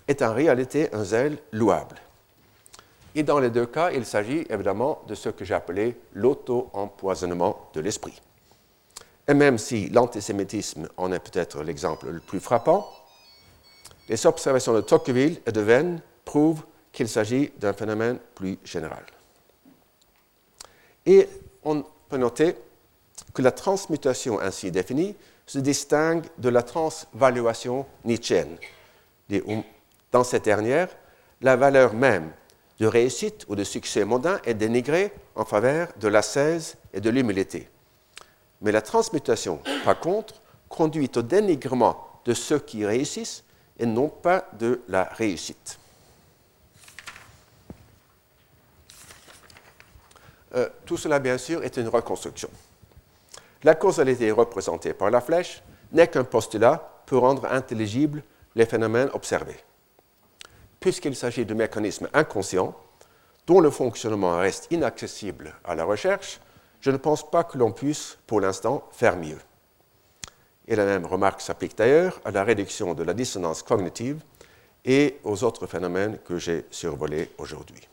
est 0.08 0.22
en 0.22 0.34
réalité 0.34 0.94
un 0.94 1.04
zèle 1.04 1.38
louable. 1.52 1.98
Et 3.14 3.24
dans 3.24 3.40
les 3.40 3.50
deux 3.50 3.66
cas, 3.66 3.92
il 3.92 4.06
s'agit 4.06 4.46
évidemment 4.50 5.02
de 5.08 5.16
ce 5.16 5.30
que 5.30 5.52
appelé 5.54 5.98
l'auto-empoisonnement 6.14 7.70
de 7.74 7.82
l'esprit. 7.82 8.22
Et 9.28 9.34
même 9.34 9.58
si 9.58 9.90
l'antisémitisme 9.90 10.88
en 10.98 11.12
est 11.12 11.20
peut-être 11.20 11.62
l'exemple 11.64 12.10
le 12.10 12.20
plus 12.20 12.40
frappant, 12.40 12.90
les 14.08 14.26
observations 14.26 14.74
de 14.74 14.82
Tocqueville 14.82 15.42
et 15.46 15.52
de 15.52 15.62
Venn 15.62 16.02
prouvent 16.26 16.64
qu'il 16.92 17.08
s'agit 17.08 17.52
d'un 17.58 17.74
phénomène 17.74 18.20
plus 18.36 18.58
général. 18.64 19.04
Et 21.06 21.28
on 21.64 21.84
peut 22.10 22.18
noter 22.18 22.56
que 23.34 23.42
la 23.42 23.52
transmutation 23.52 24.40
ainsi 24.40 24.72
définie 24.72 25.16
se 25.46 25.60
distingue 25.60 26.26
de 26.38 26.50
la 26.50 26.64
transvaluation 26.64 27.86
nietzschéenne. 28.06 28.58
Dans 30.12 30.24
cette 30.24 30.46
dernière, 30.46 30.90
la 31.42 31.56
valeur 31.56 31.94
même 31.94 32.32
de 32.80 32.86
réussite 32.88 33.46
ou 33.48 33.56
de 33.56 33.64
succès 33.64 34.04
mondain 34.06 34.40
est 34.44 34.54
dénigrée 34.54 35.14
en 35.36 35.46
faveur 35.46 35.90
de 36.00 36.08
l'ascèse 36.08 36.76
et 36.94 37.00
de 37.00 37.10
l'humilité. 37.10 37.70
Mais 38.62 38.72
la 38.72 38.82
transmutation, 38.82 39.60
par 39.86 40.00
contre, 40.00 40.42
conduit 40.68 41.12
au 41.16 41.22
dénigrement 41.22 42.22
de 42.26 42.34
ceux 42.34 42.60
qui 42.60 42.86
réussissent 42.86 43.44
et 43.80 43.86
non 43.86 44.10
pas 44.10 44.48
de 44.60 44.82
la 44.88 45.04
réussite. 45.04 45.80
Euh, 50.56 50.70
tout 50.86 50.98
cela, 50.98 51.20
bien 51.20 51.38
sûr, 51.38 51.64
est 51.64 51.78
une 51.78 51.88
reconstruction. 51.88 52.50
La 53.64 53.76
causalité 53.76 54.32
représentée 54.32 54.94
par 54.94 55.12
la 55.12 55.22
flèche 55.22 55.62
n'est 55.92 56.08
qu'un 56.08 56.24
postulat 56.24 57.04
pour 57.06 57.22
rendre 57.22 57.46
intelligibles 57.46 58.24
les 58.56 58.66
phénomènes 58.66 59.10
observés. 59.14 59.60
Puisqu'il 60.80 61.16
s'agit 61.16 61.46
de 61.46 61.54
mécanismes 61.54 62.10
inconscients, 62.14 62.76
dont 63.48 63.60
le 63.60 63.70
fonctionnement 63.70 64.38
reste 64.38 64.68
inaccessible 64.72 65.54
à 65.64 65.76
la 65.76 65.84
recherche, 65.84 66.40
je 66.80 66.92
ne 66.92 66.98
pense 66.98 67.30
pas 67.30 67.44
que 67.44 67.58
l'on 67.58 67.72
puisse, 67.72 68.18
pour 68.26 68.42
l'instant, 68.42 68.88
faire 68.92 69.16
mieux. 69.16 69.38
Et 70.68 70.76
la 70.76 70.86
même 70.86 71.06
remarque 71.06 71.42
s'applique 71.42 71.78
d'ailleurs 71.78 72.20
à 72.26 72.32
la 72.32 72.44
réduction 72.44 72.94
de 72.94 73.04
la 73.04 73.14
dissonance 73.14 73.62
cognitive 73.62 74.22
et 74.86 75.20
aux 75.24 75.44
autres 75.44 75.68
phénomènes 75.68 76.18
que 76.26 76.38
j'ai 76.38 76.66
survolés 76.72 77.30
aujourd'hui. 77.38 77.88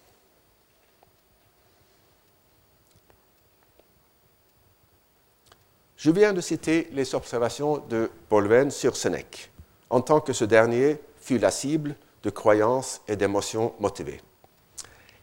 Je 5.99 6.13
viens 6.13 6.33
de 6.33 6.41
citer 6.41 6.89
les 6.93 7.17
observations 7.17 7.79
de 7.79 8.09
Paul 8.29 8.71
sur 8.71 8.95
Sénèque, 8.95 9.51
en 9.91 10.01
tant 10.01 10.21
que 10.21 10.33
ce 10.33 10.45
dernier 10.45 11.01
fut 11.21 11.39
la 11.39 11.51
cible 11.51 11.97
de 12.23 12.31
croyances 12.31 13.01
et 13.09 13.17
d'émotions 13.17 13.75
motivées. 13.81 14.21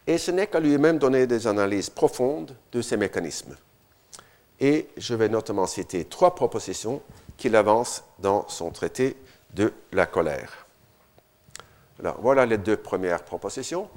Et 0.05 0.17
Sénèque 0.17 0.53
a 0.53 0.59
lui-même 0.59 0.97
donné 0.97 1.27
des 1.27 1.47
analyses 1.47 1.89
profondes 1.89 2.57
de 2.73 2.81
ces 2.81 2.97
mécanismes. 2.97 3.55
Et 4.59 4.89
je 4.97 5.15
vais 5.15 5.29
notamment 5.29 5.65
citer 5.65 6.03
trois 6.03 6.35
propositions 6.35 7.01
qu'il 7.37 7.55
avance 7.55 8.03
dans 8.19 8.45
son 8.49 8.69
traité 8.69 9.15
de 9.53 9.71
la 9.93 10.05
colère. 10.05 10.67
Alors, 12.01 12.19
voilà 12.19 12.45
les 12.45 12.57
deux 12.57 12.75
premières 12.75 13.23
propositions. 13.23 13.87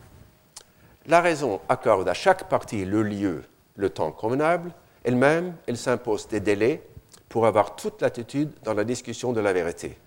La 1.07 1.23
raison 1.23 1.61
accorde 1.69 2.09
à 2.09 2.15
chaque 2.15 2.49
partie 2.49 2.85
le 2.85 3.03
lieu, 3.03 3.43
le 3.75 3.91
temps 3.91 4.13
convenable, 4.13 4.73
elle-même, 5.09 5.57
elle 5.67 5.79
s'impose 5.79 6.29
des 6.29 6.41
délais 6.41 6.83
pour 7.31 7.47
avoir 7.47 7.77
toute 7.77 8.03
l'attitude 8.03 8.51
dans 8.63 8.75
la 8.75 8.85
discussion 8.85 9.33
de 9.33 9.41
la 9.41 9.55
vérité. 9.55 9.99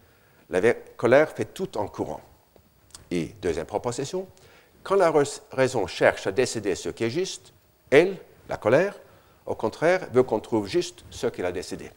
La 0.51 0.73
colère 0.95 1.31
fait 1.31 1.53
tout 1.53 1.75
en 1.77 1.87
courant. 1.87 2.21
Et 3.09 3.33
deuxième 3.41 3.65
proposition, 3.65 4.27
quand 4.83 4.95
la 4.95 5.11
raison 5.51 5.87
cherche 5.87 6.27
à 6.27 6.31
décider 6.31 6.75
ce 6.75 6.89
qui 6.89 7.03
est 7.03 7.09
juste, 7.09 7.51
elle, 7.89 8.15
la 8.47 8.57
colère, 8.57 8.95
au 9.47 9.55
contraire, 9.55 10.07
veut 10.11 10.21
qu'on 10.21 10.39
trouve 10.39 10.67
juste 10.67 11.03
ce 11.09 11.25
qu'il 11.27 11.45
a 11.45 11.51
décidé. 11.51 11.89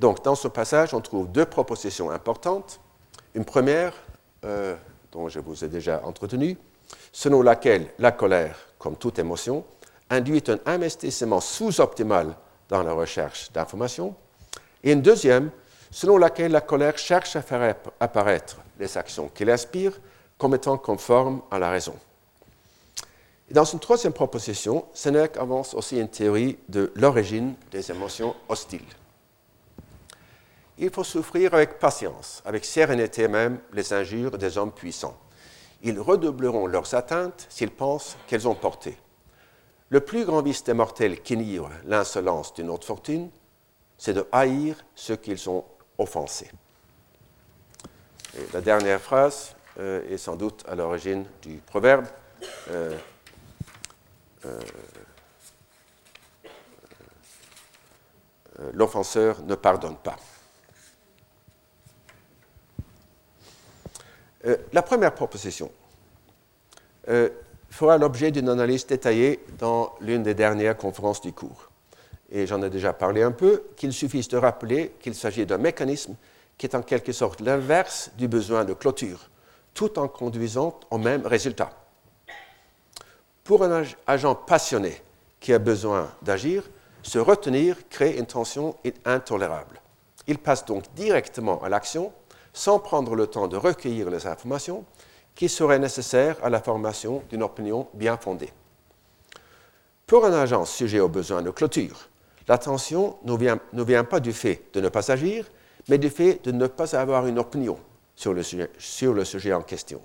Donc, 0.00 0.24
dans 0.24 0.34
ce 0.34 0.48
passage, 0.48 0.92
on 0.92 1.00
trouve 1.00 1.30
deux 1.30 1.46
propositions 1.46 2.10
importantes. 2.10 2.80
Une 3.34 3.44
première, 3.44 3.94
euh, 4.44 4.76
dont 5.12 5.28
je 5.28 5.38
vous 5.38 5.64
ai 5.64 5.68
déjà 5.68 6.00
entretenu, 6.04 6.56
selon 7.12 7.42
laquelle 7.42 7.88
la 7.98 8.12
colère, 8.12 8.56
comme 8.78 8.96
toute 8.96 9.18
émotion, 9.18 9.64
induit 10.10 10.44
un 10.48 10.58
investissement 10.66 11.40
sous-optimal 11.40 12.34
dans 12.68 12.82
la 12.82 12.92
recherche 12.92 13.50
d'informations, 13.52 14.14
et 14.82 14.92
une 14.92 15.02
deuxième, 15.02 15.50
selon 15.90 16.18
laquelle 16.18 16.52
la 16.52 16.60
colère 16.60 16.98
cherche 16.98 17.34
à 17.36 17.42
faire 17.42 17.74
apparaître 17.98 18.58
les 18.78 18.96
actions 18.96 19.28
qui 19.34 19.44
l'inspirent 19.44 19.98
comme 20.36 20.54
étant 20.54 20.78
conformes 20.78 21.42
à 21.50 21.58
la 21.58 21.70
raison. 21.70 21.94
Dans 23.50 23.64
une 23.64 23.80
troisième 23.80 24.12
proposition, 24.12 24.84
Sénèque 24.92 25.38
avance 25.38 25.72
aussi 25.74 25.98
une 25.98 26.08
théorie 26.08 26.58
de 26.68 26.92
l'origine 26.94 27.54
des 27.70 27.90
émotions 27.90 28.36
hostiles. 28.48 28.82
Il 30.76 30.90
faut 30.90 31.02
souffrir 31.02 31.54
avec 31.54 31.78
patience, 31.78 32.42
avec 32.44 32.64
sérénité 32.64 33.26
même, 33.26 33.58
les 33.72 33.92
injures 33.92 34.36
des 34.36 34.58
hommes 34.58 34.72
puissants 34.72 35.18
ils 35.82 36.00
redoubleront 36.00 36.66
leurs 36.66 36.94
atteintes 36.94 37.46
s'ils 37.48 37.70
pensent 37.70 38.16
qu'elles 38.26 38.48
ont 38.48 38.54
porté. 38.54 38.96
Le 39.90 40.00
plus 40.00 40.24
grand 40.24 40.42
vice 40.42 40.64
des 40.64 40.74
mortels 40.74 41.22
qui 41.22 41.36
nient 41.36 41.68
l'insolence 41.86 42.52
d'une 42.54 42.68
autre 42.68 42.86
fortune, 42.86 43.30
c'est 43.96 44.12
de 44.12 44.26
haïr 44.32 44.76
ceux 44.94 45.16
qu'ils 45.16 45.48
ont 45.48 45.64
offensés. 45.96 46.50
la 48.52 48.60
dernière 48.60 49.00
phrase 49.00 49.56
euh, 49.78 50.08
est 50.10 50.18
sans 50.18 50.36
doute 50.36 50.64
à 50.68 50.74
l'origine 50.74 51.24
du 51.42 51.56
proverbe. 51.58 52.06
Euh, 52.70 52.96
euh, 54.46 54.60
l'offenseur 58.72 59.42
ne 59.42 59.54
pardonne 59.54 59.96
pas. 59.96 60.16
Euh, 64.48 64.56
la 64.72 64.82
première 64.82 65.14
proposition 65.14 65.70
euh, 67.08 67.28
fera 67.70 67.98
l'objet 67.98 68.30
d'une 68.30 68.48
analyse 68.48 68.86
détaillée 68.86 69.40
dans 69.58 69.94
l'une 70.00 70.22
des 70.22 70.34
dernières 70.34 70.76
conférences 70.76 71.20
du 71.20 71.32
cours. 71.32 71.70
Et 72.30 72.46
j'en 72.46 72.62
ai 72.62 72.70
déjà 72.70 72.92
parlé 72.92 73.22
un 73.22 73.30
peu, 73.30 73.64
qu'il 73.76 73.92
suffise 73.92 74.28
de 74.28 74.36
rappeler 74.36 74.92
qu'il 75.00 75.14
s'agit 75.14 75.46
d'un 75.46 75.58
mécanisme 75.58 76.14
qui 76.56 76.66
est 76.66 76.74
en 76.74 76.82
quelque 76.82 77.12
sorte 77.12 77.40
l'inverse 77.40 78.10
du 78.18 78.26
besoin 78.26 78.64
de 78.64 78.74
clôture, 78.74 79.30
tout 79.74 79.98
en 79.98 80.08
conduisant 80.08 80.78
au 80.90 80.98
même 80.98 81.26
résultat. 81.26 81.70
Pour 83.44 83.62
un 83.62 83.84
agent 84.06 84.34
passionné 84.34 85.00
qui 85.40 85.52
a 85.52 85.58
besoin 85.58 86.10
d'agir, 86.22 86.64
se 87.02 87.18
retenir 87.18 87.76
crée 87.88 88.16
une 88.18 88.26
tension 88.26 88.76
intolérable. 89.04 89.80
Il 90.26 90.38
passe 90.38 90.64
donc 90.64 90.84
directement 90.94 91.62
à 91.62 91.68
l'action 91.68 92.12
sans 92.52 92.78
prendre 92.78 93.14
le 93.14 93.26
temps 93.26 93.48
de 93.48 93.56
recueillir 93.56 94.10
les 94.10 94.26
informations 94.26 94.84
qui 95.34 95.48
seraient 95.48 95.78
nécessaires 95.78 96.36
à 96.42 96.50
la 96.50 96.60
formation 96.60 97.22
d'une 97.30 97.42
opinion 97.42 97.88
bien 97.94 98.16
fondée. 98.16 98.52
Pour 100.06 100.24
un 100.24 100.32
agent 100.32 100.64
sujet 100.64 101.00
aux 101.00 101.08
besoins 101.08 101.42
de 101.42 101.50
clôture, 101.50 102.08
l'attention 102.48 103.18
ne 103.24 103.36
vient, 103.36 103.60
ne 103.72 103.82
vient 103.82 104.04
pas 104.04 104.20
du 104.20 104.32
fait 104.32 104.62
de 104.72 104.80
ne 104.80 104.88
pas 104.88 105.12
agir, 105.12 105.46
mais 105.88 105.98
du 105.98 106.10
fait 106.10 106.42
de 106.44 106.50
ne 106.50 106.66
pas 106.66 106.96
avoir 106.96 107.26
une 107.26 107.38
opinion 107.38 107.78
sur 108.16 108.34
le 108.34 108.42
sujet, 108.42 108.70
sur 108.78 109.12
le 109.12 109.24
sujet 109.24 109.52
en 109.52 109.62
question. 109.62 110.00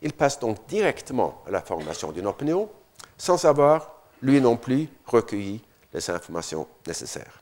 Il 0.00 0.12
passe 0.12 0.38
donc 0.38 0.58
directement 0.68 1.42
à 1.46 1.50
la 1.50 1.60
formation 1.60 2.12
d'une 2.12 2.26
opinion 2.26 2.68
sans 3.18 3.44
avoir, 3.44 4.02
lui 4.20 4.40
non 4.40 4.56
plus, 4.56 4.88
recueilli 5.06 5.60
les 5.92 6.10
informations 6.10 6.66
nécessaires. 6.86 7.41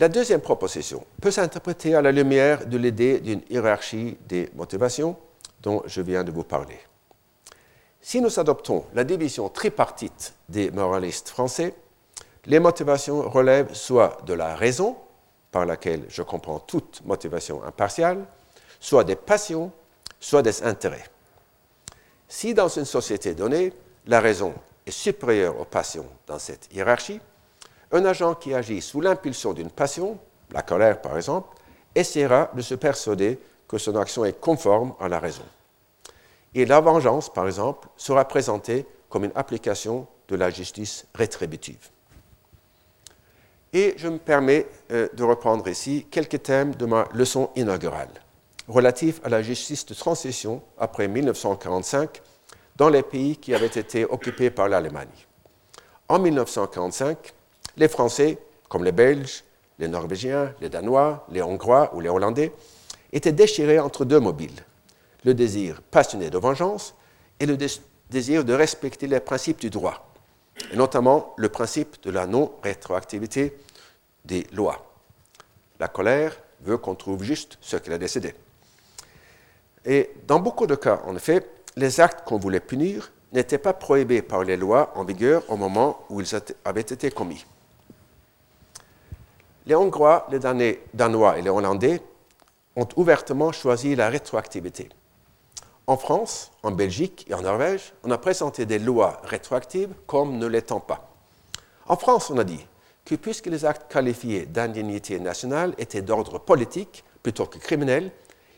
La 0.00 0.08
deuxième 0.08 0.40
proposition 0.40 1.04
peut 1.20 1.30
s'interpréter 1.30 1.94
à 1.94 2.02
la 2.02 2.10
lumière 2.10 2.66
de 2.66 2.76
l'idée 2.76 3.20
d'une 3.20 3.42
hiérarchie 3.48 4.18
des 4.26 4.50
motivations 4.54 5.16
dont 5.62 5.82
je 5.86 6.00
viens 6.02 6.24
de 6.24 6.32
vous 6.32 6.42
parler. 6.42 6.78
Si 8.00 8.20
nous 8.20 8.40
adoptons 8.40 8.84
la 8.92 9.04
division 9.04 9.48
tripartite 9.48 10.34
des 10.48 10.70
moralistes 10.72 11.28
français, 11.28 11.74
les 12.46 12.58
motivations 12.58 13.22
relèvent 13.22 13.72
soit 13.72 14.18
de 14.26 14.34
la 14.34 14.56
raison, 14.56 14.96
par 15.52 15.64
laquelle 15.64 16.04
je 16.08 16.22
comprends 16.22 16.58
toute 16.58 17.00
motivation 17.04 17.62
impartiale, 17.62 18.26
soit 18.80 19.04
des 19.04 19.16
passions, 19.16 19.70
soit 20.18 20.42
des 20.42 20.64
intérêts. 20.64 21.04
Si 22.26 22.52
dans 22.52 22.68
une 22.68 22.84
société 22.84 23.34
donnée, 23.34 23.72
la 24.06 24.20
raison 24.20 24.52
est 24.84 24.90
supérieure 24.90 25.58
aux 25.60 25.64
passions 25.64 26.08
dans 26.26 26.40
cette 26.40 26.68
hiérarchie, 26.74 27.20
un 27.94 28.04
agent 28.04 28.34
qui 28.34 28.52
agit 28.52 28.82
sous 28.82 29.00
l'impulsion 29.00 29.52
d'une 29.52 29.70
passion, 29.70 30.18
la 30.50 30.62
colère 30.62 31.00
par 31.00 31.16
exemple, 31.16 31.56
essaiera 31.94 32.50
de 32.54 32.60
se 32.60 32.74
persuader 32.74 33.38
que 33.68 33.78
son 33.78 33.96
action 33.96 34.24
est 34.24 34.38
conforme 34.38 34.94
à 35.00 35.08
la 35.08 35.20
raison. 35.20 35.44
Et 36.54 36.66
la 36.66 36.80
vengeance, 36.80 37.32
par 37.32 37.46
exemple, 37.46 37.88
sera 37.96 38.26
présentée 38.26 38.84
comme 39.08 39.24
une 39.24 39.32
application 39.34 40.06
de 40.28 40.36
la 40.36 40.50
justice 40.50 41.06
rétributive. 41.14 41.90
Et 43.72 43.94
je 43.96 44.08
me 44.08 44.18
permets 44.18 44.66
euh, 44.92 45.08
de 45.14 45.24
reprendre 45.24 45.66
ici 45.68 46.06
quelques 46.10 46.42
thèmes 46.42 46.74
de 46.74 46.86
ma 46.86 47.08
leçon 47.12 47.50
inaugurale, 47.56 48.10
relatifs 48.68 49.20
à 49.24 49.28
la 49.28 49.42
justice 49.42 49.86
de 49.86 49.94
transition 49.94 50.62
après 50.78 51.08
1945 51.08 52.22
dans 52.76 52.88
les 52.88 53.02
pays 53.02 53.36
qui 53.36 53.54
avaient 53.54 53.66
été 53.66 54.04
occupés 54.04 54.50
par 54.50 54.68
l'Allemagne. 54.68 55.08
En 56.08 56.18
1945, 56.18 57.34
les 57.76 57.88
Français, 57.88 58.38
comme 58.68 58.84
les 58.84 58.92
Belges, 58.92 59.44
les 59.78 59.88
Norvégiens, 59.88 60.54
les 60.60 60.68
Danois, 60.68 61.26
les 61.30 61.42
Hongrois 61.42 61.94
ou 61.94 62.00
les 62.00 62.08
Hollandais, 62.08 62.52
étaient 63.12 63.32
déchirés 63.32 63.78
entre 63.78 64.04
deux 64.04 64.20
mobiles, 64.20 64.64
le 65.24 65.34
désir 65.34 65.82
passionné 65.82 66.30
de 66.30 66.38
vengeance 66.38 66.94
et 67.40 67.46
le 67.46 67.56
désir 68.10 68.44
de 68.44 68.52
respecter 68.52 69.06
les 69.06 69.20
principes 69.20 69.60
du 69.60 69.70
droit, 69.70 70.12
et 70.72 70.76
notamment 70.76 71.34
le 71.36 71.48
principe 71.48 72.02
de 72.02 72.10
la 72.10 72.26
non-rétroactivité 72.26 73.56
des 74.24 74.46
lois. 74.52 74.90
la 75.78 75.88
colère 75.88 76.38
veut 76.60 76.78
qu'on 76.78 76.94
trouve 76.94 77.22
juste 77.22 77.58
ce 77.60 77.76
qu'il 77.76 77.92
a 77.92 77.98
décidé. 77.98 78.34
Et 79.84 80.10
dans 80.26 80.40
beaucoup 80.40 80.66
de 80.66 80.74
cas, 80.76 81.02
en 81.04 81.14
effet, 81.14 81.46
les 81.76 82.00
actes 82.00 82.26
qu'on 82.26 82.38
voulait 82.38 82.60
punir 82.60 83.12
n'étaient 83.32 83.58
pas 83.58 83.74
prohibés 83.74 84.22
par 84.22 84.44
les 84.44 84.56
lois 84.56 84.92
en 84.94 85.04
vigueur 85.04 85.42
au 85.48 85.56
moment 85.56 86.04
où 86.08 86.20
ils 86.20 86.30
avaient 86.64 86.80
été 86.80 87.10
commis. 87.10 87.44
Les 89.66 89.74
Hongrois, 89.74 90.26
les 90.30 90.38
Danois 90.38 91.38
et 91.38 91.42
les 91.42 91.50
Hollandais 91.50 92.02
ont 92.76 92.88
ouvertement 92.96 93.52
choisi 93.52 93.94
la 93.94 94.08
rétroactivité. 94.08 94.88
En 95.86 95.96
France, 95.96 96.50
en 96.62 96.70
Belgique 96.70 97.26
et 97.28 97.34
en 97.34 97.42
Norvège, 97.42 97.92
on 98.04 98.10
a 98.10 98.18
présenté 98.18 98.66
des 98.66 98.78
lois 98.78 99.20
rétroactives 99.24 99.94
comme 100.06 100.38
ne 100.38 100.46
l'étant 100.46 100.80
pas. 100.80 101.10
En 101.86 101.96
France, 101.96 102.30
on 102.30 102.38
a 102.38 102.44
dit 102.44 102.66
que 103.04 103.14
puisque 103.14 103.46
les 103.46 103.64
actes 103.64 103.90
qualifiés 103.92 104.46
d'indignité 104.46 105.18
nationale 105.20 105.74
étaient 105.78 106.02
d'ordre 106.02 106.38
politique 106.38 107.04
plutôt 107.22 107.46
que 107.46 107.58
criminel, 107.58 108.10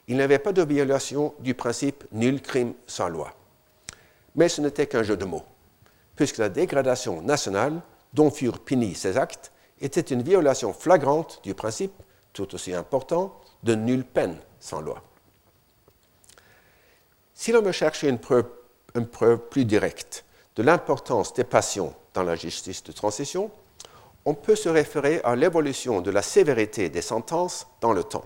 il 0.08 0.16
n'y 0.16 0.22
avait 0.22 0.38
pas 0.38 0.52
de 0.52 0.62
violation 0.62 1.34
du 1.40 1.54
principe 1.54 2.04
nul 2.12 2.40
crime 2.40 2.74
sans 2.86 3.08
loi. 3.08 3.32
Mais 4.36 4.48
ce 4.48 4.60
n'était 4.60 4.86
qu'un 4.86 5.02
jeu 5.02 5.16
de 5.16 5.24
mots, 5.24 5.44
puisque 6.14 6.38
la 6.38 6.48
dégradation 6.48 7.22
nationale 7.22 7.80
dont 8.12 8.30
furent 8.30 8.60
punis 8.60 8.94
ces 8.94 9.16
actes 9.16 9.50
était 9.80 10.00
une 10.00 10.22
violation 10.22 10.72
flagrante 10.72 11.40
du 11.42 11.54
principe, 11.54 11.92
tout 12.32 12.54
aussi 12.54 12.74
important, 12.74 13.40
de 13.62 13.74
nulle 13.74 14.04
peine 14.04 14.38
sans 14.60 14.80
loi. 14.80 15.02
Si 17.34 17.52
l'on 17.52 17.62
veut 17.62 17.72
chercher 17.72 18.08
une 18.08 18.18
preuve, 18.18 18.46
une 18.94 19.06
preuve 19.06 19.38
plus 19.48 19.64
directe 19.64 20.24
de 20.56 20.62
l'importance 20.62 21.34
des 21.34 21.44
passions 21.44 21.94
dans 22.14 22.22
la 22.22 22.34
justice 22.34 22.82
de 22.82 22.92
transition, 22.92 23.50
on 24.24 24.34
peut 24.34 24.56
se 24.56 24.68
référer 24.68 25.20
à 25.22 25.36
l'évolution 25.36 26.00
de 26.00 26.10
la 26.10 26.22
sévérité 26.22 26.88
des 26.88 27.02
sentences 27.02 27.66
dans 27.80 27.92
le 27.92 28.02
temps. 28.02 28.24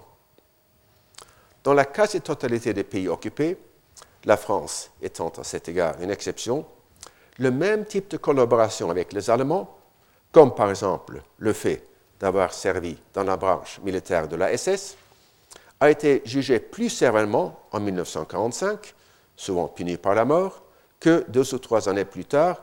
Dans 1.65 1.75
la 1.75 1.85
quasi-totalité 1.85 2.73
des 2.73 2.85
pays 2.85 3.09
occupés, 3.09 3.59
la 4.25 4.37
France 4.37 4.91
étant 5.03 5.29
à 5.31 5.45
cet 5.45 5.69
égard 5.69 6.01
une 6.01 6.11
exception, 6.11 6.65
le 7.39 7.51
même 7.51 7.85
type 7.85 8.09
de 8.11 8.17
collaboration 8.17 8.91
avec 8.91 9.13
les 9.13 9.29
Allemands, 9.29 9.77
comme 10.33 10.55
par 10.55 10.71
exemple 10.71 11.23
le 11.39 11.53
fait 11.53 11.85
d'avoir 12.19 12.53
servi 12.53 12.97
dans 13.15 13.25
la 13.25 13.37
branche 13.37 13.81
militaire 13.83 14.29
de 14.29 14.37
la 14.37 14.57
SS, 14.57 14.97
a 15.81 15.91
été 15.91 16.21
jugé 16.27 16.61
plus 16.61 16.91
sévèrement 16.91 17.59
en 17.73 17.81
1945, 17.81 18.95
souvent 19.37 19.69
puni 19.69 19.97
par 19.97 20.15
la 20.15 20.27
mort, 20.27 20.63
que 21.01 21.25
deux 21.29 21.55
ou 21.55 21.59
trois 21.59 21.89
années 21.89 22.05
plus 22.05 22.27
tard, 22.27 22.63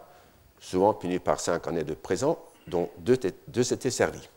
souvent 0.59 0.93
puni 0.93 1.17
par 1.17 1.39
cinq 1.39 1.67
années 1.67 1.83
de 1.83 1.95
prison, 1.95 2.37
dont 2.67 2.89
deux, 2.99 3.17
deux 3.47 3.73
étaient 3.73 3.89
servis. 3.89 4.29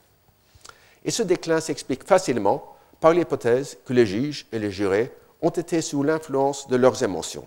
Et 1.05 1.11
ce 1.11 1.23
déclin 1.23 1.61
s'explique 1.61 2.07
facilement 2.07 2.77
par 3.01 3.13
l'hypothèse 3.13 3.79
que 3.85 3.93
les 3.93 4.07
juges 4.07 4.47
et 4.53 4.59
les 4.59 4.71
jurés 4.71 5.13
ont 5.43 5.51
été 5.51 5.83
sous 5.83 6.03
l'influence 6.03 6.69
de 6.69 6.77
leurs 6.77 7.03
émotions, 7.03 7.47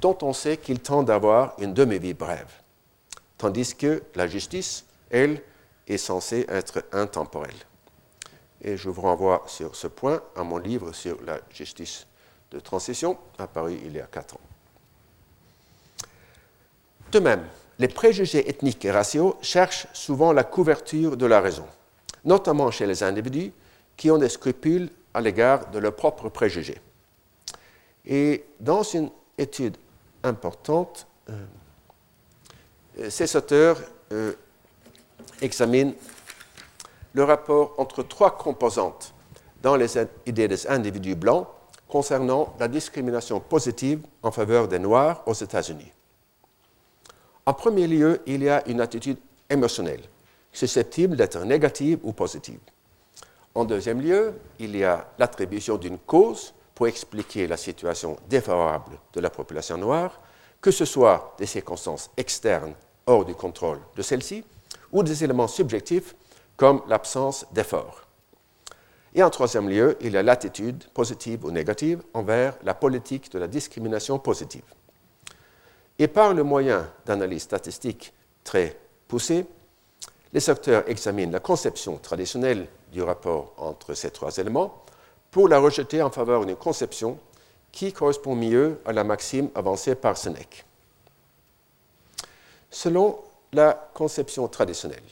dont 0.00 0.16
on 0.22 0.32
sait 0.32 0.56
qu'ils 0.56 0.80
tendent 0.80 1.10
à 1.10 1.14
avoir 1.14 1.54
une 1.58 1.74
demi-vie 1.74 2.14
brève, 2.14 2.50
tandis 3.36 3.74
que 3.74 4.02
la 4.14 4.26
justice, 4.26 4.84
elle, 5.12 5.40
est 5.86 5.98
censée 5.98 6.46
être 6.48 6.84
intemporelle. 6.92 7.54
Et 8.62 8.76
je 8.76 8.88
vous 8.88 9.02
renvoie 9.02 9.44
sur 9.46 9.76
ce 9.76 9.86
point 9.86 10.22
à 10.36 10.42
mon 10.42 10.58
livre 10.58 10.92
sur 10.92 11.22
la 11.24 11.40
justice 11.50 12.06
de 12.50 12.60
transition, 12.60 13.18
apparu 13.38 13.78
il 13.84 13.94
y 13.94 14.00
a 14.00 14.06
quatre 14.06 14.34
ans. 14.36 14.40
De 17.10 17.18
même, 17.18 17.44
les 17.78 17.88
préjugés 17.88 18.48
ethniques 18.48 18.84
et 18.84 18.90
raciaux 18.90 19.36
cherchent 19.42 19.86
souvent 19.92 20.32
la 20.32 20.44
couverture 20.44 21.16
de 21.16 21.26
la 21.26 21.40
raison, 21.40 21.66
notamment 22.24 22.70
chez 22.70 22.86
les 22.86 23.02
individus 23.02 23.52
qui 23.96 24.10
ont 24.10 24.18
des 24.18 24.28
scrupules 24.28 24.90
à 25.12 25.20
l'égard 25.20 25.70
de 25.70 25.78
leurs 25.78 25.96
propres 25.96 26.28
préjugés. 26.28 26.80
Et 28.06 28.44
dans 28.60 28.82
une 28.82 29.10
étude 29.38 29.76
importante, 30.22 31.06
euh, 31.28 33.10
ces 33.10 33.36
auteurs 33.36 33.80
euh, 34.12 34.34
examinent 35.42 35.94
le 37.12 37.24
rapport 37.24 37.74
entre 37.78 38.02
trois 38.02 38.36
composantes 38.36 39.12
dans 39.62 39.76
les 39.76 39.98
idées 40.26 40.48
des 40.48 40.66
individus 40.66 41.14
blancs 41.14 41.46
concernant 41.88 42.54
la 42.58 42.68
discrimination 42.68 43.38
positive 43.38 44.00
en 44.22 44.30
faveur 44.30 44.66
des 44.66 44.78
Noirs 44.78 45.22
aux 45.26 45.34
États-Unis. 45.34 45.92
En 47.44 47.52
premier 47.52 47.86
lieu, 47.86 48.22
il 48.26 48.42
y 48.42 48.48
a 48.48 48.66
une 48.68 48.80
attitude 48.80 49.18
émotionnelle, 49.50 50.02
susceptible 50.52 51.16
d'être 51.16 51.44
négative 51.44 51.98
ou 52.02 52.12
positive. 52.12 52.60
En 53.54 53.64
deuxième 53.64 54.00
lieu, 54.00 54.34
il 54.58 54.74
y 54.76 54.84
a 54.84 55.06
l'attribution 55.18 55.76
d'une 55.76 55.98
cause 55.98 56.54
pour 56.74 56.86
expliquer 56.86 57.46
la 57.46 57.58
situation 57.58 58.16
défavorable 58.30 58.98
de 59.12 59.20
la 59.20 59.28
population 59.28 59.76
noire, 59.76 60.18
que 60.60 60.70
ce 60.70 60.86
soit 60.86 61.34
des 61.38 61.46
circonstances 61.46 62.10
externes 62.16 62.74
hors 63.06 63.24
du 63.24 63.34
contrôle 63.34 63.80
de 63.96 64.02
celle-ci 64.02 64.44
ou 64.92 65.02
des 65.02 65.24
éléments 65.24 65.48
subjectifs 65.48 66.14
comme 66.56 66.82
l'absence 66.86 67.46
d'effort. 67.52 68.02
Et 69.14 69.22
en 69.22 69.30
troisième 69.30 69.68
lieu, 69.68 69.96
il 70.00 70.12
y 70.12 70.16
a 70.16 70.22
l'attitude 70.22 70.84
positive 70.94 71.44
ou 71.44 71.50
négative 71.50 72.02
envers 72.14 72.56
la 72.62 72.74
politique 72.74 73.30
de 73.32 73.38
la 73.38 73.48
discrimination 73.48 74.18
positive. 74.18 74.62
Et 75.98 76.08
par 76.08 76.32
le 76.32 76.42
moyen 76.42 76.88
d'analyse 77.04 77.42
statistique 77.42 78.12
très 78.44 78.78
poussée, 79.08 79.46
les 80.32 80.48
auteurs 80.48 80.88
examinent 80.88 81.32
la 81.32 81.40
conception 81.40 81.98
traditionnelle 81.98 82.66
du 82.90 83.02
rapport 83.02 83.52
entre 83.58 83.92
ces 83.94 84.10
trois 84.10 84.36
éléments 84.38 84.82
pour 85.30 85.48
la 85.48 85.58
rejeter 85.58 86.00
en 86.00 86.10
faveur 86.10 86.46
d'une 86.46 86.56
conception 86.56 87.18
qui 87.70 87.92
correspond 87.92 88.34
mieux 88.34 88.80
à 88.86 88.92
la 88.92 89.04
maxime 89.04 89.50
avancée 89.54 89.94
par 89.94 90.16
Sénèque. 90.16 90.64
Selon 92.70 93.18
la 93.52 93.90
conception 93.94 94.48
traditionnelle, 94.48 95.02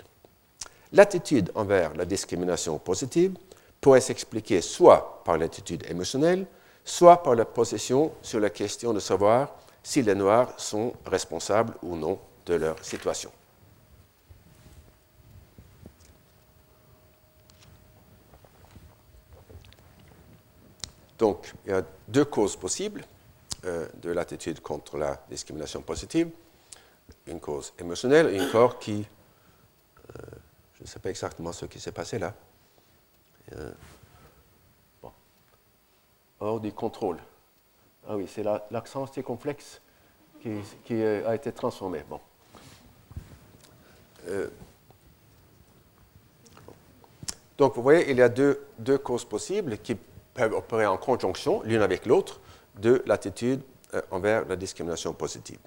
L'attitude 0.93 1.53
envers 1.55 1.95
la 1.95 2.05
discrimination 2.05 2.78
positive 2.78 3.34
pourrait 3.80 4.01
s'expliquer 4.01 4.61
soit 4.61 5.22
par 5.24 5.38
l'attitude 5.38 5.88
émotionnelle, 5.88 6.47
soit 6.84 7.22
par 7.22 7.36
la 7.36 7.45
possession 7.45 8.12
sur 8.22 8.41
la 8.41 8.51
question 8.51 8.93
de 8.93 8.99
savoir 8.99 9.55
si 9.82 10.03
les 10.03 10.14
Noirs 10.16 10.53
sont 10.59 10.93
responsables 11.07 11.74
ou 11.82 11.95
non 11.95 12.18
de 12.47 12.55
leur 12.55 12.84
situation. 12.84 13.30
Donc, 21.18 21.53
il 21.66 21.70
y 21.70 21.74
a 21.74 21.82
deux 22.09 22.24
causes 22.24 22.57
possibles 22.57 23.05
euh, 23.64 23.86
de 24.03 24.11
l'attitude 24.11 24.61
contre 24.61 24.97
la 24.97 25.22
discrimination 25.30 25.82
positive. 25.82 26.30
Une 27.27 27.41
cause 27.41 27.73
émotionnelle 27.79 28.29
et 28.29 28.37
une 28.37 28.51
cause 28.51 28.77
qui 28.81 29.07
euh, 30.11 30.23
je 30.81 30.85
ne 30.85 30.89
sais 30.89 30.99
pas 30.99 31.11
exactement 31.11 31.53
ce 31.53 31.66
qui 31.66 31.79
s'est 31.79 31.93
passé 31.93 32.18
là. 32.18 32.33
Euh, 33.53 33.71
Hors 36.43 36.59
du 36.59 36.73
contrôle. 36.73 37.18
Ah 38.09 38.16
oui, 38.16 38.27
c'est 38.27 38.43
l'accent 38.71 39.07
circonflexe 39.07 39.83
qui, 40.41 40.53
qui, 40.87 40.95
euh, 40.95 41.29
a 41.29 41.35
été 41.35 41.53
transformé. 41.53 42.03
Bon. 42.09 42.18
Euh, 44.29 44.49
donc, 47.59 47.75
vous 47.75 47.83
voyez, 47.83 48.11
il 48.11 48.16
y 48.16 48.23
a 48.23 48.31
deux, 48.31 48.66
deux, 48.79 48.97
causes 48.97 49.27
possibles 49.27 49.77
qui 49.77 49.99
peuvent 50.33 50.55
opérer 50.55 50.87
en 50.87 50.97
conjonction, 50.97 51.62
l'une 51.62 51.83
avec 51.83 52.07
l'autre, 52.07 52.41
de 52.77 53.03
l'attitude 53.05 53.61
envers 54.11 54.47
la 54.47 54.57
discrimination 54.57 55.12
positive. 55.12 55.59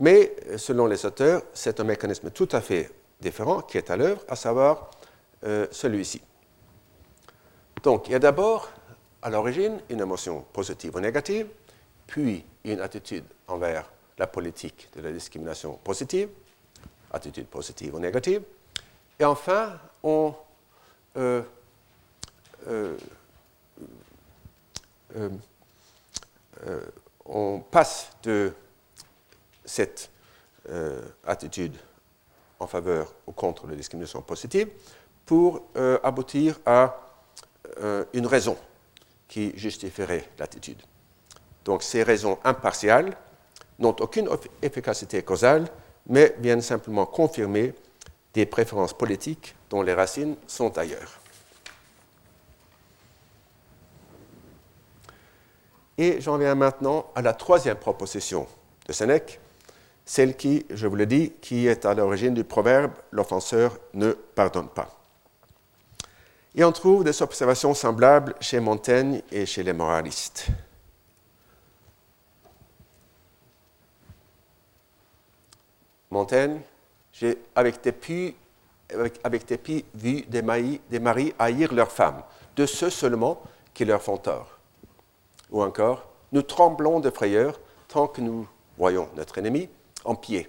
Mais, 0.00 0.34
selon 0.56 0.86
les 0.86 1.04
auteurs, 1.04 1.42
c'est 1.52 1.78
un 1.78 1.84
mécanisme 1.84 2.30
tout 2.30 2.48
à 2.52 2.62
fait 2.62 2.90
différent 3.20 3.60
qui 3.60 3.76
est 3.76 3.90
à 3.90 3.96
l'œuvre, 3.96 4.22
à 4.28 4.34
savoir 4.34 4.90
euh, 5.44 5.66
celui-ci. 5.70 6.22
Donc, 7.82 8.08
il 8.08 8.12
y 8.12 8.14
a 8.14 8.18
d'abord, 8.18 8.70
à 9.20 9.28
l'origine, 9.28 9.78
une 9.90 10.00
émotion 10.00 10.44
positive 10.54 10.96
ou 10.96 11.00
négative, 11.00 11.48
puis 12.06 12.44
une 12.64 12.80
attitude 12.80 13.24
envers 13.46 13.90
la 14.16 14.26
politique 14.26 14.88
de 14.96 15.02
la 15.02 15.12
discrimination 15.12 15.74
positive, 15.84 16.30
attitude 17.12 17.46
positive 17.46 17.94
ou 17.94 17.98
négative, 17.98 18.42
et 19.18 19.24
enfin, 19.26 19.78
on, 20.02 20.34
euh, 21.18 21.42
euh, 22.66 22.96
on 27.26 27.60
passe 27.60 28.10
de 28.22 28.54
cette 29.70 30.10
euh, 30.68 31.00
attitude 31.24 31.76
en 32.58 32.66
faveur 32.66 33.14
ou 33.26 33.32
contre 33.32 33.66
la 33.66 33.76
discrimination 33.76 34.20
positive 34.20 34.68
pour 35.24 35.62
euh, 35.76 35.98
aboutir 36.02 36.58
à 36.66 36.96
euh, 37.80 38.04
une 38.12 38.26
raison 38.26 38.56
qui 39.28 39.56
justifierait 39.56 40.28
l'attitude. 40.38 40.82
Donc 41.64 41.82
ces 41.82 42.02
raisons 42.02 42.38
impartiales 42.44 43.16
n'ont 43.78 43.96
aucune 44.00 44.28
efficacité 44.60 45.22
causale, 45.22 45.66
mais 46.06 46.34
viennent 46.40 46.60
simplement 46.62 47.06
confirmer 47.06 47.72
des 48.34 48.46
préférences 48.46 48.92
politiques 48.92 49.54
dont 49.70 49.82
les 49.82 49.94
racines 49.94 50.36
sont 50.46 50.76
ailleurs. 50.76 51.20
Et 55.96 56.20
j'en 56.20 56.38
viens 56.38 56.54
maintenant 56.54 57.10
à 57.14 57.22
la 57.22 57.34
troisième 57.34 57.76
proposition 57.76 58.46
de 58.86 58.92
Sénèque, 58.92 59.38
celle 60.10 60.36
qui, 60.36 60.66
je 60.70 60.88
vous 60.88 60.96
le 60.96 61.06
dis, 61.06 61.30
qui 61.40 61.68
est 61.68 61.84
à 61.84 61.94
l'origine 61.94 62.34
du 62.34 62.42
proverbe 62.42 62.90
L'offenseur 63.12 63.78
ne 63.94 64.10
pardonne 64.10 64.66
pas. 64.66 64.88
Et 66.52 66.64
on 66.64 66.72
trouve 66.72 67.04
des 67.04 67.22
observations 67.22 67.74
semblables 67.74 68.34
chez 68.40 68.58
Montaigne 68.58 69.22
et 69.30 69.46
chez 69.46 69.62
les 69.62 69.72
moralistes. 69.72 70.48
Montaigne, 76.10 76.60
j'ai 77.12 77.38
avec 77.54 77.80
tes 77.80 77.92
pieds, 77.92 78.34
avec, 79.22 79.48
vu 79.94 80.22
des, 80.22 80.42
maris, 80.42 80.80
des 80.90 80.98
maris 80.98 81.32
haïr 81.38 81.72
leurs 81.72 81.92
femmes, 81.92 82.24
de 82.56 82.66
ceux 82.66 82.90
seulement 82.90 83.40
qui 83.72 83.84
leur 83.84 84.02
font 84.02 84.16
tort. 84.16 84.58
Ou 85.52 85.62
encore, 85.62 86.08
nous 86.32 86.42
tremblons 86.42 86.98
de 86.98 87.10
frayeur 87.10 87.60
tant 87.86 88.08
que 88.08 88.20
nous 88.20 88.48
voyons 88.76 89.08
notre 89.14 89.38
ennemi 89.38 89.68
en 90.04 90.14
pied. 90.14 90.48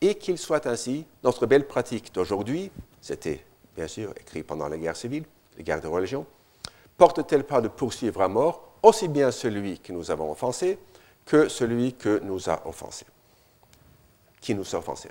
Et 0.00 0.14
qu'il 0.14 0.38
soit 0.38 0.66
ainsi, 0.66 1.06
notre 1.22 1.46
belle 1.46 1.66
pratique 1.66 2.14
d'aujourd'hui, 2.14 2.70
c'était 3.00 3.44
bien 3.76 3.86
sûr 3.86 4.12
écrit 4.18 4.42
pendant 4.42 4.68
la 4.68 4.78
guerre 4.78 4.96
civile, 4.96 5.24
les 5.56 5.64
guerres 5.64 5.80
de 5.80 5.88
religion, 5.88 6.26
porte-t-elle 6.96 7.44
pas 7.44 7.60
de 7.60 7.68
poursuivre 7.68 8.22
à 8.22 8.28
mort 8.28 8.74
aussi 8.82 9.08
bien 9.08 9.30
celui 9.30 9.78
que 9.78 9.92
nous 9.92 10.10
avons 10.10 10.30
offensé 10.30 10.78
que 11.26 11.48
celui 11.48 11.92
que 11.92 12.18
nous 12.20 12.48
a 12.48 12.66
offensé, 12.66 13.04
qui 14.40 14.54
nous 14.54 14.74
a 14.74 14.78
offensé? 14.78 15.10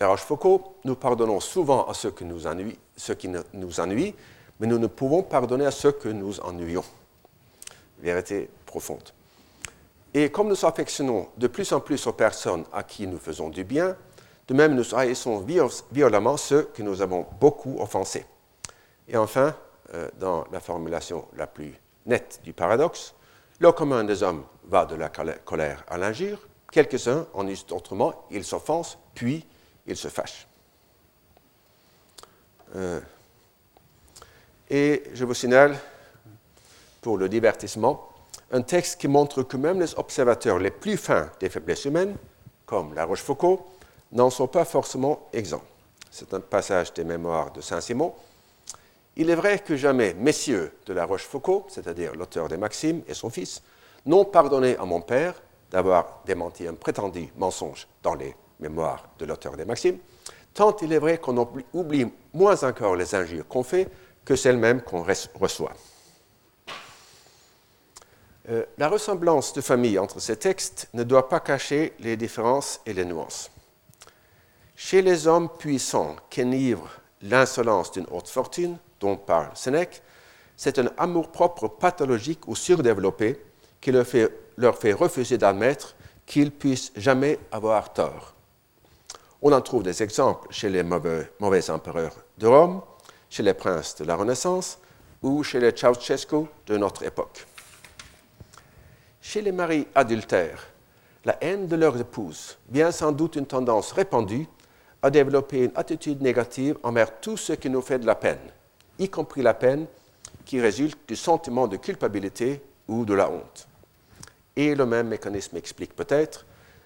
La 0.00 0.08
Rochefoucauld, 0.08 0.62
nous 0.84 0.96
pardonnons 0.96 1.40
souvent 1.40 1.86
à 1.86 1.94
ceux, 1.94 2.14
nous 2.22 2.40
ceux 2.96 3.14
qui 3.14 3.28
nous 3.28 3.80
ennuient, 3.80 4.14
mais 4.60 4.66
nous 4.66 4.78
ne 4.78 4.86
pouvons 4.86 5.22
pardonner 5.22 5.66
à 5.66 5.70
ceux 5.70 5.92
que 5.92 6.08
nous 6.08 6.40
ennuyons. 6.40 6.84
Vérité 7.98 8.48
profonde. 8.66 9.10
Et 10.16 10.30
comme 10.30 10.48
nous 10.48 10.64
affectionnons 10.64 11.28
de 11.36 11.48
plus 11.48 11.72
en 11.72 11.80
plus 11.80 12.06
aux 12.06 12.12
personnes 12.12 12.64
à 12.72 12.84
qui 12.84 13.06
nous 13.08 13.18
faisons 13.18 13.50
du 13.50 13.64
bien, 13.64 13.96
de 14.46 14.54
même 14.54 14.76
nous 14.76 14.94
haïssons 14.94 15.44
violemment 15.90 16.36
ceux 16.36 16.62
que 16.72 16.82
nous 16.82 17.02
avons 17.02 17.26
beaucoup 17.40 17.80
offensés. 17.80 18.24
Et 19.08 19.16
enfin, 19.16 19.56
euh, 19.92 20.08
dans 20.18 20.44
la 20.52 20.60
formulation 20.60 21.26
la 21.36 21.48
plus 21.48 21.74
nette 22.06 22.40
du 22.44 22.52
paradoxe, 22.52 23.14
le 23.58 23.72
commun 23.72 24.04
des 24.04 24.22
hommes 24.22 24.44
va 24.68 24.86
de 24.86 24.94
la 24.94 25.08
colère 25.08 25.84
à 25.88 25.98
l'injure, 25.98 26.38
quelques-uns 26.70 27.26
en 27.34 27.44
disent 27.44 27.66
autrement, 27.70 28.26
ils 28.30 28.44
s'offensent, 28.44 28.98
puis 29.14 29.44
ils 29.86 29.96
se 29.96 30.08
fâchent. 30.08 30.46
Euh, 32.76 33.00
et 34.70 35.02
je 35.12 35.24
vous 35.24 35.34
signale, 35.34 35.76
pour 37.00 37.18
le 37.18 37.28
divertissement, 37.28 38.13
un 38.52 38.62
texte 38.62 39.00
qui 39.00 39.08
montre 39.08 39.42
que 39.42 39.56
même 39.56 39.80
les 39.80 39.98
observateurs 39.98 40.58
les 40.58 40.70
plus 40.70 40.96
fins 40.96 41.30
des 41.40 41.48
faiblesses 41.48 41.84
humaines, 41.84 42.16
comme 42.66 42.94
La 42.94 43.04
Rochefoucauld, 43.04 43.58
n'en 44.12 44.30
sont 44.30 44.46
pas 44.46 44.64
forcément 44.64 45.28
exempts. 45.32 45.64
C'est 46.10 46.32
un 46.34 46.40
passage 46.40 46.92
des 46.92 47.04
Mémoires 47.04 47.52
de 47.52 47.60
Saint-Simon. 47.60 48.14
Il 49.16 49.30
est 49.30 49.34
vrai 49.34 49.58
que 49.58 49.76
jamais 49.76 50.14
messieurs 50.14 50.72
de 50.86 50.92
La 50.92 51.04
Rochefoucauld, 51.04 51.64
c'est-à-dire 51.68 52.14
l'auteur 52.14 52.48
des 52.48 52.56
Maximes 52.56 53.02
et 53.08 53.14
son 53.14 53.30
fils, 53.30 53.62
n'ont 54.06 54.24
pardonné 54.24 54.76
à 54.76 54.84
mon 54.84 55.00
père 55.00 55.34
d'avoir 55.70 56.20
démenti 56.24 56.66
un 56.66 56.74
prétendu 56.74 57.28
mensonge 57.36 57.88
dans 58.02 58.14
les 58.14 58.34
Mémoires 58.60 59.08
de 59.18 59.24
l'auteur 59.24 59.56
des 59.56 59.64
Maximes, 59.64 59.98
tant 60.52 60.76
il 60.80 60.92
est 60.92 60.98
vrai 60.98 61.18
qu'on 61.18 61.36
oublie 61.72 62.06
moins 62.32 62.62
encore 62.62 62.94
les 62.94 63.14
injures 63.14 63.46
qu'on 63.48 63.64
fait 63.64 63.88
que 64.24 64.36
celles 64.36 64.56
mêmes 64.56 64.80
qu'on 64.80 65.04
reçoit. 65.34 65.72
Euh, 68.50 68.64
la 68.76 68.88
ressemblance 68.88 69.54
de 69.54 69.62
famille 69.62 69.98
entre 69.98 70.20
ces 70.20 70.36
textes 70.36 70.88
ne 70.92 71.02
doit 71.02 71.28
pas 71.28 71.40
cacher 71.40 71.94
les 71.98 72.16
différences 72.16 72.80
et 72.84 72.92
les 72.92 73.06
nuances. 73.06 73.50
Chez 74.76 75.00
les 75.00 75.26
hommes 75.26 75.48
puissants 75.48 76.16
qu'enivre 76.28 76.90
l'insolence 77.22 77.92
d'une 77.92 78.06
haute 78.10 78.28
fortune, 78.28 78.76
dont 79.00 79.16
parle 79.16 79.50
Sénèque, 79.54 80.02
c'est 80.56 80.78
un 80.78 80.90
amour-propre 80.98 81.68
pathologique 81.68 82.46
ou 82.46 82.54
surdéveloppé 82.54 83.42
qui 83.80 83.92
leur 83.92 84.06
fait, 84.06 84.92
refuser 84.92 85.38
d'admettre 85.38 85.96
qu'ils 86.26 86.52
puissent 86.52 86.92
jamais 86.96 87.38
avoir 87.50 87.92
tort. 87.92 88.34
On 89.40 89.52
en 89.52 89.60
trouve 89.60 89.82
des 89.82 90.02
exemples 90.02 90.48
chez 90.50 90.68
les 90.68 90.82
mauvais, 90.82 91.30
mauvais 91.38 91.70
empereurs 91.70 92.16
de 92.38 92.46
Rome, 92.46 92.82
chez 93.30 93.42
les 93.42 93.54
princes 93.54 93.96
de 93.96 94.04
la 94.04 94.16
Renaissance 94.16 94.78
ou 95.22 95.42
chez 95.42 95.60
les 95.60 95.72
Ceausescu 95.76 96.46
de 96.66 96.76
notre 96.76 97.02
époque. 97.02 97.46
Chez 99.26 99.40
les 99.40 99.52
maris 99.52 99.88
adultères, 99.94 100.66
la 101.24 101.38
haine 101.42 101.66
de 101.66 101.76
leurs 101.76 101.98
épouses 101.98 102.58
vient 102.68 102.92
sans 102.92 103.10
doute 103.10 103.36
une 103.36 103.46
tendance 103.46 103.90
répandue 103.92 104.46
à 105.00 105.08
développer 105.08 105.64
une 105.64 105.72
attitude 105.76 106.20
négative 106.20 106.76
envers 106.82 107.20
tout 107.20 107.38
ce 107.38 107.54
qui 107.54 107.70
nous 107.70 107.80
fait 107.80 107.98
de 107.98 108.06
la 108.06 108.16
peine, 108.16 108.52
y 108.98 109.08
compris 109.08 109.40
la 109.40 109.54
peine 109.54 109.86
qui 110.44 110.60
résulte 110.60 110.98
du 111.08 111.16
sentiment 111.16 111.66
de 111.66 111.78
culpabilité 111.78 112.60
ou 112.86 113.06
de 113.06 113.14
la 113.14 113.30
honte. 113.30 113.66
Et 114.56 114.74
le 114.74 114.84
même 114.84 115.08
mécanisme 115.08 115.56
explique 115.56 115.96
peut-être 115.96 116.44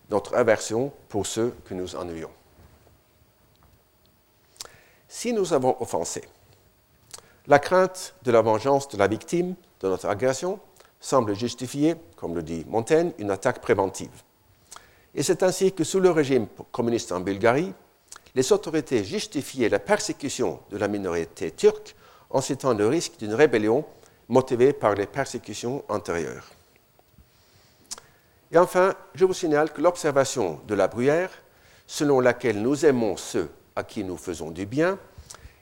notre 0.08 0.36
aversion 0.36 0.92
pour 1.08 1.26
ceux 1.26 1.52
que 1.64 1.74
nous 1.74 1.96
ennuyons. 1.96 2.30
Si 5.08 5.32
nous 5.32 5.52
avons 5.52 5.76
offensé, 5.80 6.22
la 7.48 7.58
crainte 7.58 8.14
de 8.22 8.30
la 8.30 8.42
vengeance 8.42 8.88
de 8.88 8.96
la 8.96 9.08
victime 9.08 9.56
de 9.80 9.88
notre 9.88 10.08
agression 10.08 10.60
semble 11.00 11.34
justifier, 11.34 11.96
comme 12.16 12.34
le 12.34 12.42
dit 12.42 12.64
Montaigne, 12.68 13.12
une 13.18 13.30
attaque 13.30 13.60
préventive. 13.60 14.22
Et 15.14 15.22
c'est 15.22 15.42
ainsi 15.42 15.72
que 15.72 15.84
sous 15.84 16.00
le 16.00 16.10
régime 16.10 16.46
communiste 16.70 17.12
en 17.12 17.20
Bulgarie, 17.20 17.72
les 18.34 18.52
autorités 18.52 19.04
justifiaient 19.04 19.68
la 19.68 19.78
persécution 19.78 20.60
de 20.70 20.76
la 20.76 20.88
minorité 20.88 21.50
turque 21.50 21.96
en 22.30 22.40
citant 22.40 22.74
le 22.74 22.86
risque 22.86 23.18
d'une 23.18 23.34
rébellion 23.34 23.84
motivée 24.28 24.72
par 24.72 24.94
les 24.94 25.06
persécutions 25.06 25.82
antérieures. 25.88 26.50
Et 28.52 28.58
enfin, 28.58 28.94
je 29.14 29.24
vous 29.24 29.34
signale 29.34 29.72
que 29.72 29.80
l'observation 29.80 30.60
de 30.66 30.74
la 30.74 30.88
Bruyère, 30.88 31.30
selon 31.86 32.20
laquelle 32.20 32.60
nous 32.60 32.84
aimons 32.84 33.16
ceux 33.16 33.50
à 33.76 33.82
qui 33.82 34.04
nous 34.04 34.16
faisons 34.16 34.50
du 34.50 34.66
bien, 34.66 34.98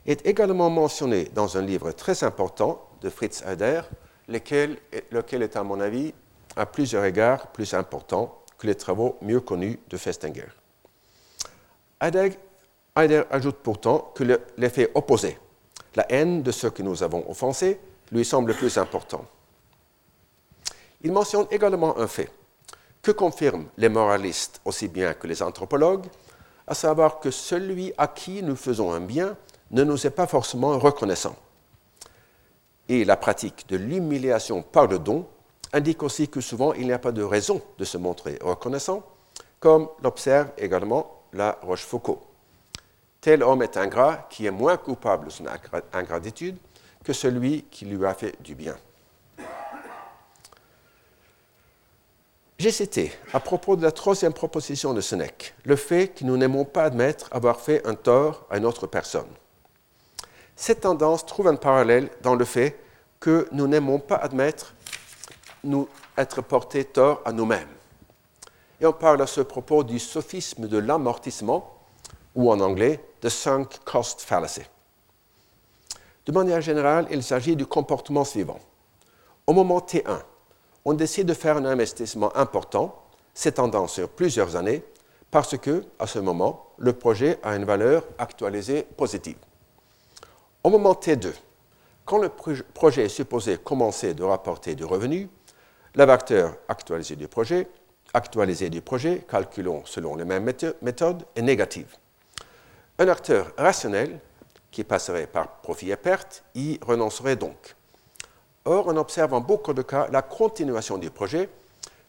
est 0.07 0.25
également 0.27 0.71
mentionnée 0.71 1.25
dans 1.35 1.57
un 1.57 1.63
livre 1.63 1.93
très 1.93 2.23
important 2.25 2.89
de 3.01 3.11
Fritz 3.11 3.43
Heider, 3.47 3.83
lequel, 4.29 4.79
est, 4.93 5.57
à 5.57 5.63
mon 5.63 5.81
avis, 5.81 6.13
à 6.57 6.67
plusieurs 6.67 7.05
égards 7.05 7.49
plus 7.49 7.75
important 7.75 8.43
que 8.59 8.67
les 8.67 8.75
travaux 8.75 9.19
mieux 9.23 9.41
connus 9.41 9.79
de 9.89 9.97
Festinger. 9.97 10.49
Heidegger 12.01 12.39
ajoute 13.31 13.57
pourtant 13.57 14.13
que 14.15 14.41
l'effet 14.57 14.91
opposé, 14.95 15.39
la 15.95 16.11
haine 16.11 16.43
de 16.43 16.51
ceux 16.51 16.71
que 16.71 16.83
nous 16.83 17.03
avons 17.03 17.29
offensés, 17.31 17.79
lui 18.13 18.25
semble 18.25 18.55
plus 18.55 18.79
important. 18.79 19.25
Il 21.03 21.13
mentionne 21.13 21.47
également 21.51 21.99
un 21.99 22.07
fait 22.07 22.31
que 23.03 23.11
confirment 23.11 23.67
les 23.77 23.89
moralistes 23.89 24.61
aussi 24.65 24.89
bien 24.89 25.15
que 25.15 25.27
les 25.27 25.43
anthropologues, 25.43 26.07
à 26.67 26.75
savoir 26.75 27.21
que 27.21 27.31
celui 27.31 27.93
à 27.97 28.09
qui 28.09 28.43
nous 28.43 28.57
faisons 28.57 28.93
un 28.93 29.01
bien 29.01 29.37
ne 29.71 29.85
nous 29.85 30.07
est 30.07 30.11
pas 30.11 30.27
forcément 30.27 30.79
reconnaissant 30.79 31.37
et 32.89 33.05
la 33.05 33.17
pratique 33.17 33.69
de 33.69 33.77
l'humiliation 33.77 34.63
par 34.63 34.87
le 34.87 34.99
don 34.99 35.27
indique 35.73 36.03
aussi 36.03 36.29
que 36.29 36.41
souvent 36.41 36.73
il 36.73 36.87
n'y 36.87 36.93
a 36.93 36.99
pas 36.99 37.13
de 37.13 37.23
raison 37.23 37.63
de 37.79 37.85
se 37.85 37.99
montrer 37.99 38.39
reconnaissant, 38.41 39.03
comme 39.61 39.89
l'observe 40.03 40.51
également 40.59 41.23
la 41.33 41.59
Rochefoucauld. 41.63 42.19
Tel 43.21 43.43
homme 43.43 43.63
est 43.63 43.77
ingrat 43.77 44.27
qui 44.31 44.47
est 44.47 44.51
moins 44.51 44.77
coupable 44.77 45.27
de 45.27 45.31
son 45.31 45.45
ingratitude 45.93 46.57
que 47.03 47.13
celui 47.13 47.65
qui 47.71 47.85
lui 47.85 48.05
a 48.07 48.15
fait 48.15 48.41
du 48.43 48.55
bien. 48.55 48.77
J'ai 52.59 52.71
cité, 52.71 53.13
à 53.35 53.41
propos 53.41 53.77
de 53.77 53.83
la 53.83 53.93
troisième 53.93 54.33
proposition 54.33 54.95
de 54.95 55.03
Sénèque, 55.03 55.55
le 55.65 55.77
fait 55.77 56.09
que 56.09 56.25
nous 56.25 56.39
n'aimons 56.39 56.65
pas 56.65 56.85
admettre 56.85 57.29
avoir 57.31 57.61
fait 57.61 57.87
un 57.87 57.95
tort 57.95 58.47
à 58.49 58.57
une 58.57 58.65
autre 58.65 58.87
personne. 58.87 59.29
Cette 60.57 60.81
tendance 60.81 61.27
trouve 61.27 61.49
un 61.49 61.57
parallèle 61.57 62.11
dans 62.23 62.35
le 62.35 62.47
fait 62.47 62.81
que 63.21 63.47
nous 63.53 63.69
n'aimons 63.69 63.99
pas 63.99 64.17
admettre 64.17 64.75
nous 65.63 65.89
être 66.17 66.43
portés 66.43 66.85
tort 66.85 67.21
à 67.27 67.33
nous-mêmes. 67.33 67.69
Et 68.81 68.87
on 68.87 68.93
parle 68.93 69.21
à 69.21 69.27
ce 69.27 69.43
propos 69.43 69.85
du 69.85 69.99
sophisme 69.99 70.67
de 70.67 70.79
l'amortissement, 70.79 71.79
ou 72.35 72.51
en 72.51 72.61
anglais, 72.61 73.03
the 73.21 73.29
sunk 73.29 73.67
cost 73.85 74.21
fallacy. 74.21 74.63
De 76.25 76.33
manière 76.33 76.61
générale, 76.61 77.07
il 77.11 77.23
s'agit 77.23 77.57
du 77.57 77.67
comportement 77.67 78.25
suivant. 78.25 78.59
Au 79.47 79.53
moment 79.53 79.79
T1, 79.79 80.21
on 80.85 80.95
décide 80.95 81.27
de 81.27 81.35
faire 81.35 81.57
un 81.57 81.65
investissement 81.65 82.37
important, 82.37 83.03
s'étendant 83.35 83.87
sur 83.87 84.09
plusieurs 84.09 84.57
années, 84.57 84.83
parce 85.31 85.57
que, 85.59 85.85
à 85.99 86.07
ce 86.07 86.19
moment, 86.19 86.67
le 86.79 86.93
projet 86.93 87.39
a 87.43 87.57
une 87.57 87.65
valeur 87.65 88.05
actualisée 88.19 88.83
positive. 88.97 89.37
Au 90.67 90.69
moment 90.69 90.95
T2, 90.95 91.33
quand 92.05 92.19
le 92.19 92.29
projet 92.29 93.05
est 93.05 93.09
supposé 93.09 93.57
commencer 93.57 94.15
de 94.15 94.25
rapporter 94.25 94.75
du 94.75 94.85
revenu, 94.85 95.31
Le 95.95 96.03
actualisé 96.67 97.15
du 97.15 97.29
projet, 97.29 97.69
actualisé 98.13 98.69
du 98.69 98.83
projet, 98.83 99.25
calculons 99.31 99.85
selon 99.85 100.17
les 100.17 100.25
mêmes 100.25 100.53
méthodes, 100.83 101.25
est 101.37 101.43
négatif. 101.43 102.01
Un 102.99 103.07
acteur 103.07 103.53
rationnel, 103.57 104.19
qui 104.73 104.83
passerait 104.83 105.29
par 105.29 105.59
profit 105.59 105.93
et 105.93 105.97
perte, 105.97 106.43
y 106.57 106.81
renoncerait 106.83 107.37
donc. 107.37 107.77
Or, 108.65 108.89
on 108.89 108.97
observe 108.97 109.35
en 109.35 109.41
beaucoup 109.41 109.73
de 109.73 109.83
cas 109.83 110.09
la 110.11 110.23
continuation 110.23 110.99
du 110.99 111.11
projet, 111.11 111.49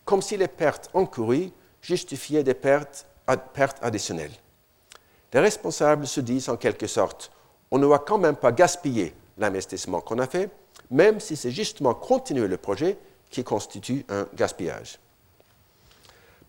comme 0.03 0.24
si 0.24 0.36
les 0.36 0.47
pertes 0.47 0.89
encourues 0.95 1.51
justifiaient 1.80 2.41
des 2.43 2.55
pertes, 2.55 3.05
pertes 3.53 3.78
additionnelles. 3.84 4.34
Les 5.32 5.41
responsables 5.41 6.08
se 6.08 6.22
disent 6.22 6.49
en 6.49 6.58
quelque 6.58 6.88
sorte, 6.88 7.32
on 7.72 7.78
ne 7.78 7.86
va 7.86 7.99
quand 7.99 8.18
même 8.18 8.36
pas 8.36 8.51
gaspiller 8.51 9.13
l'investissement 9.38 10.01
qu'on 10.01 10.20
a 10.20 10.28
fait, 10.28 10.49
même 10.89 11.20
si 11.20 11.36
c'est 11.36 11.51
justement 11.51 11.93
continuer 11.93 12.47
le 12.47 12.57
projet 12.57 12.97
qui 13.30 13.43
constitue 13.43 14.05
un 14.09 14.28
gaspillage. 14.36 14.99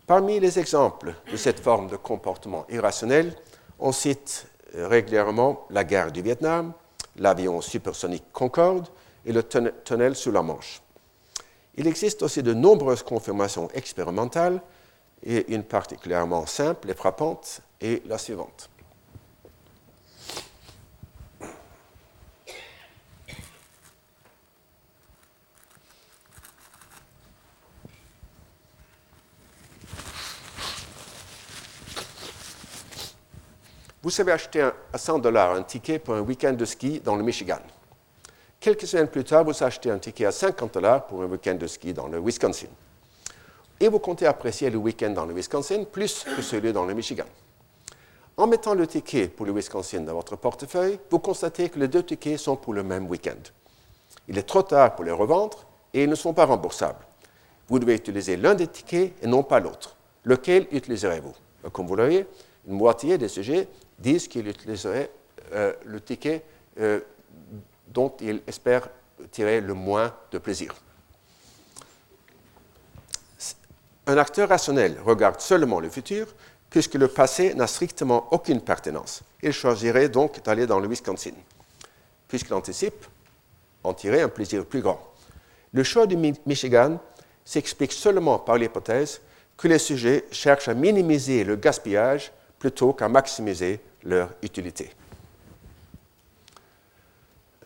Parmi 0.06 0.40
les 0.40 0.58
exemples 0.58 1.14
de 1.30 1.36
cette 1.36 1.60
forme 1.60 1.88
de 1.88 1.96
comportement 1.96 2.64
irrationnel, 2.70 3.34
on 3.78 3.92
cite 3.92 4.46
euh, 4.74 4.88
régulièrement 4.88 5.66
la 5.70 5.84
guerre 5.84 6.12
du 6.12 6.22
Vietnam, 6.22 6.72
l'avion 7.16 7.60
supersonique 7.60 8.24
Concorde 8.32 8.88
et 9.26 9.32
le 9.32 9.42
tunnel 9.42 10.14
sous 10.16 10.30
la 10.30 10.42
Manche. 10.42 10.80
Il 11.76 11.86
existe 11.86 12.22
aussi 12.22 12.42
de 12.42 12.54
nombreuses 12.54 13.02
confirmations 13.02 13.68
expérimentales, 13.74 14.60
et 15.22 15.52
une 15.52 15.64
particulièrement 15.64 16.46
simple 16.46 16.90
et 16.90 16.94
frappante 16.94 17.60
est 17.80 18.06
la 18.06 18.18
suivante. 18.18 18.70
Vous 34.01 34.20
avez 34.20 34.30
acheté 34.30 34.61
à 34.62 34.99
100 34.99 35.18
dollars 35.18 35.55
un 35.55 35.62
ticket 35.62 35.99
pour 35.99 36.14
un 36.14 36.20
week-end 36.20 36.53
de 36.53 36.64
ski 36.64 37.01
dans 37.01 37.16
le 37.16 37.24
Michigan. 37.24 37.59
Quelques 38.61 38.86
semaines 38.86 39.09
plus 39.09 39.24
tard, 39.24 39.42
vous 39.42 39.62
achetez 39.62 39.90
un 39.90 39.99
ticket 39.99 40.24
à 40.24 40.30
50 40.30 40.74
dollars 40.74 41.07
pour 41.09 41.20
un 41.22 41.26
week-end 41.26 41.57
de 41.57 41.66
ski 41.66 41.92
dans 41.92 42.07
le 42.07 42.20
Wisconsin. 42.20 42.68
Et 43.80 43.88
vous 43.88 43.99
comptez 43.99 44.26
apprécier 44.26 44.70
le 44.70 44.78
week-end 44.78 45.11
dans 45.11 45.26
le 45.26 45.34
Wisconsin 45.34 45.82
plus 45.82 46.24
que 46.36 46.42
celui 46.42 46.72
dans 46.72 46.84
le 46.84 46.94
Michigan. 46.94 47.24
En 48.36 48.46
mettant 48.46 48.74
le 48.74 48.86
ticket 48.86 49.26
pour 49.26 49.46
le 49.46 49.53
Wisconsin 49.53 50.03
dans 50.03 50.14
votre 50.14 50.36
portefeuille, 50.36 51.01
vous 51.11 51.18
constatez 51.18 51.68
que 51.68 51.80
les 51.80 51.88
deux 51.88 52.05
tickets 52.05 52.38
sont 52.38 52.55
pour 52.55 52.74
le 52.74 52.84
même 52.84 53.09
week-end. 53.09 53.42
Il 54.28 54.38
est 54.38 54.46
trop 54.46 54.62
tard 54.62 54.94
pour 54.94 55.05
les 55.05 55.11
revendre 55.11 55.66
et 55.92 56.05
ils 56.05 56.09
ne 56.09 56.14
sont 56.14 56.34
pas 56.34 56.44
remboursables. 56.44 57.05
Vous 57.66 57.80
devez 57.80 57.96
utiliser 57.96 58.36
l'un 58.36 58.55
des 58.55 58.68
tickets 58.68 59.12
et 59.20 59.26
non 59.26 59.42
pas 59.42 59.59
l'autre. 59.59 59.96
Lequel 60.22 60.68
utiliserez-vous? 60.70 61.34
Comme 61.72 61.88
vous 61.88 61.96
le 61.96 62.05
voyez, 62.05 62.26
une 62.68 62.74
moitié 62.74 63.18
des 63.18 63.28
sujets 63.28 63.66
disent 63.99 64.28
qu'ils 64.28 64.49
utiliseraient 64.49 65.11
euh, 65.53 65.72
le 65.84 66.01
ticket 66.01 66.42
euh, 66.80 67.01
dont 67.88 68.12
ils 68.20 68.40
espèrent 68.46 68.88
tirer 69.30 69.61
le 69.61 69.74
moins 69.74 70.14
de 70.30 70.38
plaisir. 70.38 70.74
Un 74.07 74.16
acteur 74.16 74.49
rationnel 74.49 74.99
regarde 75.05 75.40
seulement 75.40 75.80
le 75.80 75.90
futur, 75.90 76.26
puisque 76.70 76.94
le 76.94 77.09
passé 77.09 77.55
n'a 77.55 77.66
strictement 77.66 78.28
aucune 78.30 78.61
pertinence. 78.61 79.22
Il 79.42 79.53
choisirait 79.53 80.09
donc 80.09 80.42
d'aller 80.42 80.66
dans 80.66 80.80
le 80.80 80.88
Wisconsin, 80.88 81.34
puisqu'il 82.26 82.55
anticipe 82.55 83.07
en 83.84 83.94
tirer 83.94 84.22
un 84.22 84.28
plaisir 84.28 84.64
plus 84.64 84.80
grand. 84.80 85.01
Le 85.72 85.82
choix 85.82 86.07
du 86.07 86.16
Michigan 86.46 86.99
s'explique 87.44 87.92
seulement 87.92 88.38
par 88.38 88.57
l'hypothèse 88.57 89.20
que 89.57 89.68
les 89.68 89.78
sujets 89.78 90.24
cherchent 90.30 90.68
à 90.68 90.74
minimiser 90.74 91.44
le 91.44 91.57
gaspillage 91.57 92.32
plutôt 92.59 92.92
qu'à 92.92 93.09
maximiser 93.09 93.80
leur 94.05 94.30
utilité. 94.42 94.90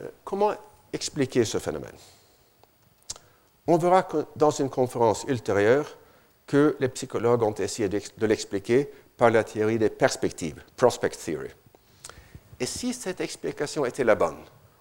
Euh, 0.01 0.09
comment 0.24 0.53
expliquer 0.93 1.45
ce 1.45 1.59
phénomène? 1.59 1.97
On 3.66 3.78
verra 3.78 4.07
dans 4.37 4.51
une 4.51 4.70
conférence 4.70 5.24
ultérieure 5.28 5.97
que 6.47 6.76
les 6.80 6.89
psychologues 6.89 7.43
ont 7.43 7.55
essayé 7.55 7.89
de 7.89 8.26
l'expliquer 8.26 8.91
par 9.16 9.30
la 9.30 9.45
théorie 9.45 9.78
des 9.78 9.91
perspectives, 9.91 10.62
prospect 10.76 11.11
theory. 11.11 11.51
Et 12.59 12.66
si 12.66 12.93
cette 12.93 13.20
explication 13.20 13.87
était 13.87 14.05
la 14.05 14.14
bonne, 14.14 14.39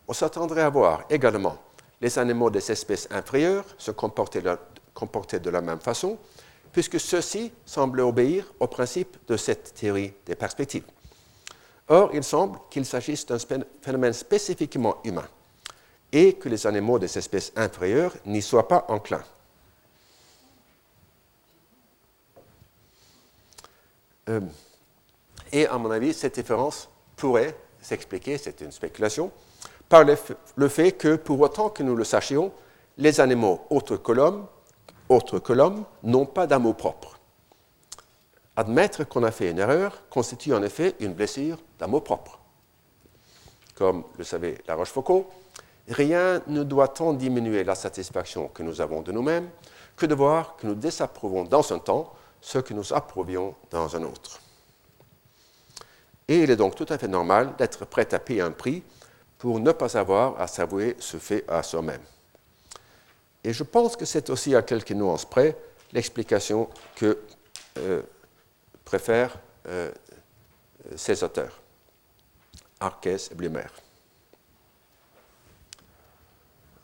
on 0.07 0.13
s'attendrait 0.13 0.63
à 0.63 0.69
voir 0.69 1.03
également 1.09 1.57
les 2.01 2.17
animaux 2.17 2.49
des 2.49 2.71
espèces 2.71 3.07
inférieures 3.11 3.65
se 3.77 3.91
comporter 3.91 4.41
de 4.41 5.49
la 5.49 5.61
même 5.61 5.79
façon, 5.79 6.17
puisque 6.71 6.99
ceux-ci 6.99 7.51
semblent 7.65 8.01
obéir 8.01 8.51
au 8.59 8.67
principe 8.67 9.17
de 9.27 9.37
cette 9.37 9.73
théorie 9.75 10.13
des 10.25 10.35
perspectives. 10.35 10.85
Or, 11.93 12.09
il 12.13 12.23
semble 12.23 12.57
qu'il 12.69 12.85
s'agisse 12.85 13.25
d'un 13.25 13.37
phénomène 13.81 14.13
spécifiquement 14.13 14.95
humain 15.03 15.27
et 16.13 16.31
que 16.35 16.47
les 16.47 16.65
animaux 16.65 16.97
des 16.97 17.17
espèces 17.17 17.51
inférieures 17.57 18.13
n'y 18.25 18.41
soient 18.41 18.69
pas 18.69 18.85
enclins. 18.87 19.25
Euh, 24.29 24.39
et 25.51 25.67
à 25.67 25.77
mon 25.77 25.91
avis, 25.91 26.13
cette 26.13 26.35
différence 26.35 26.87
pourrait 27.17 27.57
s'expliquer, 27.81 28.37
c'est 28.37 28.61
une 28.61 28.71
spéculation, 28.71 29.29
par 29.89 30.05
le, 30.05 30.69
fait 30.69 30.93
que, 30.93 31.17
pour 31.17 31.41
autant 31.41 31.69
que 31.69 31.83
nous 31.83 31.97
le 31.97 32.05
sachions, 32.05 32.53
les 32.97 33.19
animaux 33.19 33.65
autres 33.69 33.97
que 33.97 34.13
l'homme 34.13 35.83
n'ont 36.03 36.25
pas 36.25 36.47
d'amour 36.47 36.77
propre. 36.77 37.19
Admettre 38.55 39.05
qu'on 39.05 39.23
a 39.23 39.31
fait 39.31 39.49
une 39.49 39.59
erreur 39.59 40.03
constitue 40.09 40.53
en 40.53 40.61
effet 40.61 40.95
une 40.99 41.13
blessure 41.13 41.57
d'amour 41.79 42.03
propre. 42.03 42.39
Comme 43.75 44.03
le 44.17 44.23
savait 44.23 44.57
La 44.67 44.75
Rochefoucauld, 44.75 45.25
rien 45.87 46.41
ne 46.47 46.63
doit 46.63 46.89
tant 46.89 47.13
diminuer 47.13 47.63
la 47.63 47.75
satisfaction 47.75 48.49
que 48.49 48.63
nous 48.63 48.81
avons 48.81 49.01
de 49.01 49.11
nous-mêmes 49.11 49.49
que 49.95 50.05
de 50.05 50.15
voir 50.15 50.55
que 50.57 50.67
nous 50.67 50.75
désapprouvons 50.75 51.43
dans 51.43 51.71
un 51.71 51.79
temps 51.79 52.13
ce 52.41 52.57
que 52.57 52.73
nous 52.73 52.93
approuvions 52.93 53.55
dans 53.69 53.95
un 53.95 54.03
autre. 54.03 54.39
Et 56.27 56.43
il 56.43 56.49
est 56.49 56.55
donc 56.55 56.75
tout 56.75 56.85
à 56.89 56.97
fait 56.97 57.07
normal 57.07 57.55
d'être 57.57 57.85
prêt 57.85 58.13
à 58.13 58.19
payer 58.19 58.41
un 58.41 58.51
prix 58.51 58.83
pour 59.37 59.59
ne 59.59 59.71
pas 59.71 59.97
avoir 59.97 60.39
à 60.39 60.47
s'avouer 60.47 60.95
ce 60.99 61.17
fait 61.17 61.43
à 61.47 61.63
soi-même. 61.63 62.01
Et 63.43 63.53
je 63.53 63.63
pense 63.63 63.95
que 63.95 64.05
c'est 64.05 64.29
aussi 64.29 64.55
à 64.55 64.61
quelques 64.61 64.91
nuances 64.91 65.25
près 65.25 65.57
l'explication 65.93 66.69
que 66.95 67.17
euh, 67.79 68.01
préfèrent 68.91 69.37
euh, 69.67 69.89
ces 70.97 71.23
auteurs, 71.23 71.61
Arques 72.77 73.07
et 73.07 73.35
Blumer. 73.35 73.71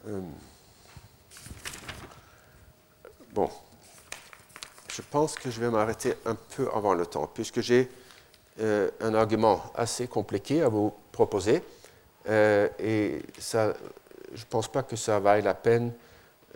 Euh, 0.08 0.22
bon, 3.34 3.50
je 4.90 5.02
pense 5.02 5.36
que 5.36 5.52
je 5.52 5.60
vais 5.60 5.70
m'arrêter 5.70 6.14
un 6.26 6.36
peu 6.36 6.70
avant 6.74 6.94
le 6.94 7.06
temps, 7.06 7.28
puisque 7.28 7.60
j'ai 7.60 7.90
un 8.58 9.14
argument 9.14 9.62
assez 9.76 10.08
compliqué 10.08 10.62
à 10.62 10.70
vous 10.70 10.94
proposer, 11.12 11.62
et 12.28 13.22
ça, 13.38 13.74
je 14.34 14.42
ne 14.42 14.50
pense 14.50 14.72
pas 14.72 14.82
que 14.82 14.96
ça 14.96 15.20
vaille 15.20 15.44
la 15.44 15.54
peine 15.54 15.94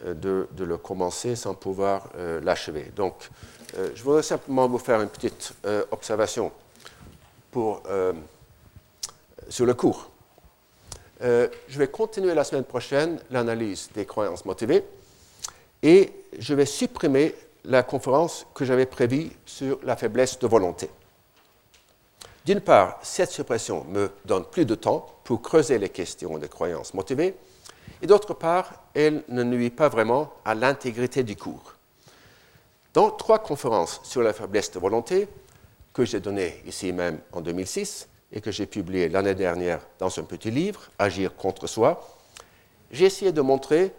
euh, 0.06 0.14
de, 0.14 0.64
le 0.64 0.78
commencer 0.78 1.36
sans 1.36 1.54
pouvoir 1.54 2.10
euh, 2.16 2.40
l'achever. 2.42 2.92
Donc, 2.96 3.30
euh, 3.78 3.90
je 3.94 4.04
voudrais 4.04 4.24
simplement 4.24 4.68
vous 4.68 4.78
faire 4.78 5.02
une 5.02 5.10
petite 5.10 5.54
observation 5.92 6.52
sur 9.50 9.66
le 9.66 9.74
cours. 9.74 10.10
je 11.20 11.78
vais 11.78 11.88
continuer 11.90 12.34
la 12.34 12.46
semaine 12.46 12.64
prochaine 12.64 13.20
l'analyse 13.30 13.90
des 13.94 14.06
croyances 14.06 14.46
motivées 14.46 14.86
et 15.84 16.12
je 16.40 16.54
vais 16.54 16.66
supprimer 16.66 17.36
la 17.66 17.84
conférence 17.84 18.48
que 18.54 18.64
j'avais 18.64 18.86
prévue 18.86 19.30
sur 19.46 19.80
la 19.84 19.98
faiblesse 19.98 20.40
de 20.40 20.48
volonté. 20.48 20.90
D'une 22.46 22.62
part, 22.62 23.00
cette 23.04 23.32
suppression 23.32 23.84
me 23.86 24.10
donne 24.26 24.46
plus 24.46 24.66
de 24.66 24.76
temps 24.76 25.06
pour 25.24 25.42
creuser 25.42 25.78
les 25.78 25.90
questions 25.90 26.38
des 26.38 26.48
croyances 26.48 26.94
motivées, 26.94 27.36
et 28.02 28.08
d'autre 28.08 28.34
part, 28.34 28.74
elle 28.94 29.24
ne 29.28 29.44
nuit 29.44 29.70
pas 29.70 29.90
vraiment 29.90 30.32
à 30.46 30.56
l'intégrité 30.56 31.24
du 31.24 31.36
cours. 31.36 31.76
Dans 32.94 33.10
trois 33.10 33.40
conférences 33.40 34.02
sur 34.04 34.22
la 34.22 34.34
faiblesse 34.34 34.72
de 34.72 34.80
volonté, 34.80 35.28
que 35.94 36.06
j'ai 36.06 36.20
données 36.20 36.62
ici 36.66 36.92
même 36.92 37.20
en 37.32 37.42
2006 37.42 38.08
et 38.34 38.42
que 38.42 38.52
j'ai 38.52 38.66
publiées 38.66 39.10
l'année 39.10 39.36
dernière 39.36 39.82
dans 40.00 40.20
un 40.20 40.24
petit 40.24 40.52
livre, 40.52 40.90
Agir 41.00 41.36
contre 41.36 41.68
soi, 41.68 42.02
j'ai 42.92 43.06
essayé 43.06 43.32
de 43.32 43.42
montrer 43.42 43.94